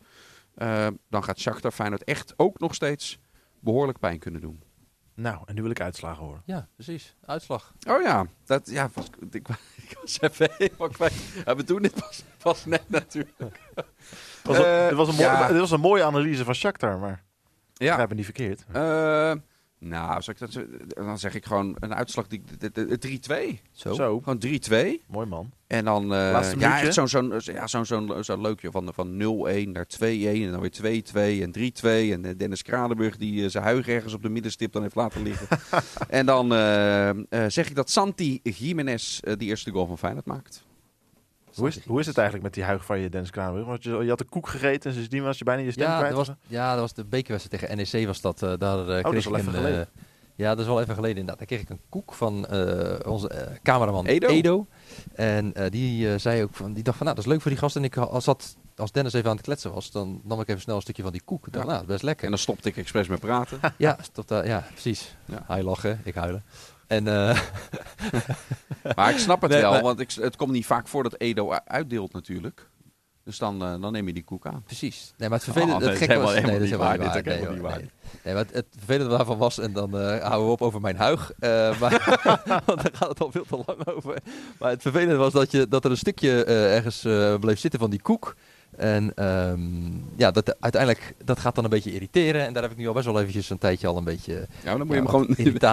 eh, 0.55 0.87
dan 1.09 1.23
gaat 1.23 1.39
Shakhtar 1.39 1.71
Feyenoord 1.71 2.03
echt 2.03 2.33
ook 2.37 2.59
nog 2.59 2.73
steeds 2.75 3.19
behoorlijk 3.59 3.99
pijn 3.99 4.19
kunnen 4.19 4.41
doen. 4.41 4.63
Nou, 5.13 5.41
en 5.45 5.55
nu 5.55 5.61
wil 5.61 5.71
ik 5.71 5.81
uitslagen 5.81 6.23
horen. 6.23 6.41
Ja, 6.45 6.67
precies. 6.75 7.15
Uitslag. 7.25 7.73
Oh 7.87 8.01
ja, 8.01 8.25
dat 8.45 8.69
ja, 8.69 8.89
was, 8.93 9.05
ik, 9.31 9.47
ik 9.89 9.97
was 10.01 10.21
even 10.21 10.49
helemaal 10.57 10.89
kwijt. 10.89 11.13
Ja, 11.45 11.55
we 11.55 11.63
doen 11.63 11.81
dit 11.81 11.93
pas, 11.93 12.23
pas 12.37 12.65
net 12.65 12.89
natuurlijk. 12.89 13.59
Het 13.75 13.85
was, 14.43 14.57
een, 14.57 14.63
Eh, 14.65 14.85
het 14.85 14.95
was 14.95 15.07
een 15.07 15.15
mooie, 15.15 15.27
ja. 15.29 15.47
het 15.47 15.57
was 15.59 15.71
een 15.71 15.79
mooie 15.79 16.03
analyse 16.03 16.43
van 16.43 16.55
Shakhtar, 16.55 16.99
maar 16.99 17.23
Ja. 17.73 17.93
we 17.93 17.99
hebben 17.99 18.17
niet 18.17 18.25
verkeerd. 18.25 18.65
Nou, 19.79 20.15
als 20.15 20.27
ik 20.27 20.39
dat, 20.39 20.51
zo- 20.51 20.65
dan 20.87 21.19
zeg 21.19 21.35
ik 21.35 21.45
gewoon 21.45 21.75
een 21.79 21.93
uitslag 21.95 22.27
die 22.27 22.41
de- 22.57 22.71
de- 22.71 22.85
de 22.85 22.97
3-2. 22.97 23.61
Zo. 23.71 23.93
Zo, 23.93 24.19
Gewoon 24.19 24.39
3-2. 24.39 25.01
mooi 25.07 25.27
man. 25.27 25.51
En 25.67 25.85
dan 25.85 26.01
eh, 26.03 26.09
Laatste 26.09 26.59
ja, 26.59 26.81
echt 26.81 26.93
zo'n 26.93 27.07
zo'n 27.07 27.33
ja, 27.37 27.67
zo'n 27.67 27.85
zo'n 27.85 28.23
zo'n 28.23 28.41
leukje 28.41 28.71
van, 28.71 28.91
van 28.93 29.07
0-1 29.17 29.71
naar 29.71 29.85
2-1 29.87 30.43
en 30.43 30.51
dan 30.51 30.61
weer 30.61 31.01
2-2 31.03 31.41
en 31.41 31.51
3-2. 31.51 32.11
En 32.13 32.25
eh, 32.25 32.31
Dennis 32.37 32.61
Kranenburg 32.63 33.17
die 33.17 33.43
eh, 33.43 33.49
zijn 33.49 33.63
huig 33.63 33.87
ergens 33.87 34.13
op 34.13 34.21
de 34.21 34.29
middenstip 34.29 34.71
dan 34.71 34.81
heeft 34.81 34.95
laten 34.95 35.21
liggen. 35.23 35.47
en 36.09 36.25
dan 36.25 36.53
eh, 36.53 37.09
eh, 37.09 37.15
zeg 37.47 37.69
ik 37.69 37.75
dat 37.75 37.89
Santi 37.89 38.39
Jiménez 38.43 39.19
die 39.37 39.47
eerste 39.49 39.71
goal 39.71 39.85
van 39.87 39.97
Feyenoord 39.97 40.25
maakt. 40.25 40.63
Hoe 41.55 41.67
is, 41.67 41.79
hoe 41.85 41.99
is 41.99 42.05
het 42.05 42.15
eigenlijk 42.17 42.45
met 42.47 42.55
die 42.55 42.63
huig 42.63 42.85
van 42.85 42.99
je, 42.99 43.09
Dennis 43.09 43.29
Kranenburg? 43.31 43.65
Want 43.67 43.83
je, 43.83 43.89
je 44.03 44.09
had 44.09 44.19
een 44.19 44.29
koek 44.29 44.47
gegeten 44.47 44.89
en 44.89 44.95
sindsdien 44.95 45.23
was 45.23 45.37
je 45.37 45.43
bijna 45.43 45.61
je 45.61 45.71
stem 45.71 45.87
Ja, 45.87 45.97
kwijt. 45.97 46.15
dat 46.15 46.27
was, 46.27 46.35
ja, 46.47 46.71
dat 46.71 46.79
was 46.79 46.93
de 46.93 47.05
bekerwedstrijd 47.05 47.61
tegen 47.61 47.77
NEC 47.99 48.05
was 48.07 48.21
dat. 48.21 48.41
eh, 48.43 48.53
daar, 48.57 48.79
eh, 48.79 48.87
dat 48.87 49.01
kreeg 49.03 49.13
is 49.15 49.25
wel 49.25 49.35
even 49.37 49.47
een, 49.53 49.55
geleden. 49.59 49.79
eh, 49.95 50.01
ja, 50.35 50.49
dat 50.49 50.59
is 50.59 50.65
wel 50.65 50.81
even 50.81 50.93
geleden 50.95 51.17
inderdaad. 51.17 51.37
Daar 51.37 51.47
kreeg 51.47 51.61
ik 51.61 51.69
een 51.69 51.81
koek 51.89 52.13
van 52.13 52.45
eh, 52.47 53.11
onze 53.11 53.57
cameraman 53.63 54.05
Edo. 54.05 54.27
Edo. 54.27 54.67
En 55.15 55.53
eh, 55.53 55.69
die 55.71 56.17
zei 56.17 56.43
ook 56.43 56.55
van, 56.55 56.73
die 56.73 56.83
dacht 56.83 56.97
van, 56.97 57.05
nou, 57.05 57.17
dat 57.17 57.25
is 57.25 57.31
leuk 57.31 57.41
voor 57.41 57.51
die 57.51 57.59
gast. 57.59 57.75
En 57.75 57.83
ik 57.83 57.97
als, 57.97 58.25
dat, 58.25 58.57
als 58.75 58.91
Dennis 58.91 59.13
even 59.13 59.29
aan 59.29 59.35
het 59.35 59.45
kletsen 59.45 59.73
was, 59.73 59.91
dan 59.91 60.21
nam 60.23 60.41
ik 60.41 60.47
even 60.47 60.61
snel 60.61 60.75
een 60.75 60.81
stukje 60.81 61.03
van 61.03 61.11
die 61.11 61.21
koek. 61.25 61.47
Ik 61.47 61.53
dacht, 61.53 61.65
Ja. 61.65 61.71
nou, 61.71 61.81
dat 61.81 61.89
is 61.89 61.93
best 61.93 62.03
lekker. 62.05 62.23
En 62.23 62.29
dan 62.29 62.39
stopte 62.39 62.69
ik 62.69 62.77
expres 62.77 63.07
met 63.07 63.19
praten. 63.19 63.59
ja, 63.77 63.97
stop 64.01 64.27
daar, 64.27 64.47
ja, 64.47 64.63
precies. 64.71 65.15
Ja. 65.25 65.43
Hij 65.47 65.63
lachen, 65.63 66.01
ik 66.03 66.15
huilen. 66.15 66.43
En 66.89 67.07
eh, 67.07 67.39
Maar 68.95 69.09
ik 69.11 69.17
snap 69.17 69.41
het 69.41 69.51
Nee, 69.51 69.61
wel, 69.61 69.71
maar- 69.71 69.81
want 69.81 69.99
ik, 69.99 70.11
het 70.11 70.35
komt 70.35 70.51
niet 70.51 70.65
vaak 70.65 70.87
voor 70.87 71.03
dat 71.03 71.15
Edo 71.17 71.51
uitdeelt 71.65 72.13
natuurlijk. 72.13 72.69
Dus 73.23 73.37
dan, 73.37 73.61
eh, 73.63 73.81
dan 73.81 73.91
neem 73.91 74.07
je 74.07 74.13
die 74.13 74.23
koek 74.23 74.45
aan. 74.45 74.63
Precies. 74.65 75.13
Nee, 75.17 75.29
maar 75.29 75.37
het 75.37 75.47
vervelende... 75.47 75.85
Oh, 75.85 75.91
het 75.91 75.99
helemaal- 75.99 76.21
was, 76.21 76.33
nee, 76.33 76.41
dat 76.51 76.61
is 76.61 76.69
helemaal 76.69 76.91
niet 76.91 77.01
waar. 77.01 77.23
Dit 77.23 77.25
nee. 77.25 77.89
Nee, 78.23 78.33
maar 78.33 78.43
het, 78.45 78.53
het 78.53 78.65
vervelende 78.77 79.17
daarvan 79.17 79.37
was, 79.37 79.59
en 79.59 79.73
dan 79.73 79.99
eh, 79.99 80.19
houden 80.19 80.45
we 80.45 80.51
op 80.51 80.61
over 80.61 80.81
mijn 80.81 80.95
huig, 80.95 81.31
maar, 81.39 81.79
want 82.65 82.81
daar 82.83 82.91
gaat 82.93 83.09
het 83.09 83.19
al 83.21 83.31
veel 83.31 83.45
te 83.45 83.63
lang 83.65 83.87
over. 83.87 84.17
Maar 84.59 84.69
het 84.69 84.81
vervelende 84.81 85.15
was 85.15 85.33
dat, 85.33 85.51
je, 85.51 85.67
dat 85.67 85.85
er 85.85 85.91
een 85.91 85.97
stukje 85.97 86.43
ergens 86.45 87.01
bleef 87.39 87.59
zitten 87.59 87.79
van 87.79 87.89
die 87.89 88.01
koek. 88.01 88.35
En 88.79 89.11
ehm, 89.15 89.59
ja, 90.17 90.31
dat, 90.31 90.55
uiteindelijk, 90.59 91.13
dat 91.25 91.39
gaat 91.39 91.55
dan 91.55 91.63
een 91.63 91.69
beetje 91.69 91.93
irriteren. 91.93 92.45
En 92.45 92.53
daar 92.53 92.61
heb 92.63 92.71
ik 92.71 92.77
nu 92.77 92.87
al 92.87 92.93
best 92.93 93.05
wel 93.05 93.19
eventjes 93.19 93.49
een 93.49 93.57
tijdje 93.57 93.87
al 93.87 93.97
een 93.97 94.03
beetje... 94.03 94.33
Ja, 94.33 94.45
maar 94.63 94.77
dan 94.77 94.87
moet 94.87 94.87
Ja, 94.87 94.93
je 94.95 94.99
hem 95.01 95.07
gewoon. 95.09 95.27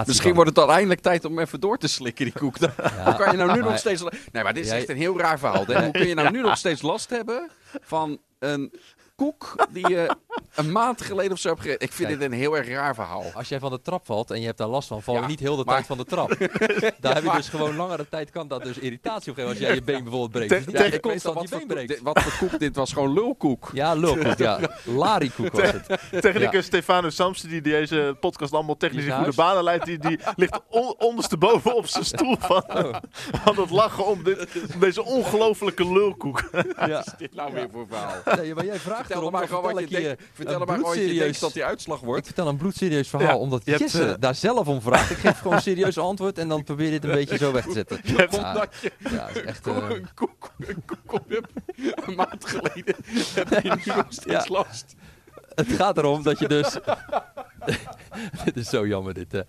Misschien 0.05 0.15
van. 0.21 0.33
wordt 0.33 0.45
het 0.49 0.55
dan 0.55 0.69
eindelijk 0.69 1.01
tijd 1.01 1.25
om 1.25 1.39
even 1.39 1.59
door 1.59 1.77
te 1.77 1.87
slikken, 1.87 2.25
die 2.25 2.33
koek. 2.33 2.59
Dan, 2.59 2.71
kan 3.17 3.31
je 3.31 3.37
nou 3.37 3.51
nu 3.53 3.59
maar- 3.59 3.69
nog 3.69 3.77
steeds. 3.77 4.03
Nee, 4.31 4.43
maar 4.43 4.53
dit 4.53 4.63
is 4.63 4.69
Jij- 4.69 4.79
echt 4.79 4.89
een 4.89 4.97
heel 4.97 5.19
raar 5.19 5.39
verhaal. 5.39 5.65
hè. 5.65 5.81
Hoe 5.83 5.91
kun 5.91 6.07
je 6.07 6.13
nou 6.13 6.31
nu 6.31 6.41
nog 6.41 6.57
steeds 6.57 6.81
last 6.81 7.09
hebben 7.09 7.49
van 7.81 8.17
een 8.39 8.73
koek 9.15 9.67
die 9.71 9.89
je 9.89 10.15
een 10.55 10.71
maand 10.71 11.01
geleden 11.01 11.31
of 11.31 11.39
zo 11.39 11.49
hebt 11.49 11.61
gegeten? 11.61 11.87
Ik 11.87 11.93
vind 11.93 12.07
Kijk. 12.07 12.19
dit 12.19 12.31
een 12.31 12.37
heel 12.37 12.57
erg 12.57 12.67
raar 12.67 12.95
verhaal. 12.95 13.23
Als 13.33 13.49
jij 13.49 13.59
van 13.59 13.71
de 13.71 13.81
trap 13.81 14.05
valt 14.05 14.31
en 14.31 14.39
je 14.39 14.45
hebt 14.45 14.57
daar 14.57 14.67
last 14.67 14.87
van, 14.87 15.01
val 15.01 15.15
je 15.15 15.21
Ja, 15.21 15.27
niet 15.27 15.39
heel 15.39 15.55
de 15.55 15.63
maar- 15.65 15.75
tijd 15.75 15.85
van 15.87 15.97
de 15.97 16.03
trap. 16.03 16.29
daar 16.99 17.13
heb 17.13 17.23
je 17.23 17.31
dus 17.35 17.49
gewoon 17.49 17.75
langere 17.75 18.09
tijd, 18.09 18.29
kan 18.29 18.47
dat 18.47 18.63
dus 18.63 18.77
irritatie 18.77 19.29
op 19.31 19.35
geven 19.37 19.49
als 19.51 19.59
jij 19.59 19.73
je 19.75 19.81
been 19.81 20.03
bijvoorbeeld 20.03 20.31
breekt. 20.47 20.65
Te- 20.65 20.71
Dus 20.71 20.81
ik 20.81 20.91
weet 20.91 21.01
constant 21.01 21.35
al 21.35 21.41
je 21.43 21.49
wat 21.49 21.59
been 21.59 21.67
voor, 21.67 21.75
breekt. 21.75 21.89
dit, 21.89 22.01
wat 22.01 22.21
voor 22.21 22.47
koek 22.49 22.59
dit 22.59 22.75
was. 22.75 22.93
Gewoon 22.93 23.13
lulkoek. 23.13 23.69
Ja, 23.73 23.93
lulkoek, 23.93 24.37
ja. 24.37 24.59
Larikoek 24.83 25.51
was 25.51 25.71
het. 25.71 26.21
Technicus 26.21 26.65
Stefano 26.65 27.09
Samson, 27.09 27.49
die 27.49 27.61
deze 27.61 28.17
podcast 28.19 28.53
allemaal 28.53 28.77
technisch 28.77 29.05
is 29.05 29.13
goede 29.13 29.33
banen 29.35 29.63
leidt, 29.63 29.85
die, 29.85 29.97
die 29.97 30.19
ligt 30.35 30.59
on, 30.69 30.95
ondersteboven 30.97 31.75
op 31.75 31.87
zijn 31.87 32.05
stoel 32.05 32.35
van, 32.39 32.63
Oh. 32.67 32.95
van 33.43 33.55
het 33.59 33.69
lachen 33.69 34.05
om, 34.05 34.23
dit, 34.23 34.47
om 34.73 34.79
deze 34.79 35.03
ongelofelijke 35.03 35.91
lulkoek. 35.93 36.49
Ja. 36.85 37.03
Dit 37.17 37.35
nou 37.35 37.53
weer 37.53 37.67
voor 37.71 37.85
verhaal. 37.87 38.35
Nee, 38.37 38.55
maar 38.55 38.65
jij 38.65 38.79
vraagt 38.79 39.09
erom, 39.09 39.31
maar 39.31 39.47
gewoon 39.47 39.73
wat 39.73 39.89
je 39.89 40.17
Vertel 40.37 40.61
een 40.61 40.67
maar 40.67 40.75
gewoon 40.77 40.95
wat 40.95 41.05
je 41.09 41.13
denkt 41.19 41.39
dat 41.39 41.53
die 41.53 41.63
uitslag 41.65 41.99
Ik 41.99 42.05
wordt. 42.05 42.25
vertel 42.25 42.47
een 42.47 42.57
bloedserieus 42.57 43.07
verhaal, 43.09 43.27
Ja, 43.27 43.37
omdat 43.37 43.61
je 43.65 43.69
hebt, 43.71 43.83
Jesse 43.83 44.03
eh, 44.09 44.13
daar 44.19 44.35
zelf 44.35 44.67
om 44.67 44.81
vraagt. 44.81 45.09
Ik 45.11 45.17
geef 45.17 45.37
gewoon 45.39 45.53
een 45.53 45.61
serieus 45.61 45.97
antwoord 45.97 46.37
en 46.37 46.47
dan 46.47 46.63
probeer 46.63 46.85
je 46.85 46.91
dit 46.91 47.03
een 47.03 47.11
beetje 47.11 47.37
zo 47.37 47.51
weg 47.51 47.65
te 47.65 47.71
zetten. 47.73 47.99
hebt- 48.03 48.35
Ja, 48.35 48.53
Omdat 48.53 48.75
je 48.81 48.91
ja, 49.09 49.27
is 49.27 49.41
echt... 49.41 49.67
eh, 49.67 49.75
een 49.89 50.07
koek, 50.15 50.51
een 50.59 50.83
koek 50.85 51.21
een 52.05 52.15
maand 52.15 52.45
geleden. 52.45 52.95
Heb 53.35 53.63
je 53.63 53.69
nu 53.85 53.95
nog 53.95 54.05
steeds 54.09 54.45
Ja. 54.47 54.53
last. 54.53 54.95
het 55.55 55.67
gaat 55.71 55.97
erom 55.97 56.23
dat 56.23 56.39
je 56.39 56.47
dus... 56.47 56.77
dit 58.45 58.57
is 58.57 58.69
zo 58.69 58.87
jammer, 58.87 59.13
dit. 59.13 59.33
eh. 59.33 59.41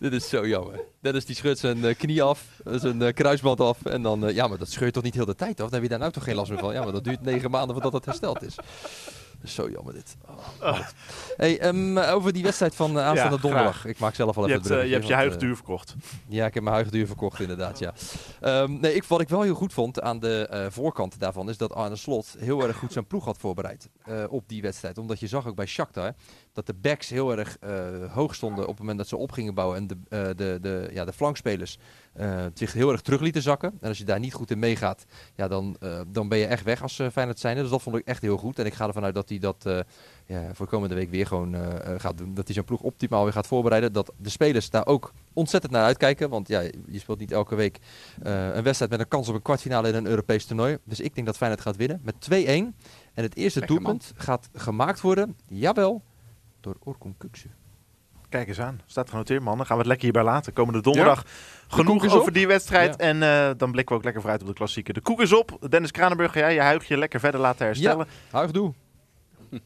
dit 0.00 0.12
is 0.12 0.28
zo 0.28 0.46
jammer. 0.46 0.80
Dennis 1.00 1.24
die 1.24 1.34
schudt 1.36 1.58
zijn 1.58 1.84
eh, 1.84 1.96
knie 1.96 2.22
af, 2.22 2.42
zijn 2.64 3.02
eh, 3.02 3.12
kruisband 3.14 3.60
af. 3.60 3.84
En 3.84 4.02
dan, 4.02 4.26
eh, 4.26 4.34
ja, 4.34 4.46
maar 4.46 4.58
dat 4.58 4.70
scheur 4.70 4.86
je 4.86 4.92
toch 4.92 5.02
niet 5.02 5.14
heel 5.14 5.24
de 5.24 5.34
tijd 5.34 5.60
af? 5.60 5.64
Dan 5.64 5.72
heb 5.74 5.82
je 5.82 5.88
daar 5.88 5.98
nou 5.98 6.12
toch 6.12 6.24
geen 6.24 6.34
last 6.34 6.50
meer 6.50 6.58
van? 6.58 6.72
Ja, 6.72 6.82
maar 6.82 6.92
dat 6.92 7.04
duurt 7.04 7.22
negen 7.22 7.50
maanden 7.50 7.72
voordat 7.74 7.92
het 7.92 8.04
hersteld 8.04 8.42
is. 8.42 8.54
Is 9.46 9.54
zo 9.54 9.70
jammer 9.70 9.92
dit. 9.92 10.16
Oh. 10.60 10.78
Hey, 11.36 11.58
ehm, 11.58 11.98
over 11.98 12.32
die 12.32 12.42
wedstrijd 12.42 12.74
van 12.74 12.98
eh, 12.98 13.06
aanstaande 13.06 13.34
Ja, 13.36 13.42
donderdag. 13.42 13.84
Ik 13.84 13.98
maak 13.98 14.14
zelf 14.14 14.36
al 14.36 14.46
Je 14.46 14.48
even 14.48 14.62
hebt, 14.62 14.74
het 14.74 14.82
eh, 14.82 14.88
je, 14.88 14.94
hebt 14.94 15.06
je 15.06 15.14
huig 15.14 15.32
eh, 15.32 15.38
duur 15.38 15.54
verkocht. 15.54 15.94
Ja, 16.28 16.46
ik 16.46 16.54
heb 16.54 16.62
mijn 16.62 16.74
huidige 16.74 16.96
duur 16.96 17.06
verkocht 17.06 17.40
inderdaad, 17.40 17.78
ja. 17.78 17.94
Ehm, 18.40 18.80
nee, 18.80 18.94
ik, 18.94 19.04
wat 19.04 19.20
ik 19.20 19.28
wel 19.28 19.42
heel 19.42 19.54
goed 19.54 19.72
vond 19.72 20.00
aan 20.00 20.20
de 20.20 20.66
voorkant 20.70 21.18
daarvan... 21.18 21.48
is 21.48 21.56
dat 21.56 21.72
Arne 21.72 21.96
Slot 21.96 22.36
heel 22.38 22.62
erg 22.62 22.76
goed 22.76 22.92
zijn 22.92 23.06
ploeg 23.06 23.24
had 23.24 23.38
voorbereid 23.38 23.88
op 24.28 24.48
die 24.48 24.62
wedstrijd. 24.62 24.98
Omdat 24.98 25.20
je 25.20 25.26
zag 25.26 25.46
ook 25.46 25.56
bij 25.56 25.66
Shakhtar 25.66 26.14
dat 26.52 26.66
de 26.66 26.74
backs 26.74 27.08
heel 27.08 27.36
erg 27.36 27.56
hoog 28.12 28.34
stonden... 28.34 28.62
op 28.62 28.70
het 28.70 28.78
moment 28.78 28.98
dat 28.98 29.08
ze 29.08 29.16
op 29.16 29.32
gingen 29.32 29.54
bouwen. 29.54 29.76
En 29.76 29.86
de, 29.86 30.34
de, 30.36 30.58
de, 30.60 30.88
ja, 30.92 31.04
de 31.04 31.12
flankspelers 31.12 31.78
zich 32.54 32.72
heel 32.72 32.92
erg 32.92 33.00
terug 33.00 33.20
lieten 33.20 33.42
zakken. 33.42 33.72
En 33.80 33.88
als 33.88 33.98
je 33.98 34.04
daar 34.04 34.18
niet 34.18 34.34
goed 34.34 34.50
in 34.50 34.58
meegaat, 34.58 35.04
ja, 35.34 35.48
dan, 35.48 35.76
eh, 35.80 36.00
dan 36.08 36.28
ben 36.28 36.38
je 36.38 36.46
echt 36.46 36.64
weg 36.64 36.82
als 36.82 36.98
uh, 36.98 37.08
Feyenoord 37.12 37.38
zijnde. 37.38 37.60
Dus 37.62 37.70
dat 37.70 37.82
vond 37.82 37.96
ik 37.96 38.06
echt 38.06 38.22
heel 38.22 38.36
goed. 38.36 38.58
En 38.58 38.66
ik 38.66 38.74
ga 38.74 38.86
ervan 38.86 39.04
uit 39.04 39.14
dat 39.14 39.28
hij 39.28 39.38
dat 39.38 39.66
eh, 39.66 39.78
ja, 40.26 40.54
voor 40.54 40.66
komende 40.66 40.94
week 40.94 41.10
weer 41.10 41.26
gewoon 41.26 41.54
eh, 41.54 41.92
eh, 41.94 42.00
gaat 42.00 42.18
doen. 42.18 42.34
Dat 42.34 42.44
hij 42.44 42.54
zijn 42.54 42.66
ploeg 42.66 42.80
optimaal 42.80 43.24
weer 43.24 43.32
gaat 43.32 43.46
voorbereiden. 43.46 43.92
Dat 43.92 44.12
de 44.16 44.28
spelers 44.28 44.70
daar 44.70 44.86
ook 44.86 45.12
ontzettend 45.32 45.72
naar 45.72 45.84
uitkijken. 45.84 46.28
Want 46.30 46.48
ja, 46.48 46.60
je 46.86 46.98
speelt 46.98 47.18
niet 47.18 47.32
elke 47.32 47.54
week 47.54 47.78
eh, 48.22 48.54
een 48.54 48.62
wedstrijd 48.62 48.90
met 48.90 49.00
een 49.00 49.08
kans 49.08 49.28
op 49.28 49.34
een 49.34 49.42
kwartfinale 49.42 49.88
in 49.88 49.94
een 49.94 50.06
Europees 50.06 50.44
toernooi. 50.44 50.78
Dus 50.84 51.00
ik 51.00 51.14
denk 51.14 51.26
dat 51.26 51.36
Feyenoord 51.36 51.62
gaat 51.62 51.76
winnen 51.76 52.00
met 52.02 52.14
2-1. 52.30 52.34
En 52.46 52.74
het 53.14 53.36
eerste 53.36 53.66
doelpunt 53.66 54.12
gaat 54.16 54.48
gemaakt 54.54 55.00
worden, 55.00 55.36
jawel, 55.48 56.02
door 56.60 56.76
Orkun 56.84 57.14
Kuksu. 57.18 57.50
Kijk 58.36 58.48
eens 58.48 58.60
aan. 58.60 58.80
Staat 58.86 59.10
genoteerd, 59.10 59.42
man. 59.42 59.56
Dan 59.56 59.66
gaan 59.66 59.76
we 59.76 59.82
het 59.82 59.90
lekker 59.90 60.04
hierbij 60.12 60.32
laten. 60.32 60.52
Komende 60.52 60.80
donderdag 60.80 61.24
genoeg 61.68 62.04
over 62.04 62.20
op. 62.28 62.34
die 62.34 62.46
wedstrijd. 62.46 62.94
Ja. 62.98 63.04
En 63.06 63.22
eh, 63.22 63.50
dan 63.56 63.70
blikken 63.70 63.92
we 63.92 63.98
ook 63.98 64.04
lekker 64.04 64.20
vooruit 64.20 64.40
op 64.42 64.46
de 64.48 64.54
klassieker. 64.54 64.94
De 64.94 65.00
koek 65.00 65.20
is 65.20 65.32
op. 65.32 65.66
Dennis 65.70 65.90
Kranenburg, 65.90 66.32
ga 66.32 66.38
jij 66.38 66.54
je 66.54 66.60
huigje 66.60 66.96
lekker 66.96 67.20
verder 67.20 67.40
laten 67.40 67.66
herstellen. 67.66 68.06
Huig 68.30 68.50
doe. 68.50 68.72
Hier 69.50 69.58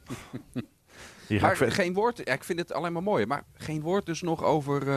ga 1.29 1.35
ik 1.37 1.41
Maar 1.41 1.57
verder. 1.57 1.75
geen 1.75 1.95
woord. 1.95 2.21
Ja, 2.25 2.33
ik 2.33 2.45
vind 2.45 2.59
het 2.59 2.73
alleen 2.73 2.93
maar 2.93 3.03
mooi. 3.03 3.27
Maar 3.27 3.45
geen 3.55 3.81
woord 3.81 4.07
dus 4.07 4.23
nog 4.23 4.45
over. 4.45 4.89
eh, 4.91 4.97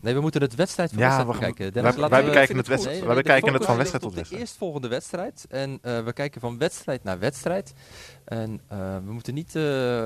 Nee, 0.00 0.14
we 0.14 0.20
moeten 0.20 0.40
het 0.40 0.54
wedstrijd 0.54 0.88
van 0.90 0.98
Ja, 0.98 1.04
wedstrijd 1.04 1.32
we 1.36 1.42
gaan- 1.44 1.50
bekijken. 1.50 1.72
wij- 1.74 1.82
Dennis, 1.82 2.00
wij 2.00 2.10
laten 2.10 2.24
we- 2.26 2.30
bekijken 2.32 2.56
het 2.56 2.66
wedstrijd- 2.66 2.96
Nee, 2.98 3.06
wij 3.06 3.16
de 3.16 3.22
bekijken 3.22 3.52
het 3.52 3.64
van 3.64 3.76
wedstrijd 3.76 4.02
tot 4.02 4.12
de 4.12 4.16
wedstrijd. 4.18 4.42
eerstvolgende 4.42 4.88
wedstrijd. 4.88 5.46
En 5.48 5.78
eh, 5.82 6.04
we 6.04 6.12
kijken 6.12 6.40
van 6.40 6.58
wedstrijd 6.58 7.04
naar 7.04 7.18
wedstrijd. 7.18 7.72
En 8.24 8.60
eh, 8.68 8.78
we 9.04 9.12
moeten 9.12 9.34
niet 9.34 9.54
eh, 9.56 10.04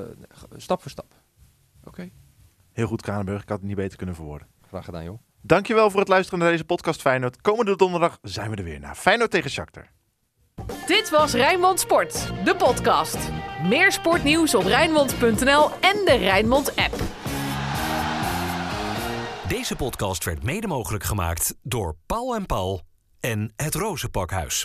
stap 0.56 0.82
voor 0.82 0.90
stap. 0.90 1.14
Oké. 1.90 2.10
Heel 2.72 2.86
goed, 2.86 3.02
Kranenburg. 3.02 3.42
Ik 3.42 3.48
had 3.48 3.58
het 3.58 3.66
niet 3.66 3.76
beter 3.76 3.96
kunnen 3.96 4.14
verwoorden. 4.14 4.48
Graag 4.68 4.84
gedaan, 4.84 5.04
joh. 5.04 5.18
Dankjewel 5.40 5.90
voor 5.90 6.00
het 6.00 6.08
luisteren 6.08 6.38
naar 6.38 6.50
deze 6.50 6.64
podcast 6.64 7.00
Feyenoord. 7.00 7.40
Komende 7.40 7.76
donderdag 7.76 8.18
zijn 8.22 8.50
we 8.50 8.56
er 8.56 8.64
weer 8.64 8.80
naar 8.80 8.94
Feyenoord 8.94 9.30
tegen 9.30 9.50
Shakhtar. 9.50 9.90
Dit 10.86 11.10
was 11.10 11.32
Rijnmond 11.32 11.80
Sport, 11.80 12.32
de 12.44 12.56
podcast. 12.56 13.18
Meer 13.62 13.92
sportnieuws 13.92 14.54
op 14.54 14.64
Rijnmond.nl 14.64 15.70
en 15.70 16.04
de 16.04 16.16
Rijnmond 16.18 16.76
app. 16.76 16.94
Deze 19.48 19.76
podcast 19.76 20.24
werd 20.24 20.42
mede 20.42 20.66
mogelijk 20.66 21.04
gemaakt 21.04 21.54
door 21.62 21.96
Paul 22.06 22.34
en 22.34 22.46
Paul 22.46 22.82
en 23.20 23.52
het 23.56 23.74
Rozenpakhuis. 23.74 24.64